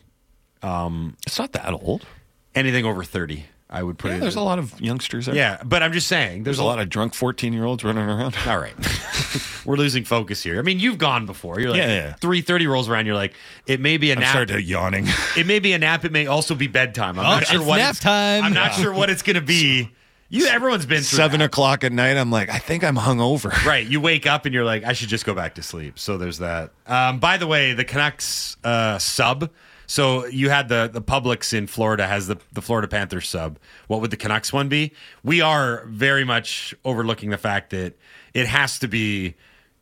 It's 0.61 1.39
not 1.39 1.53
that 1.53 1.71
old. 1.71 2.05
anything 2.53 2.83
over 2.85 3.05
thirty, 3.05 3.45
I 3.69 3.81
would 3.81 3.97
put 3.97 4.11
Yeah, 4.11 4.17
it. 4.17 4.19
there's 4.19 4.35
a 4.35 4.41
lot 4.41 4.59
of 4.59 4.79
youngsters 4.79 5.25
there. 5.25 5.33
Yeah, 5.35 5.59
but 5.65 5.81
I'm 5.81 5.93
just 5.93 6.07
saying, 6.07 6.43
there's, 6.43 6.57
There's 6.57 6.59
a 6.59 6.63
lot 6.63 6.79
of 6.79 6.89
drunk 6.89 7.15
14 7.15 7.53
year 7.53 7.65
olds 7.65 7.83
running 7.83 8.03
around. 8.07 8.35
All 8.45 8.59
right, 8.59 8.75
we're 9.65 9.77
losing 9.77 10.03
focus 10.03 10.43
here. 10.43 10.59
I 10.59 10.61
mean, 10.61 10.79
you've 10.79 10.97
gone 10.97 11.25
before. 11.25 11.59
You're 11.59 11.71
like 11.71 11.79
Yeah, 11.79 11.87
yeah. 11.87 12.13
three 12.13 12.41
thirty 12.41 12.67
rolls 12.67 12.87
around. 12.89 13.05
You're 13.07 13.15
like, 13.15 13.33
it 13.65 13.79
may 13.79 13.97
be 13.97 14.11
a 14.11 14.13
I'm 14.15 14.19
nap. 14.19 14.29
starting 14.29 14.55
to 14.57 14.61
yawning. 14.61 15.07
It 15.37 15.47
may 15.47 15.59
be 15.59 15.73
a 15.73 15.79
nap. 15.79 16.05
It 16.05 16.11
may 16.11 16.27
also 16.27 16.53
be 16.55 16.67
bedtime. 16.67 17.17
I'm 17.17 17.25
Oh, 17.25 17.29
not 17.29 17.47
sure 17.47 17.59
it's 17.61 17.67
what 17.67 17.77
nap 17.77 17.89
it's- 17.95 17.99
time. 17.99 18.43
I'm 18.43 18.53
not 18.53 18.73
sure 18.73 18.93
what 18.93 19.09
it's 19.09 19.23
going 19.23 19.35
to 19.35 19.41
be. 19.41 19.89
You, 20.29 20.47
everyone's 20.47 20.87
been 20.87 21.03
through 21.03 21.17
Seven 21.17 21.39
that. 21.41 21.45
o'clock 21.45 21.83
at 21.83 21.91
night, 21.91 22.17
I'm 22.17 22.31
like, 22.31 22.49
I 22.49 22.57
think 22.57 22.83
I'm 22.83 22.95
hungover. 22.95 23.51
Right. 23.67 23.85
You 23.85 24.01
wake 24.01 24.25
up 24.25 24.45
and 24.47 24.53
you're 24.55 24.63
like, 24.65 24.83
I 24.83 24.93
should 24.93 25.09
just 25.09 25.25
go 25.27 25.35
back 25.35 25.55
to 25.55 25.61
sleep. 25.61 25.99
So 25.99 26.17
there's 26.17 26.39
that. 26.39 26.71
Um, 26.87 27.19
by 27.19 27.37
the 27.37 27.45
way, 27.45 27.73
the 27.73 27.83
Canucks 27.85 28.57
uh, 28.63 28.97
sub. 28.97 29.51
So 29.87 30.25
you 30.27 30.49
had 30.49 30.69
the 30.69 30.89
the 30.91 31.01
Publix 31.01 31.53
in 31.53 31.67
Florida 31.67 32.07
has 32.07 32.27
the 32.27 32.37
the 32.51 32.61
Florida 32.61 32.87
Panthers 32.87 33.27
sub. 33.29 33.59
What 33.87 34.01
would 34.01 34.11
the 34.11 34.17
Canucks 34.17 34.51
one 34.53 34.69
be? 34.69 34.93
We 35.23 35.41
are 35.41 35.83
very 35.87 36.23
much 36.23 36.73
overlooking 36.85 37.29
the 37.29 37.37
fact 37.37 37.69
that 37.71 37.97
it 38.33 38.47
has 38.47 38.79
to 38.79 38.87
be 38.87 39.35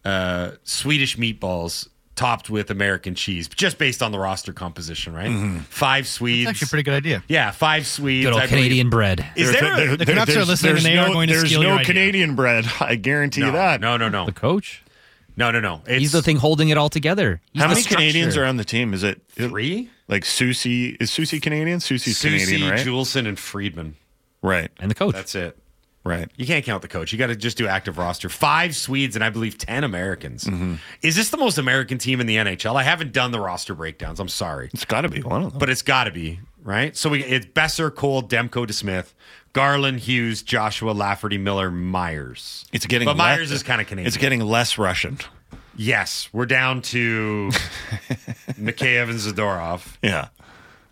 uh, 0.04 0.52
Swedish 0.64 1.18
meatballs 1.18 1.88
topped 2.16 2.50
with 2.50 2.70
American 2.70 3.16
cheese, 3.16 3.48
just 3.48 3.78
based 3.78 4.04
on 4.04 4.12
the 4.12 4.20
roster 4.20 4.52
composition, 4.54 5.14
right? 5.14 5.62
Five 5.70 6.06
Swedes. 6.08 6.46
That's 6.46 6.58
actually 6.58 6.66
a 6.66 6.70
pretty 6.70 6.84
good 6.84 6.94
idea. 6.96 7.24
yeah, 7.28 7.52
five 7.52 7.88
Swedes. 7.88 8.26
Good 8.26 8.34
old 8.34 8.42
I 8.42 8.48
believe. 8.48 8.64
Canadian 8.66 8.90
bread. 8.90 9.26
Is 9.36 9.52
there? 9.52 9.94
a- 9.94 9.98
The 9.98 10.06
Canucks 10.06 10.36
are 10.36 10.44
listening 10.46 10.76
and 10.78 10.86
they 10.86 10.96
no, 10.96 11.06
are 11.06 11.14
going 11.14 11.30
to 11.30 11.34
there's 11.36 11.48
steal 11.48 11.62
no 11.62 11.70
your 11.70 11.78
idea. 11.80 11.86
Canadian 11.86 12.36
bread. 12.36 12.66
I 12.80 12.96
guarantee 12.96 13.42
you 13.42 13.48
no, 13.48 13.54
that. 13.54 13.80
no, 13.82 13.98
no, 13.98 14.10
no, 14.10 14.26
The 14.26 14.34
coach? 14.34 14.81
No, 15.38 15.50
no, 15.52 15.60
no. 15.60 15.82
It's 15.86 16.00
He's 16.00 16.12
the 16.12 16.22
thing 16.22 16.38
holding 16.38 16.70
it 16.70 16.78
all 16.78 16.90
together. 16.90 17.42
He's 17.54 17.62
How 17.62 17.68
the 17.70 17.76
many 17.76 17.86
Canadians 17.88 18.38
are 18.38 18.46
on 18.46 18.58
the 18.58 18.66
team? 18.66 18.94
Is 18.94 19.04
it 19.04 19.22
three. 19.30 19.90
like 20.08 20.24
Soucy? 20.24 20.98
Is 21.02 21.10
Soucy 21.12 21.42
Canadian? 21.42 21.80
Soucy's 21.80 22.18
Soucy, 22.18 22.44
Canadian, 22.46 22.70
right? 22.72 22.80
Juulsen, 22.86 23.28
and 23.28 23.40
Friedman. 23.40 23.96
right, 24.42 24.70
And 24.80 24.92
the 24.92 24.96
coach. 24.96 25.14
That's 25.16 25.34
it. 25.36 25.58
right. 26.04 26.30
You 26.36 26.46
can't 26.46 26.66
count 26.66 26.82
the 26.82 26.88
coach. 26.88 27.12
You 27.14 27.18
got 27.18 27.28
to 27.28 27.36
just 27.36 27.58
do 27.58 27.66
active 27.68 27.98
roster. 27.98 28.28
Five 28.30 28.76
Swedes 28.76 29.16
and 29.16 29.24
I 29.24 29.30
believe 29.30 29.58
10 29.58 29.84
Americans. 29.84 30.44
Mm-hmm. 30.44 30.76
Is 31.02 31.16
this 31.16 31.30
the 31.30 31.38
most 31.38 31.58
American 31.58 31.98
team 31.98 32.20
in 32.20 32.28
the 32.28 32.36
NHL? 32.38 32.76
I 32.76 32.84
haven't 32.84 33.14
done 33.14 33.32
the 33.32 33.40
roster 33.40 33.74
breakdowns. 33.74 34.20
I'm 34.20 34.28
sorry. 34.30 34.70
It's 34.74 34.86
got 34.86 35.02
to 35.02 35.10
be 35.10 35.22
one 35.22 35.44
of 35.44 35.52
them. 35.52 35.60
But 35.60 35.70
it's 35.70 35.82
got 35.84 36.06
to 36.06 36.12
be, 36.12 36.40
right? 36.64 36.96
So 36.98 37.10
we 37.10 37.24
it's 37.24 37.46
Boeser, 37.46 37.94
Cole, 37.94 38.22
Demko, 38.24 38.66
DeSmith, 38.68 39.14
Garland, 39.54 40.00
Hughes, 40.00 40.42
Joshua, 40.44 40.92
Lafferty, 40.92 41.38
Miller, 41.38 41.70
Myers. 41.72 42.66
it's 42.72 42.86
getting. 42.86 43.06
But 43.06 43.12
le- 43.14 43.18
Myers 43.18 43.52
is 43.52 43.64
kind 43.64 43.82
of 43.82 43.88
Canadian. 43.88 44.08
It's 44.08 44.18
getting 44.18 44.42
less 44.42 44.78
Russian. 44.78 45.18
Yes, 45.76 46.30
we're 46.34 46.46
down 46.46 46.82
to 46.84 47.50
Mikheyev 48.60 49.10
and 49.10 49.20
Zadorov. 49.20 49.98
Yeah. 50.02 50.28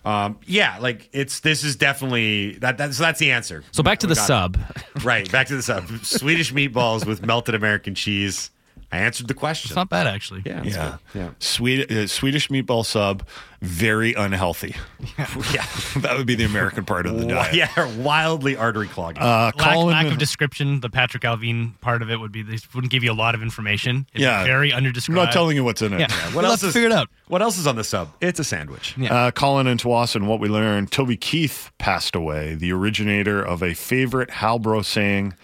Um, 0.05 0.39
yeah, 0.45 0.77
like 0.79 1.09
it's 1.11 1.41
this 1.41 1.63
is 1.63 1.75
definitely 1.75 2.53
that. 2.59 2.77
That's 2.77 2.97
so 2.97 3.03
that's 3.03 3.19
the 3.19 3.31
answer. 3.31 3.63
So 3.71 3.83
back 3.83 3.99
to 3.99 4.07
the 4.07 4.15
Got 4.15 4.23
it. 4.23 4.27
sub. 4.27 4.57
Right, 5.03 5.29
back 5.31 5.47
to 5.47 5.55
the 5.57 5.61
sub. 5.61 5.87
Swedish 6.03 6.53
meatballs 6.53 7.05
with 7.05 7.25
melted 7.25 7.53
American 7.55 7.95
cheese. 7.95 8.49
I 8.91 8.97
answered 8.97 9.27
the 9.27 9.35
question. 9.35 9.69
It's 9.69 9.75
not 9.75 9.87
bad, 9.89 10.07
actually. 10.07 10.41
yeah, 10.45 10.63
Yeah. 10.63 10.97
good. 11.13 11.19
yeah, 11.21 11.29
Swede, 11.37 11.91
uh, 11.91 12.07
Swedish 12.07 12.47
meatball 12.49 12.83
sub, 12.83 13.23
very 13.61 14.15
unhealthy. 14.15 14.75
yeah. 15.17 15.27
yeah. 15.53 15.65
that 15.97 16.17
would 16.17 16.25
be 16.25 16.33
the 16.33 16.45
American 16.45 16.85
part 16.85 17.05
of 17.05 17.13
the 17.19 17.27
Wi- 17.27 17.51
diet. 17.51 17.55
yeah, 17.55 17.95
wildly 17.97 18.55
artery 18.57 18.87
clogging. 18.87 19.21
Uh, 19.21 19.51
Lack, 19.55 19.57
Colin, 19.57 19.93
lack 19.93 20.07
of 20.07 20.17
description. 20.17 20.79
The 20.79 20.89
Patrik 20.89 21.21
Allvin 21.21 21.79
part 21.81 22.01
of 22.01 22.09
it 22.09 22.19
would 22.19 22.31
be 22.31 22.41
they 22.41 22.57
wouldn't 22.73 22.89
give 22.91 23.03
you 23.03 23.11
a 23.11 23.13
lot 23.13 23.35
of 23.35 23.43
information. 23.43 24.07
It'd 24.13 24.23
Yeah. 24.23 24.43
very 24.43 24.73
I'm 24.73 24.91
not 25.09 25.31
telling 25.31 25.55
you 25.55 25.63
what's 25.63 25.83
in 25.83 25.93
it. 25.93 25.99
Yeah. 25.99 26.07
what 26.33 26.35
We'll 26.37 26.45
else 26.45 26.53
have 26.53 26.59
to 26.61 26.67
is 26.69 26.73
figure 26.73 26.89
it 26.89 26.93
out. 26.93 27.09
What 27.27 27.43
else 27.43 27.59
is 27.59 27.67
on 27.67 27.75
the 27.75 27.83
sub? 27.83 28.09
It's 28.21 28.39
a 28.39 28.43
sandwich. 28.43 28.95
Yeah. 28.97 29.13
Uh, 29.13 29.29
Colin 29.31 29.67
and 29.67 29.79
Tsawwassen, 29.79 30.25
what 30.25 30.39
we 30.39 30.47
learned, 30.49 30.91
Toby 30.91 31.15
Keith 31.15 31.69
passed 31.77 32.15
away, 32.15 32.55
the 32.55 32.71
originator 32.71 33.39
of 33.39 33.61
a 33.61 33.75
favorite 33.75 34.29
Halbro 34.29 34.83
saying, 34.83 35.35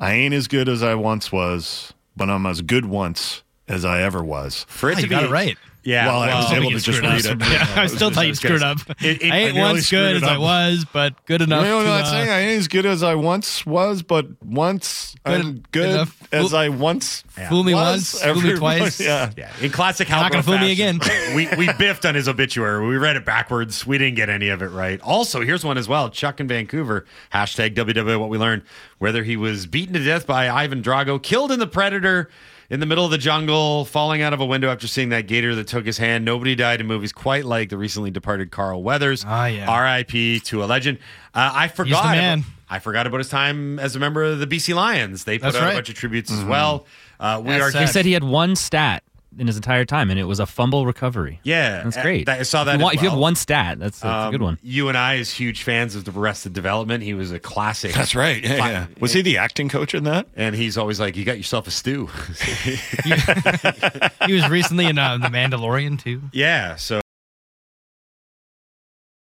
I 0.00 0.14
ain't 0.14 0.34
as 0.34 0.48
good 0.48 0.68
as 0.68 0.82
I 0.82 0.96
once 0.96 1.30
was, 1.30 1.92
but 2.16 2.28
I'm 2.30 2.46
as 2.46 2.62
good 2.62 2.84
once 2.86 3.42
as 3.68 3.84
I 3.84 4.02
ever 4.02 4.22
was. 4.22 4.64
For 4.68 4.90
it 4.90 4.92
Oh, 4.92 4.96
to 4.96 5.02
you 5.02 5.08
be 5.08 5.10
got 5.10 5.24
it 5.24 5.30
right. 5.30 5.56
Yeah, 5.84 6.06
Well, 6.06 6.20
I 6.20 6.34
was 6.36 6.50
well, 6.50 6.60
able 6.62 6.70
to 6.70 6.78
just 6.78 7.00
read 7.02 7.24
it. 7.24 7.40
Yeah, 7.40 7.74
I 7.76 7.86
still 7.88 8.10
thought 8.10 8.26
you 8.26 8.34
screwed 8.34 8.62
up. 8.62 8.78
It- 9.00 9.22
it- 9.22 9.32
I 9.32 9.36
I 9.36 9.38
ain't 9.40 9.54
nearly 9.54 9.72
once 9.72 9.90
good 9.90 10.16
as 10.16 10.22
I 10.22 10.38
was, 10.38 10.84
but 10.92 11.14
good 11.26 11.42
enough. 11.42 11.62
You 11.64 11.68
know 11.70 11.76
what 11.78 11.82
to, 11.84 11.90
I'm 11.90 12.02
uh, 12.04 12.10
saying? 12.10 12.30
I 12.30 12.40
ain't 12.40 12.58
as 12.60 12.68
good 12.68 12.86
as 12.86 13.02
I 13.02 13.14
once 13.16 13.66
was, 13.66 14.02
but 14.02 14.26
once 14.44 15.16
Good 15.24 15.40
I'm 15.40 15.62
good 15.72 15.90
enough. 15.90 16.32
as 16.32 16.54
I 16.54 16.68
once 16.68 17.24
Fool 17.48 17.64
me 17.64 17.74
was. 17.74 18.14
once, 18.14 18.22
fool 18.22 18.42
me 18.52 18.54
twice. 18.58 19.00
Yeah. 19.00 19.30
Yeah, 19.36 19.50
in 19.60 19.70
classic 19.70 20.08
You're 20.08 20.18
not 20.18 20.30
gonna 20.32 20.42
fool 20.42 20.58
me 20.58 20.70
again. 20.72 21.00
we 21.34 21.48
we 21.56 21.66
biffed 21.74 22.04
on 22.04 22.14
his 22.14 22.28
obituary. 22.28 22.86
We 22.86 22.96
read 22.96 23.16
it 23.16 23.24
backwards. 23.24 23.86
We 23.86 23.98
didn't 23.98 24.16
get 24.16 24.28
any 24.28 24.48
of 24.50 24.62
it 24.62 24.68
right. 24.68 25.00
Also, 25.00 25.40
here's 25.40 25.64
one 25.64 25.78
as 25.78 25.88
well. 25.88 26.10
Chuck 26.10 26.38
in 26.40 26.46
Vancouver. 26.48 27.06
Hashtag 27.32 27.74
WW. 27.74 28.20
What 28.20 28.28
we 28.28 28.38
learned. 28.38 28.62
Whether 28.98 29.24
he 29.24 29.36
was 29.36 29.66
beaten 29.66 29.94
to 29.94 30.04
death 30.04 30.26
by 30.26 30.48
Ivan 30.48 30.82
Drago, 30.82 31.20
killed 31.20 31.50
in 31.50 31.58
the 31.58 31.66
Predator. 31.66 32.28
In 32.72 32.80
the 32.80 32.86
middle 32.86 33.04
of 33.04 33.10
the 33.10 33.18
jungle, 33.18 33.84
falling 33.84 34.22
out 34.22 34.32
of 34.32 34.40
a 34.40 34.46
window 34.46 34.70
after 34.70 34.86
seeing 34.86 35.10
that 35.10 35.26
gator 35.26 35.54
that 35.56 35.66
took 35.66 35.84
his 35.84 35.98
hand. 35.98 36.24
Nobody 36.24 36.54
died 36.54 36.80
in 36.80 36.86
movies 36.86 37.12
quite 37.12 37.44
like 37.44 37.68
the 37.68 37.76
recently 37.76 38.10
departed 38.10 38.50
Carl 38.50 38.82
Weathers. 38.82 39.26
Ah, 39.26 39.44
yeah. 39.44 39.68
R.I.P. 39.68 40.40
to 40.40 40.64
a 40.64 40.66
legend. 40.66 40.96
Uh, 41.34 41.52
I 41.52 41.68
forgot. 41.68 42.02
man. 42.16 42.38
About, 42.38 42.50
I 42.70 42.78
forgot 42.78 43.06
about 43.06 43.18
his 43.18 43.28
time 43.28 43.78
as 43.78 43.94
a 43.94 43.98
member 43.98 44.24
of 44.24 44.38
the 44.38 44.46
BC 44.46 44.74
Lions. 44.74 45.24
They 45.24 45.38
put 45.38 45.52
That's 45.52 45.56
out 45.56 45.70
a 45.70 45.76
bunch 45.76 45.90
of 45.90 45.96
tributes 45.96 46.32
as 46.32 46.42
well. 46.44 46.86
Uh, 47.20 47.42
we 47.44 47.50
That's 47.50 47.62
are 47.62 47.70
sad. 47.72 47.80
He 47.82 47.86
said 47.88 48.04
he 48.06 48.12
had 48.12 48.24
one 48.24 48.56
stat 48.56 49.04
in 49.38 49.46
his 49.46 49.56
entire 49.56 49.84
time, 49.84 50.10
and 50.10 50.18
it 50.20 50.24
was 50.24 50.40
a 50.40 50.46
fumble 50.46 50.84
recovery. 50.86 51.40
Yeah, 51.42 51.82
That's 51.84 51.96
uh, 51.96 52.02
great. 52.02 52.26
that- 52.26 52.40
I 52.40 52.42
saw 52.42 52.64
that 52.64 52.74
If 52.74 52.74
you, 52.74 52.80
as 52.80 52.84
want- 52.84 52.94
if 52.96 53.02
you 53.02 53.10
have 53.10 53.18
one 53.18 53.34
stat, 53.34 53.78
that's, 53.78 54.00
that's 54.00 54.04
a 54.04 54.26
Um, 54.26 54.30
good 54.32 54.42
one. 54.42 54.58
You 54.62 54.88
and 54.88 54.98
I, 54.98 55.16
as 55.18 55.30
huge 55.30 55.62
fans 55.62 55.94
of 55.94 56.04
the 56.04 56.12
Arrested 56.18 56.52
Development, 56.52 57.02
he 57.02 57.14
was 57.14 57.32
a 57.32 57.38
classic. 57.38 57.94
That's 57.94 58.14
right. 58.14 58.42
Yeah, 58.44 58.56
yeah. 58.68 58.86
Was 59.00 59.12
he 59.12 59.22
the 59.22 59.38
acting 59.38 59.68
coach 59.68 59.94
in 59.94 60.04
that? 60.04 60.26
And 60.36 60.54
he's 60.54 60.76
always 60.76 61.00
like, 61.00 61.16
"You 61.16 61.24
got 61.24 61.36
yourself 61.38 61.66
a 61.66 61.70
stew." 61.70 62.08
He 64.26 64.34
was 64.34 64.48
recently 64.48 64.86
in 64.86 64.98
uh, 64.98 65.18
The 65.18 65.28
Mandalorian, 65.28 66.00
too. 66.00 66.22
yeah. 66.32 66.76
So 66.76 67.00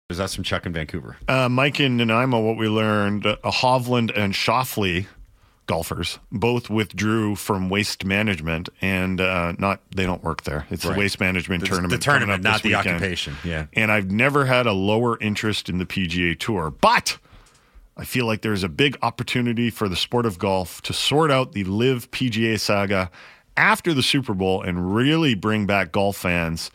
Is 0.09 0.17
that 0.17 0.29
from 0.31 0.43
Chuck 0.43 0.65
in 0.65 0.73
Vancouver. 0.73 1.15
Uh, 1.27 1.47
Mike 1.47 1.79
in 1.79 1.97
Nanaimo, 1.97 2.39
what 2.41 2.57
we 2.57 2.67
learned, 2.67 3.25
uh, 3.25 3.37
Hovland 3.45 4.11
and 4.17 4.33
Schauffele 4.33 5.05
golfers 5.71 6.19
both 6.31 6.69
withdrew 6.69 7.35
from 7.35 7.69
waste 7.69 8.03
management 8.03 8.67
and 8.81 9.21
uh, 9.21 9.53
not 9.57 9.79
they 9.95 10.05
don't 10.05 10.21
work 10.23 10.43
there. 10.43 10.67
It's 10.69 10.83
Right. 10.85 10.93
the 10.93 10.99
waste 10.99 11.19
management 11.21 11.61
The, 11.61 11.67
tournament. 11.69 11.91
the 11.91 11.97
tournament, 12.03 12.43
not 12.43 12.61
the 12.61 12.69
weekend. 12.75 12.95
occupation. 12.97 13.35
Yeah. 13.45 13.67
And 13.73 13.89
I've 13.91 14.11
never 14.11 14.45
had 14.45 14.67
a 14.67 14.73
lower 14.73 15.17
interest 15.19 15.69
in 15.69 15.77
the 15.77 15.85
PGA 15.85 16.37
Tour, 16.37 16.71
but 16.71 17.17
I 17.95 18.03
feel 18.03 18.25
like 18.25 18.41
there's 18.41 18.63
a 18.63 18.69
big 18.69 18.97
opportunity 19.01 19.69
for 19.69 19.87
the 19.87 19.95
sport 19.95 20.25
of 20.25 20.37
golf 20.39 20.81
to 20.83 20.93
sort 20.93 21.31
out 21.31 21.53
the 21.53 21.63
LIV 21.63 22.11
PGA 22.11 22.59
saga 22.59 23.09
after 23.55 23.93
the 23.93 24.03
Super 24.03 24.33
Bowl 24.33 24.61
and 24.61 24.93
really 24.95 25.35
bring 25.35 25.65
back 25.65 25.91
golf 25.91 26.17
fans 26.17 26.69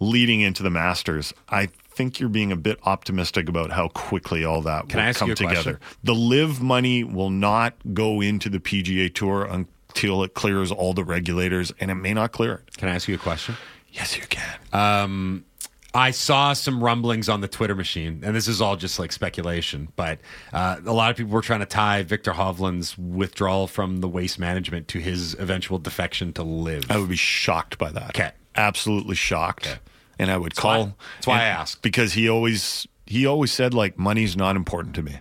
leading 0.00 0.40
into 0.42 0.62
the 0.62 0.70
Masters. 0.70 1.32
I 1.48 1.68
think 1.98 2.20
you're 2.20 2.28
being 2.28 2.52
a 2.52 2.56
bit 2.56 2.78
optimistic 2.84 3.48
about 3.48 3.72
how 3.72 3.88
quickly 3.88 4.44
all 4.44 4.62
that 4.62 4.88
Can 4.88 5.00
I 5.00 5.02
will 5.02 5.08
ask 5.08 5.18
come 5.18 5.28
you 5.28 5.32
a 5.32 5.36
together. 5.36 5.74
question? 5.74 5.78
The 6.04 6.14
LIV 6.14 6.62
money 6.62 7.02
will 7.02 7.30
not 7.30 7.74
go 7.92 8.20
into 8.20 8.48
the 8.48 8.60
PGA 8.60 9.12
Tour 9.12 9.44
until 9.44 10.22
it 10.22 10.34
clears 10.34 10.70
all 10.70 10.94
the 10.94 11.02
regulators, 11.02 11.72
and 11.80 11.90
it 11.90 11.96
may 11.96 12.14
not 12.14 12.30
clear 12.30 12.54
it. 12.54 12.76
Can 12.76 12.88
I 12.88 12.94
ask 12.94 13.08
you 13.08 13.16
a 13.16 13.18
question? 13.18 13.56
Yes, 13.90 14.16
you 14.16 14.22
can. 14.28 14.58
Um, 14.72 15.44
I 15.92 16.12
saw 16.12 16.52
some 16.52 16.84
rumblings 16.84 17.28
on 17.28 17.40
the 17.40 17.48
Twitter 17.48 17.74
machine, 17.74 18.20
and 18.22 18.36
this 18.36 18.46
is 18.46 18.60
all 18.60 18.76
just 18.76 19.00
like 19.00 19.10
speculation, 19.10 19.88
but 19.96 20.20
uh, 20.52 20.76
a 20.86 20.92
lot 20.92 21.10
of 21.10 21.16
people 21.16 21.32
were 21.32 21.42
trying 21.42 21.60
to 21.60 21.66
tie 21.66 22.04
Victor 22.04 22.32
Hovland's 22.32 22.96
withdrawal 22.96 23.66
from 23.66 23.96
the 24.02 24.08
waste 24.08 24.38
management 24.38 24.86
to 24.88 25.00
his 25.00 25.34
eventual 25.34 25.78
defection 25.80 26.32
to 26.34 26.44
LIV. 26.44 26.90
I 26.90 26.98
would 26.98 27.08
be 27.08 27.16
shocked 27.16 27.76
by 27.78 27.90
that. 27.90 28.10
Okay. 28.10 28.30
Absolutely 28.54 29.16
shocked. 29.16 29.66
Okay. 29.66 29.78
And 30.18 30.30
I 30.30 30.36
would 30.36 30.54
why- 30.56 30.60
call 30.60 30.96
that's 31.16 31.26
why 31.26 31.40
I 31.40 31.44
asked. 31.44 31.82
Because 31.82 32.12
he 32.14 32.28
always 32.28 32.86
he 33.06 33.24
always 33.26 33.52
said 33.52 33.74
like 33.74 33.98
money's 33.98 34.36
not 34.36 34.56
important 34.56 34.94
to 34.96 35.02
me. 35.02 35.18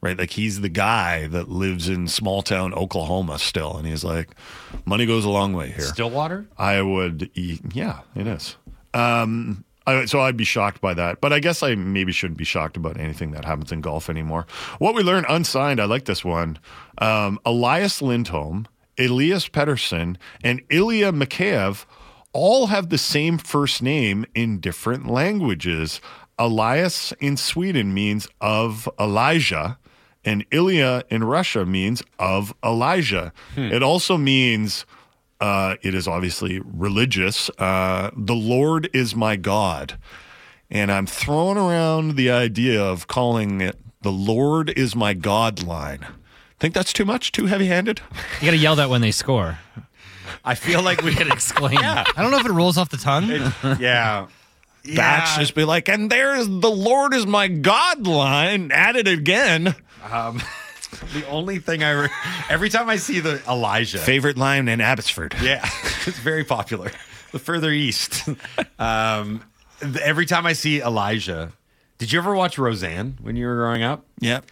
Right? 0.00 0.18
Like 0.18 0.30
he's 0.30 0.60
the 0.60 0.68
guy 0.68 1.28
that 1.28 1.48
lives 1.48 1.88
in 1.88 2.08
small 2.08 2.42
town 2.42 2.74
Oklahoma 2.74 3.38
still 3.38 3.76
and 3.76 3.86
he's 3.86 4.02
like 4.02 4.30
money 4.84 5.06
goes 5.06 5.24
a 5.24 5.30
long 5.30 5.52
way 5.52 5.68
here. 5.70 5.82
Stillwater? 5.82 6.46
I 6.58 6.82
would 6.82 7.30
yeah, 7.34 8.00
it 8.16 8.26
is. 8.26 8.56
Um 8.94 9.64
I, 9.86 10.04
so 10.04 10.20
I'd 10.20 10.36
be 10.36 10.44
shocked 10.44 10.80
by 10.80 10.94
that, 10.94 11.20
but 11.20 11.32
I 11.32 11.40
guess 11.40 11.60
I 11.62 11.74
maybe 11.74 12.12
shouldn't 12.12 12.38
be 12.38 12.44
shocked 12.44 12.76
about 12.76 13.00
anything 13.00 13.32
that 13.32 13.44
happens 13.44 13.72
in 13.72 13.80
golf 13.80 14.08
anymore. 14.08 14.46
What 14.78 14.94
we 14.94 15.02
learned 15.02 15.26
unsigned, 15.28 15.80
I 15.80 15.86
like 15.86 16.04
this 16.04 16.24
one. 16.24 16.58
Um, 16.98 17.40
Elias 17.44 18.00
Lindholm, 18.00 18.68
Elias 18.96 19.48
Pettersson, 19.48 20.18
and 20.44 20.62
Ilya 20.70 21.10
Mikheyev 21.10 21.84
all 22.32 22.68
have 22.68 22.88
the 22.88 22.98
same 22.98 23.38
first 23.38 23.82
name 23.82 24.24
in 24.34 24.58
different 24.60 25.06
languages. 25.06 26.00
Elias 26.38 27.12
in 27.20 27.36
Sweden 27.36 27.92
means 27.92 28.26
of 28.40 28.88
Elijah, 28.98 29.78
And 30.24 30.44
Ilya 30.52 31.02
in 31.10 31.24
Russia 31.24 31.66
means 31.66 32.02
of 32.18 32.54
Elijah. 32.64 33.32
It 33.56 33.82
also 33.82 34.16
means 34.16 34.86
uh, 35.40 35.74
it 35.82 35.94
is 35.94 36.06
obviously 36.06 36.60
religious. 36.60 37.50
Uh, 37.58 38.10
the 38.16 38.34
Lord 38.34 38.88
is 38.94 39.16
my 39.16 39.34
God. 39.36 39.98
And 40.70 40.92
I'm 40.92 41.06
throwing 41.06 41.58
around 41.58 42.14
the 42.14 42.30
idea 42.30 42.80
of 42.82 43.08
calling 43.08 43.60
it 43.60 43.76
the 44.02 44.12
Lord 44.12 44.70
is 44.70 44.94
my 44.94 45.12
God 45.14 45.62
line. 45.62 46.06
Think 46.60 46.72
that's 46.74 46.92
too 46.92 47.04
much? 47.04 47.32
Too 47.32 47.46
heavy 47.46 47.66
handed? 47.66 48.00
You 48.40 48.46
got 48.46 48.50
to 48.52 48.56
yell 48.56 48.76
that 48.76 48.88
when 48.90 49.00
they 49.00 49.10
score. 49.10 49.58
I 50.44 50.54
feel 50.54 50.82
like 50.82 51.02
we 51.02 51.14
could 51.14 51.28
Exclaim. 51.32 51.74
Yeah. 51.80 52.04
I 52.16 52.22
don't 52.22 52.30
know 52.30 52.38
if 52.38 52.46
it 52.46 52.52
rolls 52.52 52.76
off 52.78 52.88
the 52.90 52.96
tongue. 52.96 53.28
Yeah. 53.80 54.26
Batch 54.96 55.38
just 55.38 55.54
be 55.54 55.64
like, 55.64 55.88
and 55.88 56.10
there's 56.10 56.46
the 56.48 56.70
Lord 56.70 57.14
is 57.14 57.24
my 57.26 57.46
God 57.46 58.04
line. 58.06 58.70
Add 58.72 58.96
it 58.96 59.08
again. 59.08 59.74
The 61.14 61.26
only 61.28 61.58
thing 61.58 61.82
I 61.82 61.90
re- 61.92 62.08
every 62.50 62.68
time 62.68 62.88
I 62.90 62.96
see 62.96 63.20
the 63.20 63.42
Elijah, 63.48 63.98
Favorite 63.98 64.36
line 64.36 64.68
in 64.68 64.80
Abbotsford. 64.80 65.34
yeah, 65.42 65.64
it's 66.06 66.18
very 66.18 66.44
popular. 66.44 66.92
The 67.32 67.38
further 67.38 67.70
east, 67.72 68.28
um, 68.78 69.42
th- 69.80 69.96
every 69.96 70.26
time 70.26 70.44
I 70.46 70.52
see 70.52 70.80
Elijah, 70.82 71.52
did 71.98 72.12
you 72.12 72.18
ever 72.18 72.34
watch 72.34 72.58
Roseanne 72.58 73.16
when 73.22 73.36
you 73.36 73.46
were 73.46 73.56
growing 73.56 73.82
up? 73.82 74.04
Yep. 74.20 74.44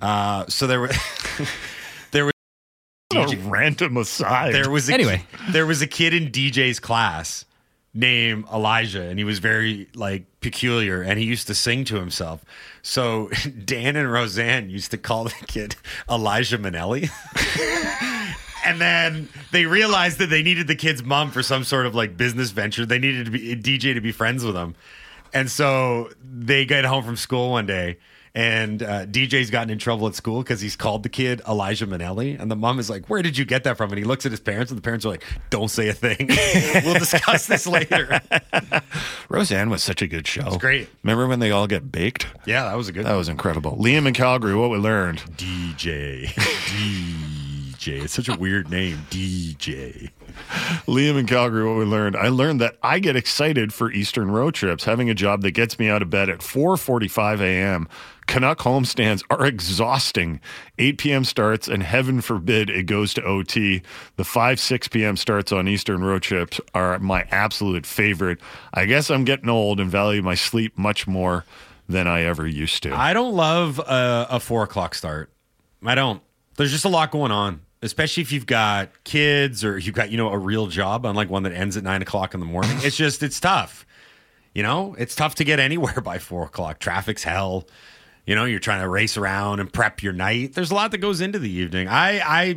Uh, 0.00 0.46
so 0.48 0.66
there 0.66 0.80
was 0.80 0.90
there 0.90 1.38
was 1.40 1.48
A 3.14 3.36
random 3.48 3.96
aside. 3.96 4.54
there 4.54 4.70
was 4.70 4.88
a 4.88 4.94
Anyway. 4.94 5.24
there 5.50 5.66
was 5.66 5.82
a 5.82 5.86
kid 5.86 6.14
in 6.14 6.30
DJ's 6.30 6.80
class 6.80 7.44
named 7.94 8.44
Elijah, 8.52 9.02
and 9.02 9.18
he 9.18 9.24
was 9.24 9.38
very 9.38 9.88
like 9.94 10.24
peculiar, 10.40 11.02
and 11.02 11.18
he 11.18 11.24
used 11.26 11.46
to 11.48 11.54
sing 11.54 11.84
to 11.84 11.96
himself. 11.96 12.44
So 12.82 13.30
Dan 13.64 13.96
and 13.96 14.10
Roseanne 14.10 14.70
used 14.70 14.90
to 14.92 14.98
call 14.98 15.24
the 15.24 15.46
kid 15.46 15.76
Elijah 16.10 16.58
Minnelli. 16.58 17.10
And 18.64 18.80
then 18.80 19.28
they 19.50 19.66
realized 19.66 20.18
that 20.18 20.30
they 20.30 20.40
needed 20.40 20.68
the 20.68 20.76
kid's 20.76 21.02
mom 21.02 21.32
for 21.32 21.42
some 21.42 21.64
sort 21.64 21.84
of 21.84 21.96
like 21.96 22.16
business 22.16 22.52
venture. 22.52 22.86
They 22.86 23.00
needed 23.00 23.24
to 23.24 23.32
be 23.32 23.56
DJ 23.56 23.92
to 23.94 24.00
be 24.00 24.12
friends 24.12 24.44
with 24.44 24.54
him. 24.54 24.76
And 25.34 25.50
so 25.50 26.10
they 26.22 26.64
get 26.64 26.84
home 26.84 27.02
from 27.02 27.16
school 27.16 27.50
one 27.50 27.66
day 27.66 27.98
and 28.34 28.82
uh, 28.82 29.04
DJ's 29.06 29.50
gotten 29.50 29.68
in 29.70 29.78
trouble 29.78 30.06
at 30.06 30.14
school 30.14 30.42
because 30.42 30.60
he's 30.60 30.74
called 30.76 31.02
the 31.02 31.08
kid 31.10 31.42
Elijah 31.46 31.86
Minnelli. 31.86 32.40
And 32.40 32.50
the 32.50 32.56
mom 32.56 32.78
is 32.78 32.88
like, 32.88 33.10
Where 33.10 33.22
did 33.22 33.36
you 33.36 33.44
get 33.44 33.64
that 33.64 33.76
from? 33.76 33.90
And 33.90 33.98
he 33.98 34.04
looks 34.04 34.24
at 34.24 34.32
his 34.32 34.40
parents, 34.40 34.70
and 34.70 34.78
the 34.78 34.82
parents 34.82 35.04
are 35.04 35.10
like, 35.10 35.24
Don't 35.50 35.68
say 35.68 35.88
a 35.88 35.92
thing. 35.92 36.28
we'll 36.84 36.94
discuss 36.98 37.46
this 37.46 37.66
later. 37.66 38.20
Roseanne 39.28 39.70
was 39.70 39.82
such 39.82 40.00
a 40.02 40.06
good 40.06 40.26
show. 40.26 40.46
It's 40.46 40.56
great. 40.56 40.88
Remember 41.02 41.26
when 41.26 41.40
they 41.40 41.50
all 41.50 41.66
get 41.66 41.92
baked? 41.92 42.26
Yeah, 42.46 42.64
that 42.64 42.76
was 42.76 42.88
a 42.88 42.92
good 42.92 43.04
That 43.04 43.14
was 43.14 43.28
incredible. 43.28 43.76
Liam 43.76 44.06
in 44.06 44.14
Calgary, 44.14 44.54
what 44.54 44.70
we 44.70 44.78
learned. 44.78 45.18
DJ. 45.36 46.26
DJ. 47.82 48.04
It's 48.04 48.12
such 48.14 48.28
a 48.28 48.36
weird 48.36 48.70
name. 48.70 48.98
DJ. 49.10 50.10
Liam 50.86 51.18
in 51.18 51.26
Calgary, 51.26 51.66
what 51.66 51.76
we 51.76 51.84
learned. 51.84 52.16
I 52.16 52.28
learned 52.28 52.60
that 52.60 52.76
I 52.82 52.98
get 52.98 53.16
excited 53.16 53.74
for 53.74 53.90
Eastern 53.90 54.30
road 54.30 54.54
trips. 54.54 54.84
Having 54.84 55.10
a 55.10 55.14
job 55.14 55.42
that 55.42 55.50
gets 55.50 55.78
me 55.78 55.88
out 55.88 56.00
of 56.00 56.08
bed 56.08 56.30
at 56.30 56.38
4:45 56.38 57.40
a.m. 57.40 57.88
Canuck 58.26 58.58
homestands 58.60 59.22
are 59.30 59.44
exhausting. 59.44 60.40
8 60.78 60.98
p.m. 60.98 61.24
starts, 61.24 61.68
and 61.68 61.82
heaven 61.82 62.20
forbid 62.20 62.70
it 62.70 62.84
goes 62.84 63.14
to 63.14 63.24
OT. 63.24 63.82
The 64.16 64.24
5 64.24 64.60
6 64.60 64.88
p.m. 64.88 65.16
starts 65.16 65.52
on 65.52 65.68
Eastern 65.68 66.02
road 66.02 66.22
trips 66.22 66.60
are 66.74 66.98
my 66.98 67.26
absolute 67.30 67.86
favorite. 67.86 68.38
I 68.74 68.86
guess 68.86 69.10
I'm 69.10 69.24
getting 69.24 69.48
old 69.48 69.80
and 69.80 69.90
value 69.90 70.22
my 70.22 70.34
sleep 70.34 70.78
much 70.78 71.06
more 71.06 71.44
than 71.88 72.06
I 72.06 72.22
ever 72.22 72.46
used 72.46 72.82
to. 72.84 72.94
I 72.94 73.12
don't 73.12 73.34
love 73.34 73.78
a, 73.78 74.26
a 74.30 74.40
four 74.40 74.62
o'clock 74.62 74.94
start. 74.94 75.30
I 75.84 75.94
don't. 75.94 76.22
There's 76.56 76.70
just 76.70 76.84
a 76.84 76.88
lot 76.88 77.10
going 77.10 77.32
on, 77.32 77.62
especially 77.82 78.22
if 78.22 78.30
you've 78.32 78.46
got 78.46 78.90
kids 79.04 79.64
or 79.64 79.78
you've 79.78 79.94
got 79.94 80.10
you 80.10 80.16
know 80.16 80.30
a 80.30 80.38
real 80.38 80.66
job, 80.68 81.04
unlike 81.04 81.28
one 81.28 81.42
that 81.42 81.52
ends 81.52 81.76
at 81.76 81.84
nine 81.84 82.02
o'clock 82.02 82.34
in 82.34 82.40
the 82.40 82.46
morning. 82.46 82.76
it's 82.82 82.96
just 82.96 83.22
it's 83.22 83.40
tough. 83.40 83.86
You 84.54 84.62
know, 84.62 84.94
it's 84.98 85.14
tough 85.14 85.34
to 85.36 85.44
get 85.44 85.58
anywhere 85.60 86.00
by 86.04 86.18
four 86.18 86.44
o'clock. 86.44 86.78
Traffic's 86.78 87.24
hell. 87.24 87.66
You 88.26 88.34
know, 88.36 88.44
you're 88.44 88.60
trying 88.60 88.82
to 88.82 88.88
race 88.88 89.16
around 89.16 89.60
and 89.60 89.72
prep 89.72 90.02
your 90.02 90.12
night. 90.12 90.54
There's 90.54 90.70
a 90.70 90.74
lot 90.74 90.90
that 90.92 90.98
goes 90.98 91.20
into 91.20 91.38
the 91.38 91.50
evening. 91.50 91.88
I 91.88 92.20
I 92.20 92.56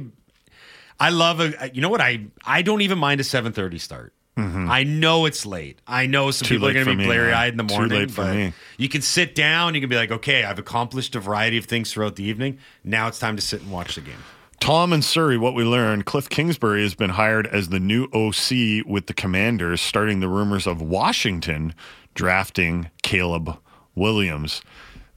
I 1.00 1.10
love 1.10 1.40
a. 1.40 1.72
You 1.74 1.82
know 1.82 1.90
what? 1.90 2.02
I 2.02 2.26
I 2.46 2.62
don't 2.62 2.82
even 2.82 2.98
mind 3.00 3.20
a 3.22 3.24
seven 3.24 3.52
thirty 3.52 3.78
start. 3.80 4.14
I 4.38 4.84
know 4.84 5.26
it's 5.26 5.46
late. 5.46 5.80
I 5.88 6.08
know 6.08 6.30
some 6.32 6.46
Mm-hmm. 6.46 6.50
Too 6.50 6.56
people 6.56 6.68
are 6.68 6.74
going 6.74 6.86
to 6.88 6.92
be 6.92 6.98
me, 6.98 7.06
blary 7.06 7.32
eyed 7.32 7.54
in 7.54 7.58
the 7.58 7.64
morning. 7.64 8.10
but 8.14 8.36
me. 8.36 8.54
You 8.78 8.90
can 8.90 9.02
sit 9.02 9.34
down. 9.34 9.76
You 9.76 9.80
can 9.80 9.90
be 9.90 9.96
like, 9.96 10.12
okay, 10.12 10.44
I've 10.44 10.60
accomplished 10.60 11.16
a 11.16 11.22
variety 11.22 11.58
of 11.58 11.64
things 11.66 11.94
throughout 11.94 12.18
the 12.18 12.26
evening. 12.26 12.58
Now 12.84 13.08
it's 13.08 13.18
time 13.18 13.38
to 13.38 13.42
sit 13.42 13.62
and 13.62 13.72
watch 13.72 13.96
the 13.96 14.02
game. 14.02 14.18
Tom 14.60 14.92
and 14.92 15.06
Surrey, 15.06 15.38
what 15.38 15.54
we 15.56 15.64
learned, 15.64 16.06
Kliff 16.06 16.28
Kingsbury 16.28 16.84
has 16.84 16.96
been 16.96 17.12
hired 17.12 17.48
as 17.48 17.70
the 17.70 17.80
new 17.80 18.06
OC 18.14 18.86
with 18.86 19.06
the 19.08 19.14
Commanders, 19.16 19.80
starting 19.80 20.20
the 20.20 20.28
rumors 20.28 20.68
of 20.68 20.82
Washington 20.82 21.74
drafting 22.14 22.90
Caleb 23.04 23.58
Williams. 23.96 24.62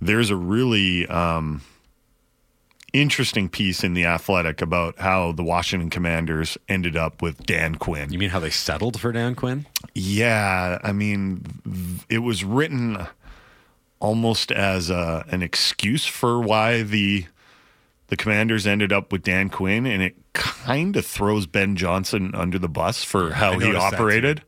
There's 0.00 0.30
a 0.30 0.36
really 0.36 1.06
um, 1.08 1.62
interesting 2.92 3.48
piece 3.48 3.84
in 3.84 3.94
The 3.94 4.04
Athletic 4.04 4.62
about 4.62 4.98
how 4.98 5.32
the 5.32 5.42
Washington 5.42 5.90
Commanders 5.90 6.56
ended 6.68 6.96
up 6.96 7.20
with 7.22 7.44
Dan 7.44 7.74
Quinn. 7.74 8.12
You 8.12 8.18
mean 8.18 8.30
how 8.30 8.40
they 8.40 8.50
settled 8.50 9.00
for 9.00 9.12
Dan 9.12 9.34
Quinn? 9.34 9.66
Yeah, 9.94 10.78
I 10.82 10.92
mean, 10.92 12.04
it 12.08 12.18
was 12.18 12.44
written 12.44 13.06
almost 14.00 14.52
as 14.52 14.90
a, 14.90 15.24
an 15.30 15.42
excuse 15.42 16.06
for 16.06 16.40
why 16.40 16.82
the 16.82 17.26
the 18.08 18.16
Commanders 18.16 18.66
ended 18.66 18.90
up 18.90 19.12
with 19.12 19.22
Dan 19.22 19.50
Quinn, 19.50 19.84
and 19.84 20.02
it 20.02 20.16
kind 20.32 20.96
of 20.96 21.04
throws 21.04 21.46
Ben 21.46 21.76
Johnson 21.76 22.34
under 22.34 22.58
the 22.58 22.68
bus 22.68 23.04
for 23.04 23.32
how 23.32 23.58
he 23.58 23.74
operated. 23.74 24.42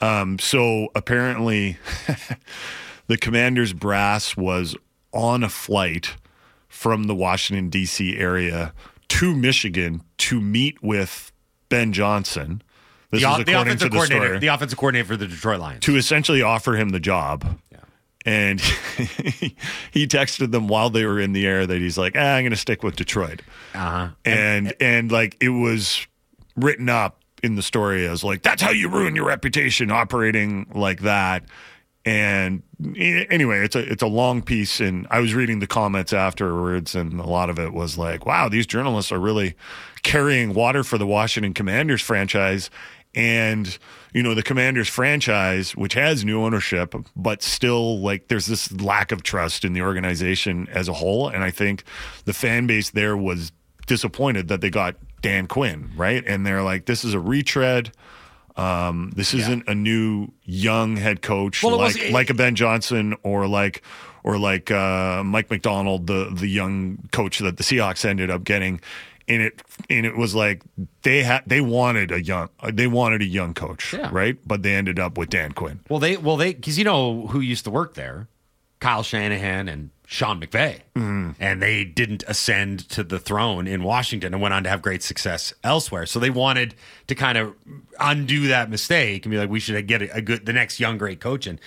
Um, 0.00 0.38
so 0.38 0.88
apparently, 0.94 1.78
the 3.12 3.18
Commanders 3.18 3.74
brass 3.74 4.38
was 4.38 4.74
on 5.12 5.44
a 5.44 5.48
flight 5.50 6.16
from 6.66 7.04
the 7.04 7.14
Washington 7.14 7.68
D.C. 7.68 8.16
area 8.16 8.72
to 9.08 9.36
Michigan 9.36 10.02
to 10.16 10.40
meet 10.40 10.82
with 10.82 11.30
Ben 11.68 11.92
Johnson. 11.92 12.62
This 13.10 13.20
The, 13.20 13.28
is 13.40 13.44
the 13.44 13.52
offensive 13.52 13.78
to 13.80 13.84
the 13.84 13.90
coordinator, 13.90 14.26
story 14.28 14.38
the 14.38 14.46
offensive 14.46 14.78
coordinator 14.78 15.08
for 15.08 15.16
the 15.18 15.26
Detroit 15.26 15.60
Lions. 15.60 15.84
to 15.84 15.96
essentially 15.96 16.40
offer 16.40 16.72
him 16.74 16.88
the 16.88 17.00
job. 17.00 17.58
And 18.24 18.60
he 19.90 20.06
texted 20.06 20.50
them 20.50 20.66
while 20.68 20.88
they 20.88 21.04
were 21.04 21.20
in 21.20 21.32
the 21.34 21.46
air 21.46 21.66
that 21.66 21.78
he's 21.78 21.98
like, 21.98 22.14
ah, 22.16 22.20
I'm 22.36 22.44
going 22.44 22.52
to 22.52 22.56
stick 22.56 22.82
with 22.82 22.96
Detroit. 22.96 23.42
Uh-huh. 23.74 24.08
And 24.24 24.72
and 24.80 25.12
like 25.12 25.36
it 25.38 25.50
was 25.50 26.06
written 26.56 26.88
up 26.88 27.18
in 27.42 27.56
the 27.56 27.62
story 27.62 28.06
as 28.06 28.22
like 28.24 28.40
that's 28.42 28.62
how 28.62 28.70
you 28.70 28.88
ruin 28.88 29.14
your 29.16 29.26
reputation 29.26 29.90
operating 29.90 30.66
like 30.74 31.00
that. 31.00 31.44
And 32.04 32.62
anyway, 32.96 33.60
it's 33.60 33.76
a 33.76 33.90
it's 33.90 34.02
a 34.02 34.08
long 34.08 34.42
piece, 34.42 34.80
and 34.80 35.06
I 35.10 35.20
was 35.20 35.34
reading 35.34 35.60
the 35.60 35.68
comments 35.68 36.12
afterwards, 36.12 36.96
and 36.96 37.20
a 37.20 37.26
lot 37.26 37.48
of 37.48 37.60
it 37.60 37.72
was 37.72 37.96
like, 37.96 38.26
"Wow, 38.26 38.48
these 38.48 38.66
journalists 38.66 39.12
are 39.12 39.20
really 39.20 39.54
carrying 40.02 40.52
water 40.52 40.82
for 40.82 40.98
the 40.98 41.06
Washington 41.06 41.54
Commanders 41.54 42.02
franchise." 42.02 42.70
And 43.14 43.78
you 44.12 44.22
know 44.22 44.34
the 44.34 44.42
Commanders 44.42 44.88
franchise, 44.88 45.76
which 45.76 45.94
has 45.94 46.24
new 46.24 46.42
ownership, 46.42 46.94
but 47.14 47.40
still 47.40 48.00
like 48.00 48.26
there's 48.26 48.46
this 48.46 48.72
lack 48.80 49.12
of 49.12 49.22
trust 49.22 49.64
in 49.64 49.72
the 49.72 49.82
organization 49.82 50.66
as 50.72 50.88
a 50.88 50.94
whole, 50.94 51.28
and 51.28 51.44
I 51.44 51.52
think 51.52 51.84
the 52.24 52.32
fan 52.32 52.66
base 52.66 52.90
there 52.90 53.16
was 53.16 53.52
disappointed 53.86 54.48
that 54.48 54.60
they 54.60 54.70
got 54.70 54.96
Dan 55.20 55.46
Quinn, 55.46 55.92
right? 55.96 56.24
And 56.26 56.44
they're 56.44 56.62
like, 56.62 56.86
"This 56.86 57.04
is 57.04 57.14
a 57.14 57.20
retread." 57.20 57.92
Um, 58.56 59.12
this 59.16 59.32
isn't 59.34 59.66
a 59.66 59.74
new 59.74 60.28
young 60.44 60.96
head 60.96 61.22
coach 61.22 61.62
Well, 61.62 61.78
like 61.78 62.10
like 62.10 62.28
a 62.30 62.34
Ben 62.34 62.54
Johnson 62.54 63.14
or 63.22 63.46
like 63.46 63.82
or 64.24 64.38
like 64.38 64.70
uh, 64.70 65.22
Mike 65.24 65.50
Macdonald, 65.50 66.06
the 66.06 66.30
the 66.32 66.46
young 66.48 67.08
coach 67.12 67.38
that 67.38 67.56
the 67.56 67.62
Seahawks 67.64 68.04
ended 68.04 68.30
up 68.30 68.44
getting. 68.44 68.80
And 69.28 69.40
it 69.40 69.62
and 69.88 70.04
it 70.04 70.16
was 70.16 70.34
like 70.34 70.62
they 71.02 71.22
had 71.22 71.44
they 71.46 71.60
wanted 71.60 72.10
a 72.10 72.22
young 72.22 72.48
they 72.72 72.88
wanted 72.88 73.22
a 73.22 73.24
young 73.26 73.54
coach, 73.54 73.92
Yeah. 73.94 74.10
right? 74.12 74.36
But 74.46 74.62
they 74.62 74.74
ended 74.74 74.98
up 74.98 75.16
with 75.16 75.30
Dan 75.30 75.52
Quinn. 75.52 75.80
Well, 75.88 76.00
they 76.00 76.16
well 76.16 76.36
they 76.36 76.52
because 76.54 76.76
you 76.76 76.84
know 76.84 77.28
who 77.28 77.40
used 77.40 77.64
to 77.64 77.70
work 77.70 77.94
there, 77.94 78.26
Kyle 78.82 79.04
Shanahan 79.04 79.68
and 79.68 79.90
Sean 80.06 80.40
McVay, 80.40 80.80
and 81.40 81.62
they 81.62 81.84
didn't 81.84 82.24
ascend 82.26 82.88
to 82.90 83.04
the 83.04 83.18
throne 83.18 83.66
in 83.68 83.84
Washington 83.84 84.34
and 84.34 84.42
went 84.42 84.52
on 84.52 84.64
to 84.64 84.68
have 84.68 84.82
great 84.82 85.02
success 85.02 85.54
elsewhere. 85.62 86.04
So 86.04 86.18
they 86.18 86.30
wanted 86.30 86.74
to 87.06 87.14
kind 87.14 87.38
of 87.38 87.54
undo 88.00 88.48
that 88.48 88.68
mistake 88.68 89.24
and 89.24 89.30
be 89.30 89.38
like, 89.38 89.48
we 89.48 89.60
should 89.60 89.86
get 89.86 90.02
a, 90.02 90.16
a 90.16 90.20
good 90.20 90.44
the 90.44 90.52
next 90.52 90.80
young 90.80 90.98
great 90.98 91.20
coach. 91.20 91.46
And 91.46 91.60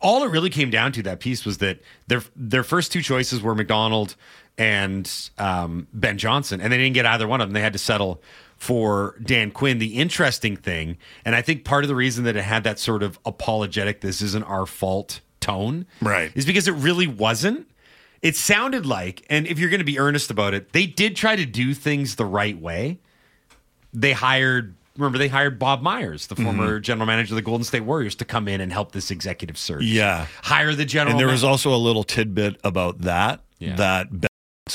all 0.00 0.22
it 0.22 0.30
really 0.30 0.48
came 0.48 0.70
down 0.70 0.92
to 0.92 1.02
that 1.02 1.18
piece 1.18 1.44
was 1.44 1.58
that 1.58 1.80
their 2.06 2.22
their 2.36 2.62
first 2.62 2.92
two 2.92 3.02
choices 3.02 3.42
were 3.42 3.54
Macdonald 3.54 4.14
and 4.56 5.30
um, 5.38 5.88
Ben 5.92 6.18
Johnson, 6.18 6.60
and 6.60 6.72
they 6.72 6.78
didn't 6.78 6.94
get 6.94 7.04
either 7.04 7.26
one 7.26 7.40
of 7.40 7.48
them. 7.48 7.54
They 7.54 7.60
had 7.60 7.72
to 7.72 7.78
settle 7.78 8.22
for 8.56 9.16
Dan 9.22 9.50
Quinn. 9.50 9.78
The 9.78 9.98
interesting 9.98 10.56
thing, 10.56 10.98
and 11.24 11.34
I 11.34 11.42
think 11.42 11.64
part 11.64 11.84
of 11.84 11.88
the 11.88 11.94
reason 11.96 12.24
that 12.24 12.36
it 12.36 12.42
had 12.42 12.64
that 12.64 12.78
sort 12.78 13.02
of 13.02 13.18
apologetic, 13.26 14.00
this 14.00 14.22
isn't 14.22 14.44
our 14.44 14.66
fault 14.66 15.20
tone, 15.40 15.86
Right. 16.00 16.30
is 16.34 16.44
because 16.46 16.68
it 16.68 16.74
really 16.74 17.06
wasn't. 17.06 17.66
it 18.20 18.34
sounded 18.34 18.84
like, 18.84 19.24
and 19.30 19.46
if 19.46 19.60
you're 19.60 19.70
going 19.70 19.78
to 19.78 19.84
be 19.84 19.96
earnest 19.98 20.28
about 20.30 20.52
it, 20.52 20.72
they 20.72 20.86
did 20.86 21.14
try 21.14 21.36
to 21.36 21.46
do 21.46 21.72
things 21.72 22.16
the 22.16 22.24
right 22.24 22.60
way. 22.60 22.98
They 23.94 24.12
hired, 24.12 24.74
remember, 24.96 25.18
they 25.18 25.28
hired 25.28 25.56
Bob 25.58 25.82
Myers, 25.82 26.26
the 26.26 26.34
former 26.34 26.74
mm-hmm. 26.74 26.82
general 26.82 27.06
manager 27.06 27.34
of 27.34 27.36
the 27.36 27.42
Golden 27.42 27.62
State 27.62 27.82
Warriors, 27.84 28.16
to 28.16 28.24
come 28.24 28.48
in 28.48 28.60
and 28.60 28.72
help 28.72 28.90
this 28.90 29.12
executive 29.12 29.56
search. 29.56 29.84
Yeah. 29.84 30.26
Hire 30.42 30.74
the 30.74 30.84
general 30.84 31.12
And 31.12 31.20
there 31.20 31.28
ma- 31.28 31.32
was 31.32 31.44
also 31.44 31.72
a 31.72 31.78
little 31.78 32.02
tidbit 32.02 32.60
about 32.64 33.02
that 33.02 33.40
Yeah. 33.60 33.76
that 33.76 34.08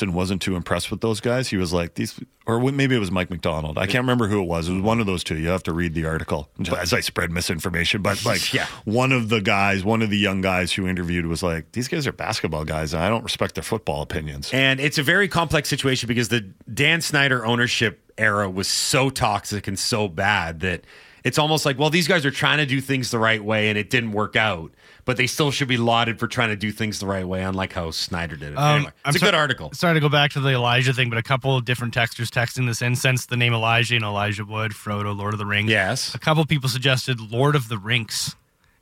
Wasn't 0.01 0.41
too 0.41 0.55
impressed 0.55 0.89
with 0.91 1.01
those 1.01 1.19
guys. 1.19 1.49
He 1.49 1.57
was 1.57 1.71
like 1.73 1.95
these, 1.95 2.19
or 2.45 2.59
maybe 2.71 2.95
it 2.95 2.99
was 2.99 3.11
Mike 3.11 3.29
Macdonald. 3.29 3.77
I 3.77 3.85
can't 3.85 4.03
remember 4.03 4.27
who 4.27 4.41
it 4.41 4.45
was. 4.47 4.67
It 4.69 4.73
was 4.73 4.81
one 4.81 4.99
of 4.99 5.05
those 5.05 5.23
two. 5.23 5.37
You 5.37 5.49
have 5.49 5.63
to 5.63 5.73
read 5.73 5.93
the 5.93 6.05
article 6.05 6.49
as 6.77 6.93
I 6.93 6.99
spread 7.01 7.31
misinformation. 7.31 8.01
But 8.01 8.23
like, 8.25 8.53
Yeah. 8.53 8.65
one 8.85 9.11
of 9.11 9.29
the 9.29 9.41
guys, 9.41 9.83
one 9.83 10.01
of 10.01 10.09
the 10.09 10.17
young 10.17 10.41
guys 10.41 10.71
who 10.73 10.87
interviewed 10.87 11.25
was 11.25 11.43
like, 11.43 11.71
"These 11.73 11.87
guys 11.87 12.05
are 12.07 12.11
basketball 12.13 12.65
guys, 12.65 12.93
and 12.93 13.03
I 13.03 13.09
don't 13.09 13.23
respect 13.23 13.55
their 13.55 13.63
football 13.63 14.01
opinions." 14.01 14.49
And 14.53 14.79
it's 14.79 14.97
a 14.97 15.03
very 15.03 15.27
complex 15.27 15.69
situation 15.69 16.07
because 16.07 16.29
the 16.29 16.41
Dan 16.73 17.01
Snyder 17.01 17.45
ownership 17.45 17.99
era 18.17 18.49
was 18.49 18.67
so 18.67 19.09
toxic 19.09 19.67
and 19.67 19.77
so 19.79 20.07
bad 20.07 20.59
that 20.61 20.81
it's 21.23 21.39
almost 21.39 21.65
like, 21.65 21.79
well, 21.79 21.89
these 21.89 22.07
guys 22.07 22.25
are 22.25 22.31
trying 22.31 22.57
to 22.57 22.65
do 22.65 22.81
things 22.81 23.09
the 23.09 23.17
right 23.17 23.43
way 23.43 23.69
and 23.69 23.77
it 23.77 23.89
didn't 23.89 24.11
work 24.11 24.35
out, 24.35 24.71
but 25.05 25.17
they 25.17 25.27
still 25.27 25.51
should 25.51 25.67
be 25.67 25.77
lauded 25.77 26.19
for 26.19 26.27
trying 26.27 26.49
to 26.49 26.55
do 26.55 26.71
things 26.71 26.99
the 26.99 27.05
right 27.07 27.27
way, 27.27 27.43
unlike 27.43 27.73
how 27.73 27.91
Snyder 27.91 28.35
did 28.35 28.53
it. 28.53 28.57
Um, 28.57 28.75
anyway, 28.77 28.91
I'm 29.05 29.09
it's 29.09 29.17
a 29.17 29.19
so- 29.19 29.25
good 29.27 29.35
article. 29.35 29.71
Sorry 29.73 29.93
to 29.93 29.99
go 29.99 30.09
back 30.09 30.31
to 30.31 30.39
the 30.39 30.49
Elijah 30.49 30.93
thing, 30.93 31.09
but 31.09 31.17
a 31.17 31.23
couple 31.23 31.55
of 31.57 31.65
different 31.65 31.93
texters 31.93 32.27
texting 32.29 32.65
this 32.67 32.81
in 32.81 32.95
since 32.95 33.25
the 33.25 33.37
name 33.37 33.53
Elijah 33.53 33.95
and 33.95 34.03
Elijah 34.05 34.45
Wood, 34.45 34.71
Frodo, 34.71 35.15
Lord 35.15 35.33
of 35.33 35.39
the 35.39 35.45
Rings. 35.45 35.69
Yes. 35.69 36.13
A 36.15 36.19
couple 36.19 36.45
people 36.45 36.69
suggested 36.69 37.19
Lord 37.19 37.55
of 37.55 37.69
the 37.69 37.77
Rinks 37.77 38.35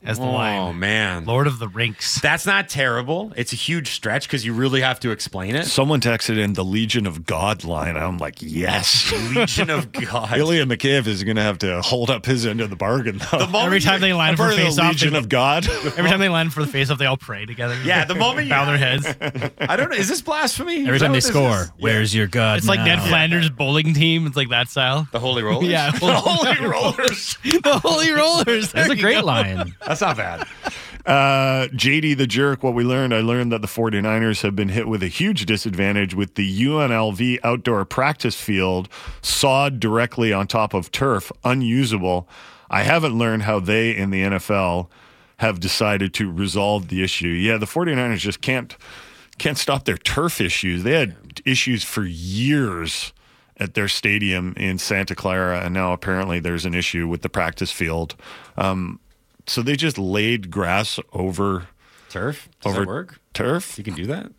as 0.04 0.18
the 0.18 0.24
Oh, 0.24 0.32
line. 0.32 0.78
man. 0.78 1.24
Lord 1.24 1.46
of 1.46 1.58
the 1.58 1.68
Rinks. 1.68 2.20
That's 2.20 2.44
not 2.46 2.68
terrible. 2.68 3.32
It's 3.36 3.52
a 3.52 3.56
huge 3.56 3.90
stretch 3.90 4.26
because 4.26 4.44
you 4.44 4.52
really 4.52 4.80
have 4.80 4.98
to 5.00 5.10
explain 5.10 5.54
it. 5.54 5.66
Someone 5.66 6.00
texted 6.00 6.38
in 6.38 6.54
the 6.54 6.64
Legion 6.64 7.06
of 7.06 7.24
God 7.26 7.64
line. 7.64 7.96
I'm 7.96 8.18
like, 8.18 8.36
yes. 8.40 9.12
Legion 9.34 9.70
of 9.70 9.92
God. 9.92 10.36
Ilya 10.36 10.66
Mikheyev 10.66 11.06
is 11.06 11.22
going 11.24 11.36
to 11.36 11.42
have 11.42 11.58
to 11.58 11.80
hold 11.82 12.10
up 12.10 12.26
his 12.26 12.44
end 12.46 12.60
of 12.60 12.70
the 12.70 12.76
bargain. 12.76 13.18
Though. 13.18 13.38
The 13.38 13.46
moment 13.46 13.66
Every 13.66 13.80
time 13.80 14.00
they 14.00 14.12
line 14.12 14.36
for 14.36 14.48
the 14.48 14.56
face 14.56 14.78
off, 14.78 14.88
Legion 14.88 15.12
they, 15.12 15.18
of 15.18 15.28
God. 15.28 15.68
every 15.68 16.08
time 16.10 16.20
they 16.20 16.28
line 16.28 16.50
for 16.50 16.62
the 16.64 16.70
face 16.70 16.90
off, 16.90 16.98
they 16.98 17.06
all 17.06 17.16
pray 17.16 17.46
together. 17.46 17.76
Yeah, 17.84 18.04
the 18.04 18.14
moment 18.14 18.46
you- 18.48 18.50
bow 18.50 18.64
their 18.64 18.76
heads. 18.78 19.06
I 19.58 19.76
don't 19.76 19.90
know. 19.90 19.96
Is 19.96 20.08
this 20.08 20.20
blasphemy? 20.22 20.82
Every 20.82 20.96
Is 20.96 21.02
time 21.02 21.12
they 21.12 21.20
score, 21.20 21.60
is? 21.62 21.72
where's 21.78 22.14
your 22.14 22.26
God? 22.26 22.58
It's 22.58 22.66
like? 22.68 22.80
Ned 22.82 23.00
Flanders' 23.02 23.48
bowling 23.50 23.94
team. 23.94 24.26
It's 24.26 24.36
like 24.36 24.48
that 24.48 24.68
style. 24.68 25.06
The 25.12 25.20
Holy 25.20 25.42
Rollers? 25.44 25.68
Yeah, 25.68 25.90
the 25.92 26.14
Holy 26.16 26.66
Rollers. 26.66 27.36
the 27.44 27.78
Holy 27.82 28.10
Rollers. 28.10 28.72
That's 28.72 28.90
a 28.90 28.96
great 28.96 29.22
line. 29.24 29.74
That's 29.92 30.00
not 30.00 30.16
bad. 30.16 30.48
Uh, 31.04 31.68
JD 31.68 32.16
the 32.16 32.26
jerk, 32.26 32.62
what 32.62 32.72
we 32.72 32.82
learned, 32.82 33.12
I 33.12 33.20
learned 33.20 33.52
that 33.52 33.60
the 33.60 33.68
49ers 33.68 34.40
have 34.40 34.56
been 34.56 34.70
hit 34.70 34.88
with 34.88 35.02
a 35.02 35.08
huge 35.08 35.44
disadvantage 35.44 36.14
with 36.14 36.36
the 36.36 36.62
UNLV 36.64 37.40
outdoor 37.44 37.84
practice 37.84 38.40
field 38.40 38.88
sawed 39.20 39.80
directly 39.80 40.32
on 40.32 40.46
top 40.46 40.72
of 40.72 40.90
turf, 40.92 41.30
unusable. 41.44 42.26
I 42.70 42.84
haven't 42.84 43.18
learned 43.18 43.42
how 43.42 43.60
they 43.60 43.94
in 43.94 44.08
the 44.08 44.22
NFL 44.22 44.88
have 45.38 45.60
decided 45.60 46.14
to 46.14 46.32
resolve 46.32 46.88
the 46.88 47.02
issue. 47.02 47.28
Yeah, 47.28 47.58
the 47.58 47.66
49ers 47.66 48.18
just 48.18 48.40
can't 48.40 48.74
can't 49.36 49.58
stop 49.58 49.84
their 49.84 49.98
turf 49.98 50.40
issues. 50.40 50.84
They 50.84 50.92
had 50.92 51.16
issues 51.44 51.84
for 51.84 52.04
years 52.04 53.12
at 53.58 53.74
their 53.74 53.88
stadium 53.88 54.54
in 54.56 54.78
Santa 54.78 55.14
Clara, 55.14 55.60
and 55.60 55.74
now 55.74 55.92
apparently 55.92 56.40
there's 56.40 56.64
an 56.64 56.74
issue 56.74 57.06
with 57.08 57.20
the 57.20 57.28
practice 57.28 57.72
field. 57.72 58.14
Um, 58.56 58.98
so 59.46 59.62
they 59.62 59.76
just 59.76 59.98
laid 59.98 60.50
grass 60.50 60.98
over 61.12 61.68
Turf? 62.08 62.48
Does 62.60 62.74
over 62.76 62.86
work? 62.86 63.20
turf. 63.32 63.78
You 63.78 63.84
can 63.84 63.94
do 63.94 64.06
that? 64.06 64.30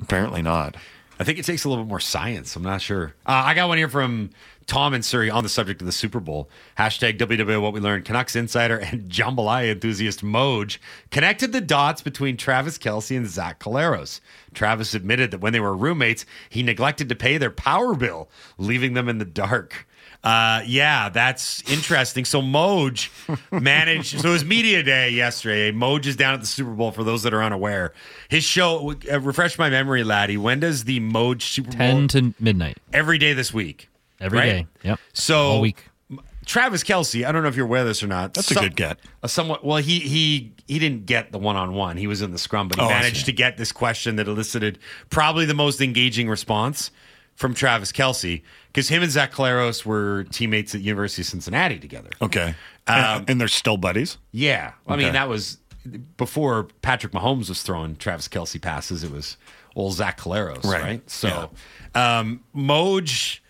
Apparently 0.00 0.42
not. 0.42 0.76
I 1.20 1.24
think 1.24 1.38
it 1.38 1.44
takes 1.44 1.64
a 1.64 1.68
little 1.68 1.84
bit 1.84 1.88
more 1.88 2.00
science. 2.00 2.56
I'm 2.56 2.64
not 2.64 2.80
sure. 2.80 3.14
Uh, 3.24 3.42
I 3.44 3.54
got 3.54 3.68
one 3.68 3.78
here 3.78 3.88
from 3.88 4.30
Tom 4.66 4.92
and 4.92 5.04
Surrey 5.04 5.30
on 5.30 5.44
the 5.44 5.48
subject 5.48 5.80
of 5.80 5.86
the 5.86 5.92
Super 5.92 6.18
Bowl. 6.18 6.50
Hashtag 6.76 7.16
WW 7.18 7.62
What 7.62 7.72
We 7.72 7.78
Learned. 7.78 8.04
Canucks 8.04 8.34
insider 8.34 8.78
and 8.78 9.02
jambalaya 9.08 9.70
enthusiast 9.70 10.24
Moj 10.24 10.78
connected 11.10 11.52
the 11.52 11.60
dots 11.60 12.02
between 12.02 12.36
Travis 12.36 12.76
Kelce 12.76 13.16
and 13.16 13.28
Zach 13.28 13.60
Collaros. 13.60 14.20
Travis 14.52 14.94
admitted 14.94 15.30
that 15.30 15.40
when 15.40 15.52
they 15.52 15.60
were 15.60 15.76
roommates, 15.76 16.26
he 16.48 16.64
neglected 16.64 17.08
to 17.08 17.14
pay 17.14 17.38
their 17.38 17.50
power 17.50 17.94
bill, 17.94 18.28
leaving 18.58 18.94
them 18.94 19.08
in 19.08 19.18
the 19.18 19.24
dark. 19.24 19.86
Uh, 20.24 20.62
yeah, 20.66 21.08
that's 21.08 21.62
interesting. 21.70 22.24
So 22.24 22.40
Moj 22.40 23.08
managed. 23.50 24.20
so 24.20 24.28
it 24.28 24.32
was 24.32 24.44
media 24.44 24.82
day 24.82 25.10
yesterday. 25.10 25.72
Moj 25.72 26.06
is 26.06 26.14
down 26.16 26.34
at 26.34 26.40
the 26.40 26.46
Super 26.46 26.70
Bowl. 26.70 26.92
For 26.92 27.02
those 27.02 27.24
that 27.24 27.34
are 27.34 27.42
unaware, 27.42 27.92
his 28.28 28.44
show. 28.44 28.92
Uh, 29.10 29.20
refresh 29.20 29.58
my 29.58 29.68
memory, 29.68 30.04
laddie. 30.04 30.36
When 30.36 30.60
does 30.60 30.84
the 30.84 31.00
Moj 31.00 31.42
Super 31.42 31.70
Bowl? 31.70 31.78
10 31.78 32.08
to 32.08 32.34
midnight. 32.38 32.78
every 32.92 33.18
day 33.18 33.32
this 33.32 33.52
week. 33.52 33.88
Every 34.20 34.38
right? 34.38 34.44
day. 34.46 34.66
Yep. 34.84 35.00
So 35.12 35.38
All 35.38 35.60
week. 35.60 35.88
Travis 36.44 36.82
Kelce, 36.82 37.24
I 37.24 37.30
don't 37.30 37.42
know 37.44 37.48
if 37.48 37.54
you're 37.56 37.66
aware 37.66 37.82
of 37.82 37.86
this 37.86 38.02
or 38.02 38.08
not. 38.08 38.34
That's 38.34 38.50
a 38.50 38.54
good 38.54 38.74
get. 38.76 38.98
A 39.22 39.28
somewhat 39.28 39.64
well, 39.64 39.76
he 39.78 40.00
he 40.00 40.52
he 40.66 40.78
didn't 40.80 41.06
get 41.06 41.30
the 41.30 41.38
one 41.38 41.54
on 41.56 41.72
one. 41.74 41.96
He 41.96 42.06
was 42.08 42.20
in 42.20 42.32
the 42.32 42.38
scrum, 42.38 42.66
but 42.68 42.78
he 42.78 42.84
Oh, 42.84 42.88
I 42.88 43.00
managed 43.00 43.18
see. 43.18 43.24
to 43.26 43.32
get 43.32 43.56
this 43.58 43.70
question 43.70 44.16
that 44.16 44.26
elicited 44.26 44.78
probably 45.08 45.44
the 45.46 45.54
most 45.54 45.80
engaging 45.80 46.28
response 46.28 46.90
from 47.42 47.54
Travis 47.54 47.90
Kelce 47.90 48.40
because 48.68 48.88
him 48.88 49.02
and 49.02 49.10
Zach 49.10 49.32
Collaros 49.32 49.84
were 49.84 50.22
teammates 50.30 50.76
at 50.76 50.80
University 50.80 51.22
of 51.22 51.26
Cincinnati 51.26 51.76
together. 51.80 52.10
Okay. 52.22 52.54
Um, 52.86 53.24
and, 53.26 53.40
they're 53.40 53.48
still 53.48 53.76
buddies? 53.76 54.16
Yeah, 54.30 54.72
I 54.86 54.96
mean 54.96 55.12
that 55.12 55.28
was 55.28 55.58
before 56.16 56.68
Patrick 56.82 57.12
Mahomes 57.12 57.48
was 57.48 57.62
throwing 57.62 57.96
Travis 57.96 58.28
Kelce 58.28 58.62
passes. 58.62 59.02
It 59.02 59.10
was 59.10 59.36
old 59.74 59.94
Zach 59.94 60.20
Collaros, 60.20 60.64
right? 60.64 60.82
Right. 60.82 61.10
So, 61.10 61.50
um, 61.96 62.44
Moj 62.54 63.40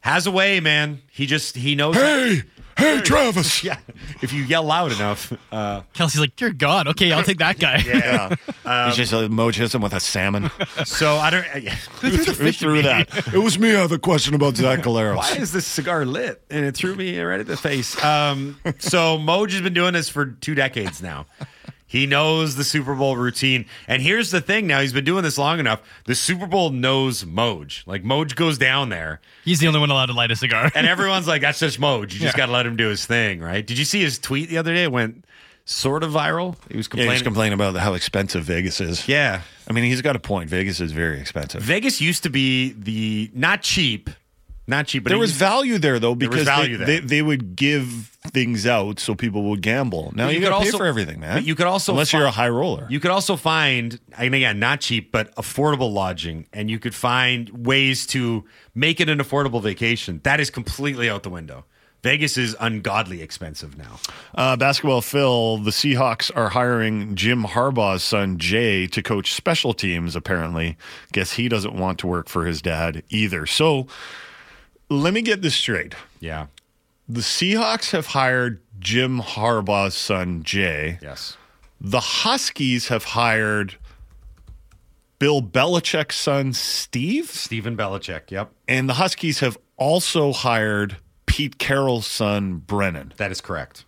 has 0.00 0.26
a 0.26 0.30
way, 0.30 0.60
man. 0.60 1.02
He 1.10 1.26
just 1.26 1.54
he 1.54 1.74
knows. 1.74 1.96
Hey, 1.96 2.42
hey, 2.76 3.00
Travis. 3.00 3.54
Yeah, 3.64 3.78
if 4.20 4.32
you 4.32 4.42
yell 4.42 4.64
loud 4.64 4.92
enough, 4.92 5.32
uh, 5.52 5.82
Kelce's 5.94 6.20
like, 6.20 6.36
"Dear 6.36 6.52
God, 6.52 6.88
okay, 6.88 7.12
I'll 7.12 7.22
take 7.22 7.38
that 7.38 7.58
guy." 7.58 7.82
Yeah. 7.86 8.34
He's 8.86 8.96
just 8.96 9.12
a 9.12 9.28
Moj 9.28 9.54
hits 9.54 9.74
him 9.74 9.80
with 9.80 9.94
a 9.94 10.00
salmon. 10.00 10.50
so 10.84 11.16
I 11.16 11.30
don't. 11.30 11.46
Yeah. 11.62 11.74
Who 12.00 12.52
threw 12.52 12.82
that? 12.82 13.32
It 13.32 13.38
was 13.38 13.58
me. 13.58 13.74
I 13.74 13.80
have 13.80 13.92
a 13.92 13.98
question 13.98 14.34
about 14.34 14.56
Zach 14.56 14.80
Collaros. 14.80 15.16
Why 15.16 15.36
is 15.36 15.52
this 15.52 15.66
cigar 15.66 16.04
lit? 16.04 16.42
And 16.50 16.64
it 16.64 16.76
threw 16.76 16.94
me 16.94 17.18
right 17.20 17.40
at 17.40 17.46
the 17.46 17.56
face. 17.56 18.02
Um, 18.04 18.58
so 18.78 19.18
Moj 19.18 19.52
has 19.52 19.60
been 19.62 19.74
doing 19.74 19.92
this 19.94 20.08
for 20.08 20.26
two 20.26 20.54
decades 20.54 21.02
now. 21.02 21.26
He 21.94 22.06
knows 22.06 22.56
the 22.56 22.64
Super 22.64 22.94
Bowl 22.96 23.16
routine. 23.16 23.66
And 23.86 24.02
here's 24.02 24.32
the 24.32 24.40
thing 24.40 24.66
now, 24.66 24.80
he's 24.80 24.92
been 24.92 25.04
doing 25.04 25.22
this 25.22 25.38
long 25.38 25.60
enough. 25.60 25.80
The 26.06 26.16
Super 26.16 26.46
Bowl 26.48 26.70
knows 26.70 27.22
Moj. 27.22 27.86
Like 27.86 28.02
Moj 28.02 28.34
goes 28.34 28.58
down 28.58 28.88
there 28.88 29.20
He's 29.44 29.60
the 29.60 29.68
only 29.68 29.78
one 29.78 29.90
allowed 29.90 30.06
to 30.06 30.12
light 30.12 30.32
a 30.32 30.36
cigar. 30.36 30.72
and 30.74 30.86
everyone's 30.88 31.28
like, 31.28 31.40
that's 31.42 31.60
just 31.60 31.78
Moj. 31.80 32.02
You 32.12 32.18
just 32.18 32.22
Yeah. 32.22 32.32
got 32.36 32.46
to 32.46 32.52
let 32.52 32.66
him 32.66 32.76
do 32.76 32.88
his 32.88 33.06
thing, 33.06 33.38
right? 33.40 33.64
Did 33.64 33.78
you 33.78 33.84
see 33.84 34.00
his 34.00 34.18
tweet 34.18 34.48
the 34.48 34.58
other 34.58 34.74
day? 34.74 34.82
It 34.82 34.90
went 34.92 35.24
sort 35.66 36.02
of 36.02 36.10
viral. 36.10 36.56
He 36.68 36.76
was 36.76 36.86
Yeah, 36.86 36.90
complaining. 36.90 37.12
he's 37.12 37.22
complaining 37.22 37.52
about 37.54 37.76
how 37.76 37.94
expensive 37.94 38.42
Vegas 38.44 38.80
is. 38.80 39.06
yeah. 39.06 39.42
I 39.68 39.72
mean, 39.72 39.84
he's 39.84 40.02
got 40.02 40.16
a 40.16 40.18
point. 40.18 40.50
Vegas 40.50 40.80
is 40.80 40.90
very 40.92 41.20
expensive. 41.20 41.62
Vegas 41.62 42.00
used 42.00 42.24
to 42.24 42.28
be 42.28 42.72
the 42.76 43.30
not 43.34 43.62
cheap, 43.62 44.10
not 44.66 44.86
cheap, 44.86 45.04
but 45.04 45.10
there 45.10 45.18
was 45.18 45.32
value 45.32 45.78
there 45.78 45.98
though 45.98 46.10
was 46.12 46.18
because 46.18 46.44
value 46.44 46.78
they, 46.78 46.84
there. 46.84 47.00
They, 47.00 47.06
they 47.06 47.22
would 47.22 47.54
give 47.56 48.10
things 48.28 48.66
out 48.66 48.98
so 48.98 49.14
people 49.14 49.42
would 49.50 49.60
gamble. 49.60 50.12
Now 50.14 50.26
But 50.26 50.34
you, 50.34 50.40
you 50.40 50.46
could 50.46 50.52
pay 50.52 50.66
also- 50.66 50.78
for 50.78 50.86
everything, 50.86 51.20
man. 51.20 51.36
but 51.36 51.44
you 51.44 51.54
could 51.54 51.66
also 51.66 51.92
unless 51.92 52.10
fi- 52.10 52.18
you're 52.18 52.26
a 52.26 52.30
high 52.30 52.48
roller. 52.48 52.86
You 52.88 52.98
could 53.00 53.10
also 53.10 53.36
find, 53.36 53.98
and 54.16 54.34
again, 54.34 54.58
not 54.58 54.80
cheap, 54.80 55.12
but 55.12 55.34
affordable 55.36 55.92
lodging, 55.92 56.46
and 56.52 56.70
you 56.70 56.78
could 56.78 56.94
find 56.94 57.66
ways 57.66 58.06
to 58.08 58.44
make 58.74 59.00
it 59.00 59.08
an 59.10 59.18
affordable 59.18 59.62
vacation. 59.62 60.20
That 60.24 60.40
is 60.40 60.48
completely 60.50 61.10
out 61.10 61.22
the 61.24 61.30
window. 61.30 61.66
Vegas 62.02 62.36
is 62.36 62.54
ungodly 62.60 63.22
expensive 63.22 63.78
now. 63.78 63.98
Uh, 64.34 64.56
basketball 64.56 65.00
Phil, 65.00 65.56
the 65.56 65.70
Seahawks 65.70 66.30
are 66.36 66.50
hiring 66.50 67.14
Jim 67.14 67.44
Harbaugh's 67.44 68.02
son 68.02 68.36
Jay 68.38 68.86
to 68.88 69.02
coach 69.02 69.32
special 69.32 69.72
teams, 69.72 70.14
apparently. 70.14 70.76
Guess 71.12 71.32
he 71.32 71.48
doesn't 71.48 71.74
want 71.74 71.98
to 72.00 72.06
work 72.06 72.28
for 72.28 72.44
his 72.44 72.60
dad 72.60 73.02
either. 73.08 73.46
So 73.46 73.86
let 74.90 75.14
me 75.14 75.22
get 75.22 75.42
this 75.42 75.54
straight. 75.54 75.94
Yeah. 76.20 76.46
The 77.08 77.20
Seahawks 77.20 77.90
have 77.90 78.06
hired 78.06 78.60
Jim 78.78 79.20
Harbaugh's 79.20 79.94
son 79.94 80.42
Jay. 80.42 80.98
Yes. 81.02 81.36
The 81.80 82.00
Huskies 82.00 82.88
have 82.88 83.04
hired 83.04 83.76
Bill 85.18 85.42
Belichick's 85.42 86.16
son 86.16 86.52
Steve. 86.52 87.30
Stephen 87.30 87.76
Belichick. 87.76 88.30
Yep. 88.30 88.50
And 88.68 88.88
the 88.88 88.94
Huskies 88.94 89.40
have 89.40 89.58
also 89.76 90.32
hired 90.32 90.96
Pete 91.26 91.58
Carroll's 91.58 92.06
son 92.06 92.56
Brennan. 92.56 93.12
That 93.16 93.32
is 93.32 93.40
correct. 93.40 93.84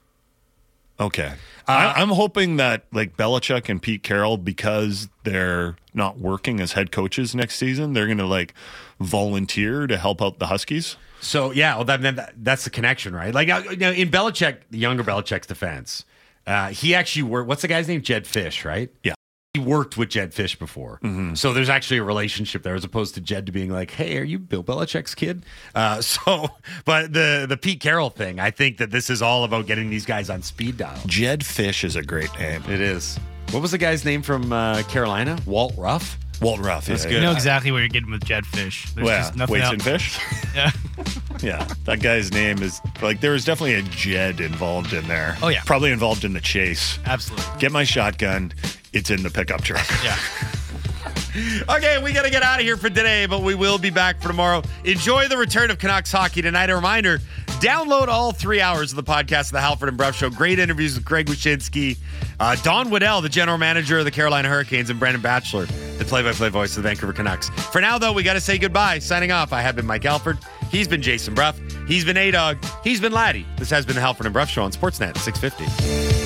Okay. 0.98 1.34
I, 1.68 2.00
I'm 2.00 2.10
hoping 2.10 2.56
that 2.56 2.86
like 2.92 3.16
Belichick 3.16 3.68
and 3.68 3.82
Pete 3.82 4.02
Carroll, 4.02 4.36
because 4.36 5.08
they're 5.24 5.76
not 5.92 6.18
working 6.18 6.60
as 6.60 6.72
head 6.72 6.92
coaches 6.92 7.34
next 7.34 7.56
season, 7.56 7.92
they're 7.92 8.06
going 8.06 8.18
to 8.18 8.26
like 8.26 8.54
volunteer 9.00 9.86
to 9.88 9.96
help 9.96 10.22
out 10.22 10.38
the 10.38 10.46
Huskies. 10.46 10.96
So 11.20 11.50
yeah, 11.50 11.74
well, 11.74 11.84
that, 11.84 12.02
that 12.02 12.34
that's 12.36 12.64
the 12.64 12.70
connection, 12.70 13.14
right? 13.14 13.34
Like 13.34 13.48
now, 13.48 13.58
now 13.58 13.90
in 13.90 14.10
Belichick, 14.10 14.58
the 14.70 14.78
younger 14.78 15.02
Belichick's 15.02 15.48
defense, 15.48 16.04
uh, 16.46 16.68
he 16.68 16.94
actually 16.94 17.24
worked. 17.24 17.48
What's 17.48 17.62
the 17.62 17.68
guy's 17.68 17.88
name? 17.88 18.00
Jedd 18.00 18.24
Fisch, 18.24 18.64
right? 18.64 18.88
Yeah. 19.02 19.14
He 19.56 19.62
worked 19.62 19.96
with 19.96 20.10
Jedd 20.10 20.32
Fisch 20.32 20.58
before, 20.58 21.00
so 21.34 21.54
there's 21.54 21.70
actually 21.70 21.96
a 21.96 22.02
relationship 22.02 22.62
there, 22.62 22.74
as 22.74 22.84
opposed 22.84 23.14
to 23.14 23.22
Jed 23.22 23.46
to 23.46 23.52
being 23.52 23.70
like, 23.70 23.90
"Hey, 23.90 24.18
are 24.18 24.22
you 24.22 24.38
Bill 24.38 24.62
Belichick's 24.62 25.14
kid?" 25.14 25.44
Uh, 25.74 26.00
so, 26.02 26.48
but 26.84 27.14
the 27.14 27.46
the 27.48 27.56
Pete 27.56 27.80
Carroll 27.80 28.10
thing, 28.10 28.38
I 28.38 28.50
think 28.50 28.76
that 28.76 28.90
this 28.90 29.08
is 29.08 29.22
all 29.22 29.44
about 29.44 29.66
getting 29.66 29.88
these 29.88 30.04
guys 30.04 30.28
on 30.28 30.42
speed 30.42 30.76
dial. 30.76 31.00
Jedd 31.06 31.40
Fisch 31.40 31.84
is 31.84 31.96
a 31.96 32.02
great 32.02 32.36
name. 32.38 32.62
It 32.68 32.82
is. 32.82 33.18
What 33.52 33.62
was 33.62 33.70
the 33.70 33.78
guy's 33.78 34.04
name 34.04 34.20
from 34.20 34.52
uh, 34.52 34.82
Carolina? 34.82 35.38
Walt 35.46 35.72
Ruff. 35.78 36.18
Walt 36.40 36.60
Ruff. 36.60 36.86
That's 36.86 37.04
yeah, 37.04 37.10
good. 37.10 37.16
You 37.16 37.20
know 37.22 37.32
exactly 37.32 37.72
what 37.72 37.78
you're 37.78 37.88
getting 37.88 38.10
with 38.10 38.24
Jedd 38.24 38.44
Fisch. 38.44 38.92
There's 38.94 39.04
Well, 39.04 39.18
just 39.20 39.36
nothing 39.36 39.52
weights 39.54 39.64
else. 39.66 39.72
and 39.74 39.82
fish. 39.82 40.18
Yeah. 40.54 40.70
Yeah, 41.42 41.68
that 41.84 42.00
guy's 42.00 42.32
name 42.32 42.62
is 42.62 42.80
like 43.02 43.20
there 43.20 43.32
was 43.32 43.44
definitely 43.44 43.74
a 43.74 43.82
Jed 43.82 44.40
involved 44.40 44.94
in 44.94 45.06
there. 45.06 45.36
Oh, 45.42 45.48
yeah. 45.48 45.60
probably 45.66 45.90
involved 45.92 46.24
in 46.24 46.32
the 46.32 46.40
chase. 46.40 46.98
Absolutely. 47.04 47.44
Get 47.58 47.72
my 47.72 47.84
shotgun. 47.84 48.54
It's 48.94 49.10
in 49.10 49.22
the 49.22 49.28
pickup 49.28 49.60
truck. 49.60 49.86
Yeah. 50.02 50.16
Okay, 51.68 52.02
we 52.02 52.14
got 52.14 52.22
to 52.22 52.30
get 52.30 52.42
out 52.42 52.60
of 52.60 52.64
here 52.64 52.78
for 52.78 52.88
today, 52.88 53.26
but 53.26 53.42
we 53.42 53.54
will 53.54 53.76
be 53.76 53.90
back 53.90 54.22
for 54.22 54.28
tomorrow. 54.28 54.62
Enjoy 54.84 55.28
the 55.28 55.36
return 55.36 55.70
of 55.70 55.78
Canucks 55.78 56.10
hockey 56.10 56.40
tonight. 56.40 56.70
A 56.70 56.74
reminder 56.74 57.20
download 57.60 58.08
all 58.08 58.32
three 58.32 58.60
hours 58.60 58.92
of 58.92 58.96
the 58.96 59.02
podcast 59.02 59.46
of 59.46 59.52
the 59.52 59.60
Halford 59.60 59.88
and 59.88 59.96
Brough 59.98 60.10
Show. 60.10 60.30
Great 60.30 60.58
interviews 60.58 60.94
with 60.94 61.04
Greg 61.04 61.26
Wyshynski, 61.26 61.96
uh, 62.38 62.56
Don 62.62 62.90
Waddell, 62.90 63.20
the 63.20 63.28
general 63.28 63.58
manager 63.58 63.98
of 63.98 64.04
the 64.04 64.10
Carolina 64.10 64.48
Hurricanes, 64.48 64.90
and 64.90 64.98
Brendan 64.98 65.22
Batchelor, 65.22 65.66
the 65.98 66.04
play 66.04 66.22
by 66.22 66.32
play 66.32 66.48
voice 66.48 66.76
of 66.76 66.82
the 66.82 66.88
Vancouver 66.88 67.12
Canucks. 67.12 67.48
For 67.48 67.80
now, 67.80 67.98
though, 67.98 68.12
we 68.12 68.22
got 68.22 68.34
to 68.34 68.40
say 68.40 68.58
goodbye. 68.58 68.98
Signing 68.98 69.32
off, 69.32 69.52
I 69.52 69.60
have 69.62 69.76
been 69.76 69.86
Mike 69.86 70.04
Alford. 70.04 70.38
He's 70.70 70.88
been 70.88 71.02
Jason 71.02 71.34
Brough. 71.34 71.54
He's 71.86 72.04
been 72.04 72.16
A 72.16 72.30
Dog. 72.30 72.58
He's 72.82 73.00
been 73.00 73.12
Laddie. 73.12 73.46
This 73.56 73.70
has 73.70 73.86
been 73.86 73.94
the 73.94 74.02
Halford 74.02 74.26
and 74.26 74.32
Brough 74.32 74.46
Show 74.46 74.62
on 74.62 74.72
Sportsnet 74.72 75.16
650. 75.18 76.25